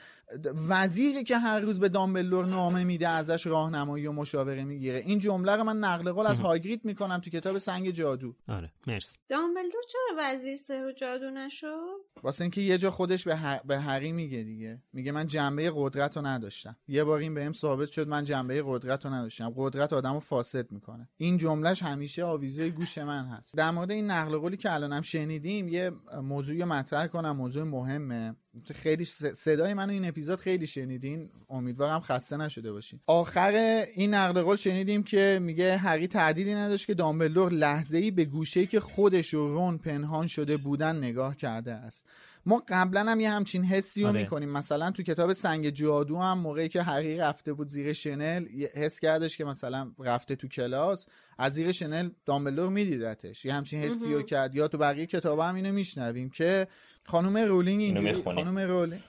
وزیری 0.68 1.24
که 1.24 1.38
هر 1.38 1.60
روز 1.60 1.80
به 1.80 1.88
دامبلور 1.88 2.46
نامه 2.46 2.84
میده 2.84 3.08
ازش 3.08 3.46
راهنمایی 3.46 4.06
و 4.06 4.12
مشاوره 4.12 4.64
می‌گیره. 4.64 4.98
این 4.98 5.18
جمله 5.18 5.56
رو 5.56 5.64
من 5.64 5.78
نقل 5.78 6.12
قول 6.12 6.26
از 6.26 6.40
هاگریت 6.40 6.84
می‌کنم 6.84 7.18
تو 7.18 7.30
کتاب 7.30 7.58
سنگ 7.58 7.90
جادو. 7.90 8.34
آره. 8.48 8.72
مرسی. 8.86 9.18
دامبلدور 9.28 9.82
چرا 9.88 10.16
وزیر 10.18 10.56
سحر 10.56 10.86
و 10.86 10.92
جادو 10.92 11.30
نشد؟ 11.30 12.00
واسه 12.22 12.42
اینکه 12.42 12.60
یه 12.60 12.78
جا 12.78 12.90
خودش 12.90 13.24
به, 13.24 13.36
ه... 13.36 13.60
به 13.64 13.80
هری 13.80 14.12
میگه 14.12 14.42
دیگه. 14.42 14.82
میگه 14.92 15.12
من 15.12 15.26
جنبه 15.26 15.72
قدرت 15.74 16.16
رو 16.16 16.26
نداشتم. 16.26 16.76
یه 16.88 17.04
بار 17.04 17.18
این 17.18 17.34
بهم 17.34 17.52
ثابت 17.52 17.90
شد 17.90 18.08
من 18.08 18.24
جنبه 18.24 18.62
قدرت 18.66 19.06
رو 19.06 19.12
نداشتم. 19.12 19.52
قدرت 19.56 19.92
آدمو 19.92 20.20
فاسد 20.42 20.72
می‌کنه. 20.72 21.08
این 21.16 21.36
جملهش 21.38 21.82
همیشه 21.82 22.24
آویزه 22.24 22.70
گوش 22.70 22.98
من 22.98 23.26
هست. 23.26 23.54
در 23.56 23.70
مورد 23.70 23.90
این 23.90 24.10
نقل 24.10 24.38
قولی 24.38 24.56
که 24.56 24.72
الانم 24.72 25.02
شنیدیم 25.02 25.68
یه 25.68 25.90
موضوعی 26.22 26.64
مطرح 26.64 27.06
کنم 27.06 27.36
موضوع 27.36 27.64
مهمه. 27.64 28.34
خیلی 28.74 29.04
صدای 29.34 29.74
منو 29.74 29.92
این 29.92 30.08
اپیزود 30.08 30.38
خیلی 30.38 30.66
شنیدین. 30.66 31.30
امیدوارم 31.50 32.00
خسته 32.00 32.36
نشده 32.36 32.72
باشین. 32.72 33.00
آخر 33.06 33.84
این 33.94 34.14
نقل 34.14 34.42
قول 34.42 34.56
شنیدیم 34.56 35.02
که 35.02 35.38
میگه 35.42 35.76
هری 35.76 36.08
تعدیدی 36.08 36.54
نداشت 36.54 36.86
که 36.86 36.94
دامبلدور 36.94 37.52
لحظه 37.52 37.98
ای 37.98 38.10
به 38.10 38.24
گوشه 38.24 38.66
که 38.66 38.80
خودش 38.80 39.34
و 39.34 39.48
رون 39.48 39.78
پنهان 39.78 40.26
شده 40.26 40.56
بودن 40.56 40.96
نگاه 40.96 41.36
کرده 41.36 41.72
است. 41.72 42.04
ما 42.46 42.62
قبلا 42.68 43.00
هم 43.00 43.20
یه 43.20 43.30
همچین 43.30 43.64
حسی 43.64 44.02
رو 44.02 44.08
آره. 44.08 44.20
می‌کنیم. 44.20 44.48
مثلا 44.48 44.90
تو 44.90 45.02
کتاب 45.02 45.32
سنگ 45.32 45.70
جادو 45.70 46.18
هم 46.18 46.38
موقعی 46.38 46.68
که 46.68 46.82
هری 46.82 47.16
رفته 47.16 47.52
بود 47.52 47.68
زیر 47.68 47.92
شنل 47.92 48.46
حس 48.74 49.00
کردش 49.00 49.36
که 49.36 49.44
مثلا 49.44 49.92
رفته 49.98 50.36
تو 50.36 50.48
کلاس 50.48 51.06
از 51.38 51.52
زیر 51.52 51.72
شنل 51.72 52.10
دامبلدور 52.26 52.68
میدیدتش. 52.68 53.44
یه 53.44 53.54
همچین 53.54 53.82
حسی 53.82 54.14
رو 54.14 54.22
کرد. 54.22 54.54
یا 54.54 54.68
تو 54.68 54.78
بقیه 54.78 55.06
کتاب 55.06 55.38
هم 55.38 55.54
اینو 55.54 55.72
میشنویم 55.72 56.30
که 56.30 56.66
خانم 57.04 57.36
رولینگ 57.36 57.80
اینجوری 57.80 58.12
می‌خونیم. 58.12 58.44
خانم 58.44 58.58
رولینگ 58.58 59.02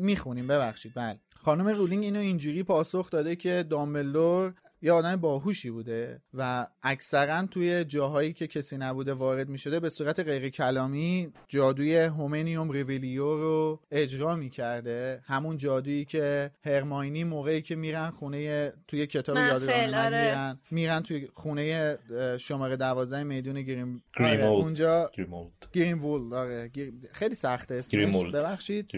می‌خونیم. 0.00 0.46
ببخشید. 0.46 0.92
بله. 0.94 1.20
خانم 1.36 1.68
رولینگ 1.68 2.04
اینو 2.04 2.18
اینجوری 2.18 2.62
پاسخ 2.62 3.10
داده 3.10 3.36
که 3.36 3.64
دامبلدور 3.70 4.54
یه 4.82 4.92
آدم 4.92 5.16
باهوشی 5.16 5.70
بوده 5.70 6.22
و 6.34 6.66
اکثرا 6.82 7.46
توی 7.46 7.84
جاهایی 7.84 8.32
که 8.32 8.46
کسی 8.46 8.76
نبوده 8.76 9.14
وارد 9.14 9.48
می 9.48 9.58
شده 9.58 9.80
به 9.80 9.90
صورت 9.90 10.20
غیر 10.20 10.48
کلامی 10.48 11.32
جادوی 11.48 11.96
Homenum 11.96 12.70
Revelio 12.70 13.24
رو 13.24 13.80
اجرا 13.90 14.36
می 14.36 14.50
کرده 14.50 15.22
همون 15.26 15.56
جادویی 15.56 16.04
که 16.04 16.50
هرماینی 16.64 17.24
موقعی 17.24 17.62
که 17.62 17.76
میرن 17.76 18.10
خونه 18.10 18.72
توی 18.88 19.06
کتاب 19.06 19.36
یادگاران 19.36 19.90
مرگ 19.90 19.94
آره. 20.06 20.20
میرن 20.24 20.58
میرن 20.70 21.00
توی 21.02 21.28
خونه 21.34 21.98
شماره 22.40 22.76
دوازده 22.76 23.22
میدون 23.22 23.62
گریم 23.62 24.02
آره،. 24.20 24.44
اونجا 24.44 25.10
گریمولد 25.14 25.52
گرین 25.72 25.98
وول 25.98 26.34
آره 26.34 26.68
گیر- 26.68 26.92
خیلی 27.12 27.34
سخته 27.34 27.74
اسمش. 27.74 27.94
ببخشید 28.34 28.90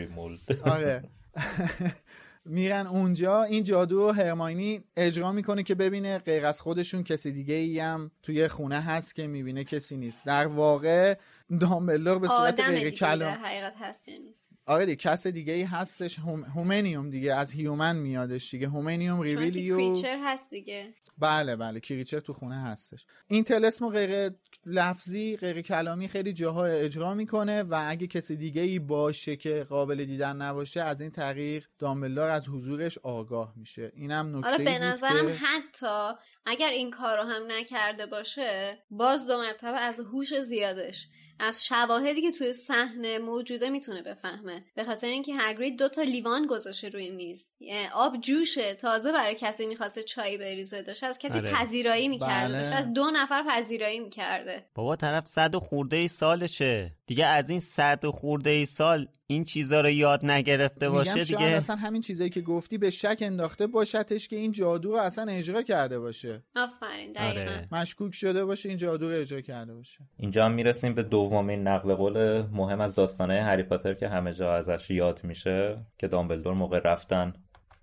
آره 0.64 1.02
میرن 2.44 2.86
اونجا. 2.86 3.42
این 3.42 3.64
جادو 3.64 4.08
و 4.08 4.12
هرماینی 4.12 4.84
اجرا 4.96 5.32
می‌کنه 5.32 5.62
که 5.62 5.74
ببینه 5.74 6.18
غیر 6.18 6.46
از 6.46 6.60
خودشون 6.60 7.04
کسی 7.04 7.32
دیگه 7.32 7.54
ای 7.54 7.78
هم 7.78 8.10
توی 8.22 8.48
خونه 8.48 8.80
هست 8.80 9.14
که 9.14 9.26
می‌بینه 9.26 9.64
کسی 9.64 9.96
نیست. 9.96 10.24
در 10.24 10.46
واقع 10.46 11.14
دامبلدور 11.60 12.18
به 12.18 12.28
صورت 12.28 12.60
غیر 12.60 12.90
کلام. 12.90 13.34
حقیقت 13.34 13.74
هست 13.80 14.08
یا 14.08 14.18
نیست. 14.18 14.42
آره 14.66 14.86
دیگه 14.86 14.96
کس 14.96 15.26
دیگه 15.26 15.52
ای 15.52 15.62
هستش. 15.62 16.18
هوم... 16.18 16.44
Homenum 16.44 17.10
دیگه 17.10 17.34
از 17.34 17.52
human 17.52 17.96
میادش 17.96 18.50
دیگه. 18.50 18.68
Homenum 18.68 19.16
چون 19.16 19.28
که 19.28 19.34
ریویلیو. 19.34 19.76
کریچر 19.76 20.16
هست 20.24 20.50
دیگه. 20.50 20.94
بله 21.20 21.56
بله 21.56 21.80
کریچر 21.80 22.20
تو 22.20 22.32
خونه 22.32 22.62
هستش. 22.62 23.06
این 23.28 23.44
تلسم 23.44 23.88
غیر 23.88 24.30
لفظی 24.66 25.36
غیر 25.36 25.62
کلامی 25.62 26.08
خیلی 26.08 26.32
جاها 26.32 26.64
اجرا 26.64 27.14
می‌کنه 27.14 27.62
و 27.62 27.84
اگه 27.88 28.06
کسی 28.06 28.36
دیگه 28.36 28.62
ای 28.62 28.78
باشه 28.78 29.36
که 29.36 29.66
قابل 29.68 30.04
دیدن 30.04 30.36
نباشه 30.36 30.82
از 30.82 31.00
این 31.00 31.10
طریق 31.10 31.66
دامبلدور 31.78 32.28
از 32.28 32.48
حضورش 32.48 32.98
آگاه 32.98 33.52
میشه. 33.56 33.92
اینم 33.94 34.36
نکته 34.36 34.50
حالا 34.50 34.64
به 34.64 34.78
نظرم 34.78 35.26
که 35.26 35.34
حتی 35.34 36.18
اگر 36.46 36.70
این 36.70 36.90
کار 36.90 37.18
رو 37.18 37.22
هم 37.22 37.42
نکرده 37.48 38.06
باشه 38.06 38.78
باز 38.90 39.26
دو 39.26 39.38
مرتبه 39.38 39.78
از 39.78 40.00
هوش 40.00 40.40
زیادش 40.40 41.06
از 41.40 41.66
شواهدی 41.66 42.22
که 42.22 42.30
توی 42.30 42.52
صحنه 42.52 43.18
موجوده 43.18 43.70
می‌تونه 43.70 44.02
بفهمه. 44.02 44.64
به 44.74 44.84
خاطر 44.84 45.06
اینکه 45.06 45.34
هگرید 45.38 45.78
دو 45.78 45.88
تا 45.88 46.02
لیوان 46.02 46.46
گذاشته 46.46 46.88
روی 46.88 47.10
میز 47.10 47.48
آب 47.94 48.20
جوشه 48.20 48.74
تازه 48.74 49.12
برای 49.12 49.34
کسی 49.34 49.66
می‌خواسته 49.66 50.02
چای 50.02 50.38
بریزه 50.38 50.82
داشت 50.82 51.04
از 51.04 51.18
کسی 51.18 51.38
آره. 51.38 51.52
پذیرایی 51.52 52.08
می‌کرده 52.08 52.48
بله. 52.48 52.62
داشت 52.62 52.72
از 52.72 52.92
دو 52.92 53.10
نفر 53.14 53.44
پذیرایی 53.48 54.00
می‌کرده. 54.00 54.64
بابا 54.74 54.96
طرف 54.96 55.26
صد 55.26 55.54
و 55.54 55.60
خورده 55.60 55.96
ای 55.96 56.08
سالشه. 56.08 56.94
دیگه 57.06 57.26
از 57.26 57.50
این 57.50 57.60
صد 57.60 58.04
و 58.04 58.12
خورده 58.12 58.50
ای 58.50 58.66
سال 58.66 59.08
این 59.26 59.44
چیزا 59.44 59.80
رو 59.80 59.90
یاد 59.90 60.30
نگرفته 60.30 60.88
باشه 60.88 61.24
دیگه. 61.24 61.40
اصلا 61.40 61.76
همین 61.76 62.02
چیزایی 62.02 62.30
که 62.30 62.40
گفتی 62.40 62.78
به 62.78 62.90
شک 62.90 63.18
انداخته 63.20 63.66
باشتش 63.66 64.28
که 64.28 64.36
این 64.36 64.52
جادو 64.52 64.92
رو 64.92 64.96
اصلا 64.96 65.32
اجرا 65.32 65.62
کرده 65.62 65.98
باشه. 65.98 66.42
آفرین 66.56 67.12
دقیقا. 67.12 67.40
آره. 67.40 67.68
مشکوک 67.72 68.14
شده 68.14 68.44
باشه 68.44 68.68
این 68.68 68.78
جادو 68.78 69.10
رو 69.10 69.20
اجرا 69.20 69.40
کرده 69.40 69.74
باشه. 69.74 69.98
اینجا 70.18 70.44
هم 70.44 70.52
می‌رسیم 70.52 70.94
به 70.94 71.02
دومین 71.30 71.68
نقل 71.68 71.94
قول 71.94 72.42
مهم 72.52 72.80
از 72.80 72.94
داستانه 72.94 73.42
هری 73.42 73.62
پاتر 73.62 73.94
که 73.94 74.08
همه 74.08 74.32
جا 74.32 74.54
ازش 74.54 74.90
یاد 74.90 75.20
میشه 75.24 75.76
که 75.98 76.08
دامبلدور 76.08 76.54
موقع 76.54 76.80
رفتن 76.84 77.32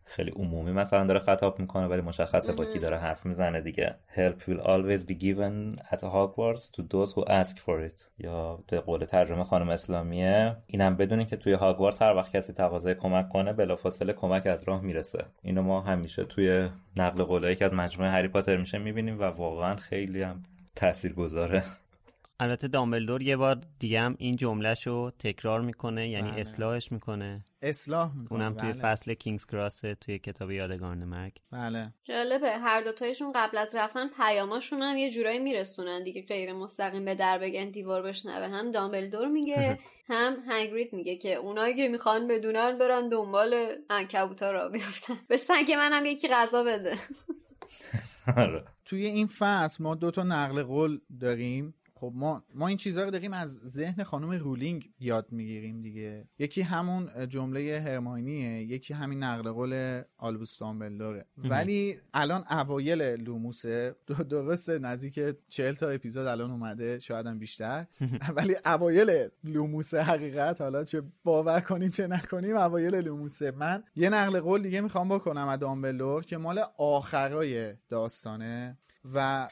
خیلی 0.05 0.31
عمومی 0.31 0.71
مثلا 0.71 1.05
داره 1.05 1.19
خطاب 1.19 1.59
می‌کنه 1.59 1.87
ولی 1.87 2.01
مشخصه 2.01 2.53
با 2.53 2.65
کی 2.65 2.79
داره 2.79 2.97
حرف 2.97 3.25
می‌زنه 3.25 3.61
دیگه. 3.61 3.95
Help 4.15 4.49
will 4.49 4.61
always 4.61 5.03
be 5.03 5.13
given 5.13 5.81
at 5.91 5.99
Hogwarts 5.99 6.71
to 6.75 6.81
those 6.81 7.11
who 7.13 7.23
ask 7.29 7.57
for 7.57 7.89
it. 7.89 8.07
یا 8.17 8.59
به 8.67 8.79
قول 8.79 9.05
ترجمه 9.05 9.43
خانم 9.43 9.69
اسلامیه 9.69 10.55
اینم 10.67 10.95
بدونی 10.95 11.25
که 11.25 11.35
توی 11.35 11.53
هاگوارتس 11.53 12.01
هر 12.01 12.15
وقت 12.15 12.35
کسی 12.35 12.53
تقاضای 12.53 12.95
کمک 12.95 13.29
کنه 13.29 13.53
بلافاصله 13.53 14.13
کمک 14.13 14.47
از 14.47 14.63
راه 14.63 14.81
می‌رسه. 14.81 15.25
اینو 15.41 15.61
ما 15.61 15.81
همیشه 15.81 16.23
توی 16.23 16.69
نقل 16.97 17.23
قولایی 17.23 17.55
که 17.55 17.65
از 17.65 17.73
مجموعه 17.73 18.11
هری 18.11 18.27
پاتر 18.27 18.57
میشه 18.57 18.77
می‌بینیم 18.77 19.19
و 19.19 19.23
واقعا 19.23 19.75
خیلی 19.75 20.21
هم 20.21 20.43
تاثیرگذاره. 20.75 21.63
البته 22.39 22.67
دامبلدور 22.67 23.21
یه 23.21 23.37
بار 23.37 23.61
دیگه 23.79 24.01
هم 24.01 24.15
این 24.17 24.35
جملهش 24.35 24.87
رو 24.87 25.11
تکرار 25.19 25.61
می‌کنه 25.61 26.09
یعنی 26.09 26.31
بله. 26.31 26.39
اصلاحش 26.41 26.91
می‌کنه. 26.91 27.45
اصلاح 27.61 28.17
می‌کنه 28.17 28.43
اونم 28.43 28.57
توی 28.57 28.71
بله. 28.71 28.81
فصل 28.81 29.13
کینگز 29.13 29.45
کراسه 29.45 29.95
توی 29.95 30.19
کتاب 30.19 30.51
یادگاران 30.51 31.05
مرگ. 31.05 31.37
بله. 31.51 31.93
جالبه 32.03 32.57
هر 32.57 32.81
دوتایشون 32.81 33.31
قبل 33.35 33.57
از 33.57 33.75
رفتن 33.75 34.07
پیاماشون 34.07 34.81
هم 34.81 34.97
یه 34.97 35.11
جورایی 35.11 35.39
میرسونن. 35.39 36.03
دیگه 36.03 36.21
غیر 36.21 36.53
مستقیم 36.53 37.05
به 37.05 37.15
در 37.15 37.37
بگن 37.37 37.69
دیوار 37.69 38.01
بشنوه 38.01 38.47
هم 38.47 38.71
دامبلدور 38.71 39.27
میگه 39.27 39.79
هم 40.09 40.37
هگرید 40.49 40.93
میگه 40.93 41.15
که 41.15 41.35
اونایی 41.35 41.75
که 41.75 41.87
می‌خوان 41.87 42.27
بدونن 42.27 42.77
برن 42.77 43.09
دنبال 43.09 43.75
عنکبوتا 43.89 44.51
را 44.51 44.69
بیفتن. 44.69 45.17
به 45.29 45.37
سگ 45.37 45.71
منم 45.77 46.05
یکی 46.05 46.27
غذا 46.27 46.63
بده. 46.63 46.93
آره. 48.37 48.65
توی 48.85 49.05
این 49.05 49.27
فصل 49.27 49.83
ما 49.83 49.95
دو 49.95 50.11
تا 50.11 50.23
نقل 50.23 50.63
قول 50.63 50.99
داریم. 51.19 51.73
خب 51.99 52.11
ما 52.15 52.43
ما 52.53 52.67
این 52.67 52.77
چیزها 52.77 53.03
رو 53.03 53.11
داریم 53.11 53.33
از 53.33 53.59
ذهن 53.65 54.03
خانم 54.03 54.31
رولینگ 54.31 54.89
یاد 54.99 55.27
می‌گیریم 55.31 55.81
دیگه. 55.81 56.27
یکی 56.39 56.61
همون 56.61 57.27
جمله 57.29 57.81
هرماینیه 57.85 58.63
یکی 58.63 58.93
همین 58.93 59.23
نقل 59.23 59.51
قول 59.51 60.01
آلبوس 60.17 60.59
دامبلدوره. 60.59 61.25
ولی 61.37 61.97
الان 62.13 62.43
اوایل 62.51 63.01
لوموسه 63.01 63.95
درسته 64.29 64.79
نزدیک 64.79 65.19
40 65.49 65.73
تا 65.73 65.89
اپیزود 65.89 66.25
الان 66.27 66.51
اومده 66.51 66.99
شاید 66.99 67.27
هم 67.27 67.39
بیشتر 67.39 67.85
ولی 68.35 68.55
اوایل 68.65 69.29
لوموسه 69.43 70.01
حقیقت 70.01 70.61
حالا 70.61 70.83
چه 70.83 71.01
باور 71.23 71.59
کنیم 71.59 71.89
چه 71.89 72.07
نکنیم 72.07 72.55
اوایل 72.55 72.95
لوموسه. 72.95 73.51
من 73.51 73.83
یه 73.95 74.09
نقل 74.09 74.39
قول 74.39 74.61
دیگه 74.61 74.81
می‌خوام 74.81 75.09
بکنم 75.09 75.47
از 75.47 75.59
دامبلدور 75.59 76.25
که 76.25 76.37
مال 76.37 76.63
آخرای 76.77 77.73
داستانه 77.89 78.77
و 79.13 79.47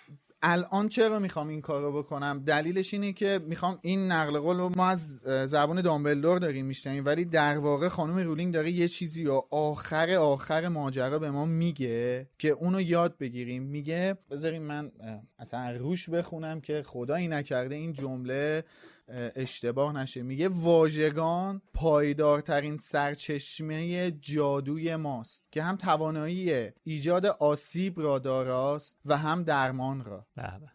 الان 0.48 0.90
چرا 0.90 1.20
می‌خوام 1.20 1.48
این 1.48 1.62
کار 1.62 1.82
رو 1.82 1.92
بکنم؟ 2.04 2.44
دلیلش 2.46 2.94
اینه 2.94 3.14
که 3.14 3.40
می‌خوام 3.48 3.78
این 3.82 4.12
نقل 4.12 4.40
قول 4.40 4.58
رو 4.58 4.72
ما 4.78 4.88
از 4.88 5.18
زبان 5.50 5.82
دامبلدور 5.82 6.40
داریم 6.40 6.66
میشنیم 6.66 7.06
ولی 7.06 7.26
در 7.26 7.58
واقع 7.58 7.88
خانم 7.88 8.18
رولینگ 8.18 8.54
داره 8.54 8.72
یه 8.72 8.88
چیزی 8.88 9.24
رو 9.24 9.48
آخر 9.52 10.14
آخر 10.14 10.68
ماجرا 10.68 11.20
به 11.20 11.32
ما 11.32 11.46
میگه 11.46 12.28
که 12.40 12.50
اونو 12.50 12.82
یاد 12.82 13.18
بگیریم. 13.18 13.64
میگه 13.64 14.18
بذاریم 14.32 14.64
من 14.64 14.92
اصلا 15.40 15.72
روش 15.72 16.10
بخونم 16.10 16.62
که 16.62 16.84
خدایی 16.86 17.28
نکرده 17.28 17.76
این 17.76 17.94
جمله 17.94 18.64
اشتباه 19.08 19.94
نشه. 19.94 20.22
میگه 20.24 20.48
واژگان 20.48 21.62
پایدارترین 21.74 22.78
سرچشمه 22.78 24.12
جادوی 24.12 24.96
ماست 24.96 25.46
که 25.52 25.64
هم 25.64 25.76
توانایی 25.76 26.72
ایجاد 26.84 27.26
آسیب 27.26 28.00
را 28.00 28.20
داراست 28.20 28.96
و 29.06 29.18
هم 29.18 29.44
درمان 29.44 30.04
را. 30.04 30.26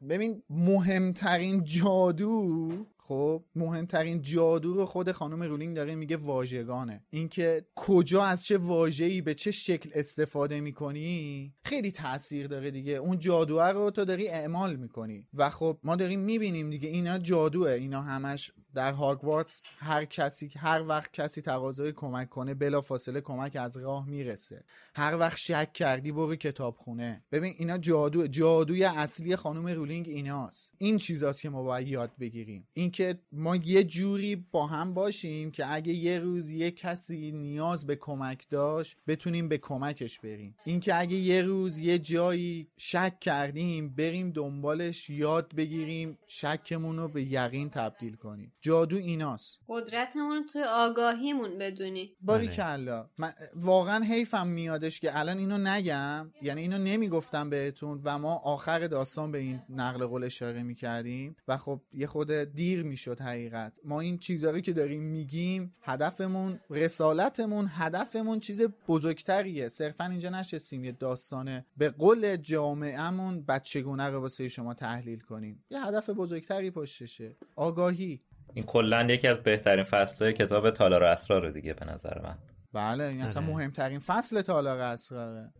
ببین 0.09 0.43
مهمترین 0.51 1.65
جادو 1.65 2.69
خب 3.11 3.45
مهمترین 3.55 4.23
جادو 4.23 4.74
رو 4.74 4.87
خود 4.87 5.12
خانم 5.12 5.43
رولینگ 5.43 5.77
داره 5.77 5.95
میگه 5.95 6.16
واژگانه. 6.16 7.03
اینکه 7.11 7.66
کجا 7.74 8.23
از 8.23 8.45
چه 8.45 8.59
واژه‌ای 8.59 9.20
به 9.20 9.35
چه 9.35 9.51
شکل 9.51 9.91
استفاده 9.95 10.61
می‌کنی 10.61 11.55
خیلی 11.65 11.93
تاثیر 11.93 12.47
داره 12.47 12.70
دیگه. 12.70 12.93
اون 12.93 13.19
جادو 13.19 13.61
رو 13.61 13.91
تو 13.91 14.05
داری 14.05 14.28
اعمال 14.28 14.77
می‌کنی. 14.77 15.27
و 15.35 15.51
خب 15.51 15.78
ما 15.82 15.97
داریم 15.97 16.20
می‌بینیم 16.20 16.70
دیگه 16.70 16.89
اینا 16.89 17.19
جادوه 17.19 17.70
اینا 17.70 18.03
همش 18.03 18.53
در 18.74 18.92
هاگوارتس 18.92 19.62
هر 19.78 20.05
کسی 20.05 20.51
هر 20.56 20.82
وقت 20.88 21.12
کسی 21.12 21.42
تقاضای 21.42 21.92
کمک 21.92 22.28
کنه 22.28 22.55
بلا 22.55 22.80
فاصله 22.80 23.20
کمک 23.20 23.56
از 23.56 23.76
راه 23.76 24.09
می‌رسه. 24.09 24.64
هر 24.94 25.16
وقت 25.16 25.36
شک 25.36 25.72
کردی 25.72 26.12
برو 26.12 26.36
کتابخونه. 26.36 27.22
ببین 27.32 27.55
اینا 27.59 27.78
جادو 27.78 28.26
جادوی 28.26 28.84
اصلی 28.84 29.36
خانم 29.36 29.66
رولینگ 29.66 30.09
ایناست. 30.09 30.72
این 30.78 30.98
چیزاست 30.98 31.40
که 31.40 31.51
ما 31.51 31.62
باید 31.62 31.88
یاد 31.88 32.10
بگیریم. 32.20 32.68
این 32.72 32.90
که 32.90 33.18
ما 33.32 33.56
یه 33.56 33.84
جوری 33.84 34.36
با 34.36 34.66
هم 34.66 34.94
باشیم 34.94 35.51
که 35.51 35.74
اگه 35.74 35.92
یه 35.92 36.18
روز 36.18 36.51
یه 36.51 36.70
کسی 36.70 37.32
نیاز 37.32 37.86
به 37.86 37.97
کمک 37.97 38.48
داشت 38.51 38.97
بتونیم 39.06 39.48
به 39.48 39.59
کمکش 39.59 40.18
بریم. 40.20 40.56
اینکه 40.64 41.01
اگه 41.01 41.16
یه 41.16 41.42
روز 41.42 41.78
یه 41.78 41.98
جایی 41.98 42.68
شک 42.76 43.20
کردیم 43.20 43.88
بریم 43.88 44.30
دنبالش 44.30 45.10
یاد 45.10 45.55
بگیریم 45.55 46.18
شکمون 46.26 46.97
رو 46.97 47.09
به 47.09 47.22
یقین 47.22 47.70
تبدیل 47.70 48.16
کنیم. 48.16 48.52
جادو 48.61 48.97
ایناست. 48.97 49.59
قدرتمون 49.69 50.47
توی 50.47 50.62
آگاهیمون 50.62 51.59
بدونی. 51.59 52.16
باری 52.20 52.49
کلا 52.49 53.11
من 53.19 53.32
واقعا 53.55 54.05
حیفم 54.05 54.47
میادش 54.47 55.01
که 55.01 55.19
الان 55.19 55.39
اینو 55.39 55.59
نگم. 55.59 56.31
یعنی 56.43 56.61
اینو 56.61 56.78
نمی‌گفتم 56.78 57.51
بهتون 57.51 58.01
و 58.05 58.19
ما 58.19 58.35
آخر 58.35 58.87
داستان 58.87 59.32
به 59.32 59.39
این 59.39 59.62
نقل 59.69 60.07
قول 60.07 60.24
اشاره 60.24 60.62
می‌کردیم 60.62 61.37
و 61.49 61.57
خب 61.57 61.81
یه 61.93 62.07
خود 62.07 62.31
دیر 62.31 62.82
می‌شد 62.82 63.20
حقیقت. 63.20 63.78
ما 63.85 64.01
این 64.01 64.19
چیزهایی 64.19 64.62
که 64.62 64.73
داریم 64.73 65.03
میگیم 65.03 65.74
هدفمون 65.82 66.61
رسالتمون 66.70 67.70
هدفمون 67.73 68.41
چیز 68.41 68.62
بزرگتریه. 68.89 69.69
صرفا 69.69 70.05
اینجا 70.05 70.28
نشستیم 70.28 70.85
یه 70.85 70.93
داستانه 70.93 71.66
به 71.77 71.91
قول 71.91 72.37
جامعهمون 72.37 73.45
بچگونه 73.45 74.09
رو 74.09 74.20
واسه 74.20 74.49
شما 74.49 74.74
تحلیل 74.74 75.20
کنیم. 75.20 75.65
یه 75.70 75.87
هدف 75.87 76.11
بزرگتری 76.11 76.70
پشتشه. 76.70 77.37
آگاهی. 77.57 78.20
این 78.55 78.64
کلا 78.64 79.02
یکی 79.02 79.28
از 79.28 79.43
بهترین 79.43 79.85
فصلهای 79.85 80.32
کتاب 80.32 80.70
تالار 80.70 81.05
اسرار 81.05 81.51
دیگه 81.51 81.74
به 81.74 81.86
نظر 81.86 82.20
من. 82.22 82.36
بله 82.72 83.05
این 83.05 83.22
اصلا 83.22 83.42
مهمترین 83.42 83.98
فصل 83.98 84.42
تالار 84.42 84.78
اسراره 84.78 85.52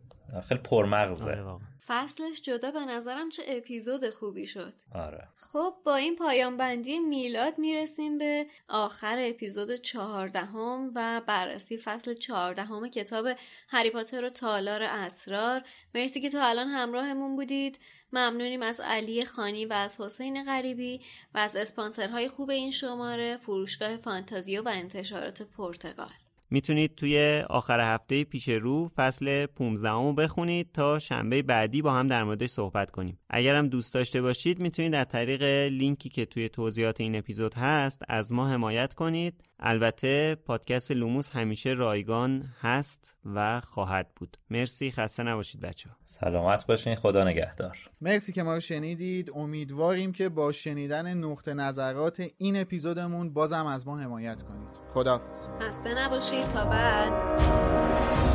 خیلی 0.47 0.59
پرمغزه. 0.59 1.59
فصلش 1.87 2.41
جدا 2.41 2.71
به 2.71 2.85
نظرم 2.85 3.29
چه 3.29 3.43
اپیزود 3.47 4.09
خوبی 4.09 4.47
شد. 4.47 4.73
آره. 4.95 5.27
خب 5.35 5.73
با 5.85 5.95
این 5.95 6.15
پایان 6.15 6.57
بندی 6.57 6.99
میلاد 6.99 7.59
می‌رسیم 7.59 8.17
به 8.17 8.45
آخر 8.67 9.17
اپیزود 9.19 9.75
چهاردهم 9.75 10.91
و 10.95 11.21
بررسی 11.27 11.77
فصل 11.77 12.13
چهاردهم 12.13 12.87
کتاب 12.87 13.27
هری 13.69 13.89
پاتر 13.89 14.25
و 14.25 14.29
تالار 14.29 14.83
اسرار. 14.83 15.63
مرسی 15.95 16.21
که 16.21 16.29
تا 16.29 16.45
الان 16.45 16.67
همراهمون 16.67 17.35
بودید. 17.35 17.79
ممنونیم 18.13 18.61
از 18.61 18.79
علی 18.79 19.25
خانی 19.25 19.65
و 19.65 19.73
از 19.73 20.01
حسین 20.01 20.43
غریبی 20.43 21.01
و 21.33 21.37
از 21.37 21.55
اسپانسرهای 21.55 22.27
خوب 22.27 22.49
این 22.49 22.71
شماره 22.71 23.37
فروشگاه 23.37 23.97
فانتازیو 23.97 24.63
و 24.63 24.69
انتشارات 24.73 25.41
پرتقال. 25.41 26.13
می‌تونید 26.51 26.95
توی 26.95 27.43
آخر 27.49 27.93
هفته 27.93 28.23
پیش 28.23 28.49
رو 28.49 28.87
فصل 28.95 29.45
15 29.45 29.89
رو 29.89 30.13
بخونید 30.13 30.71
تا 30.73 30.99
شنبه 30.99 31.41
بعدی 31.41 31.81
با 31.81 31.93
هم 31.93 32.07
در 32.07 32.23
موردش 32.23 32.49
صحبت 32.49 32.91
کنیم. 32.91 33.19
اگر 33.29 33.55
هم 33.55 33.67
دوست 33.67 33.93
داشته 33.93 34.21
باشید 34.21 34.59
می‌تونید 34.59 34.95
از 34.95 35.05
طریق 35.09 35.43
لینکی 35.71 36.09
که 36.09 36.25
توی 36.25 36.49
توضیحات 36.49 37.01
این 37.01 37.15
اپیزود 37.15 37.53
هست 37.53 38.01
از 38.07 38.33
ما 38.33 38.47
حمایت 38.47 38.93
کنید. 38.93 39.43
البته 39.61 40.35
پادکست 40.35 40.91
لوموس 40.91 41.29
همیشه 41.29 41.69
رایگان 41.69 42.43
هست 42.61 43.15
و 43.25 43.61
خواهد 43.61 44.07
بود. 44.15 44.37
مرسی 44.49 44.91
خسته 44.91 45.23
نباشید 45.23 45.61
بچه 45.61 45.89
ها. 45.89 45.95
سلامت 46.03 46.67
باشین 46.67 46.95
خدا 46.95 47.23
نگهدار. 47.23 47.77
مرسی 48.01 48.31
که 48.33 48.43
ما 48.43 48.53
رو 48.53 48.59
شنیدید. 48.59 49.31
امیدواریم 49.35 50.11
که 50.11 50.29
با 50.29 50.51
شنیدن 50.51 51.13
نقطه 51.13 51.53
نظرات 51.53 52.27
این 52.37 52.61
اپیزودمون 52.61 53.33
بازم 53.33 53.65
از 53.65 53.87
ما 53.87 53.97
حمایت 53.97 54.41
کنید. 54.43 54.69
خداحافظ. 54.93 55.47
خسته 55.61 55.93
نباشید. 55.97 56.45
تا 56.45 56.65
بعد. 56.65 58.30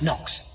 Knox 0.00 0.47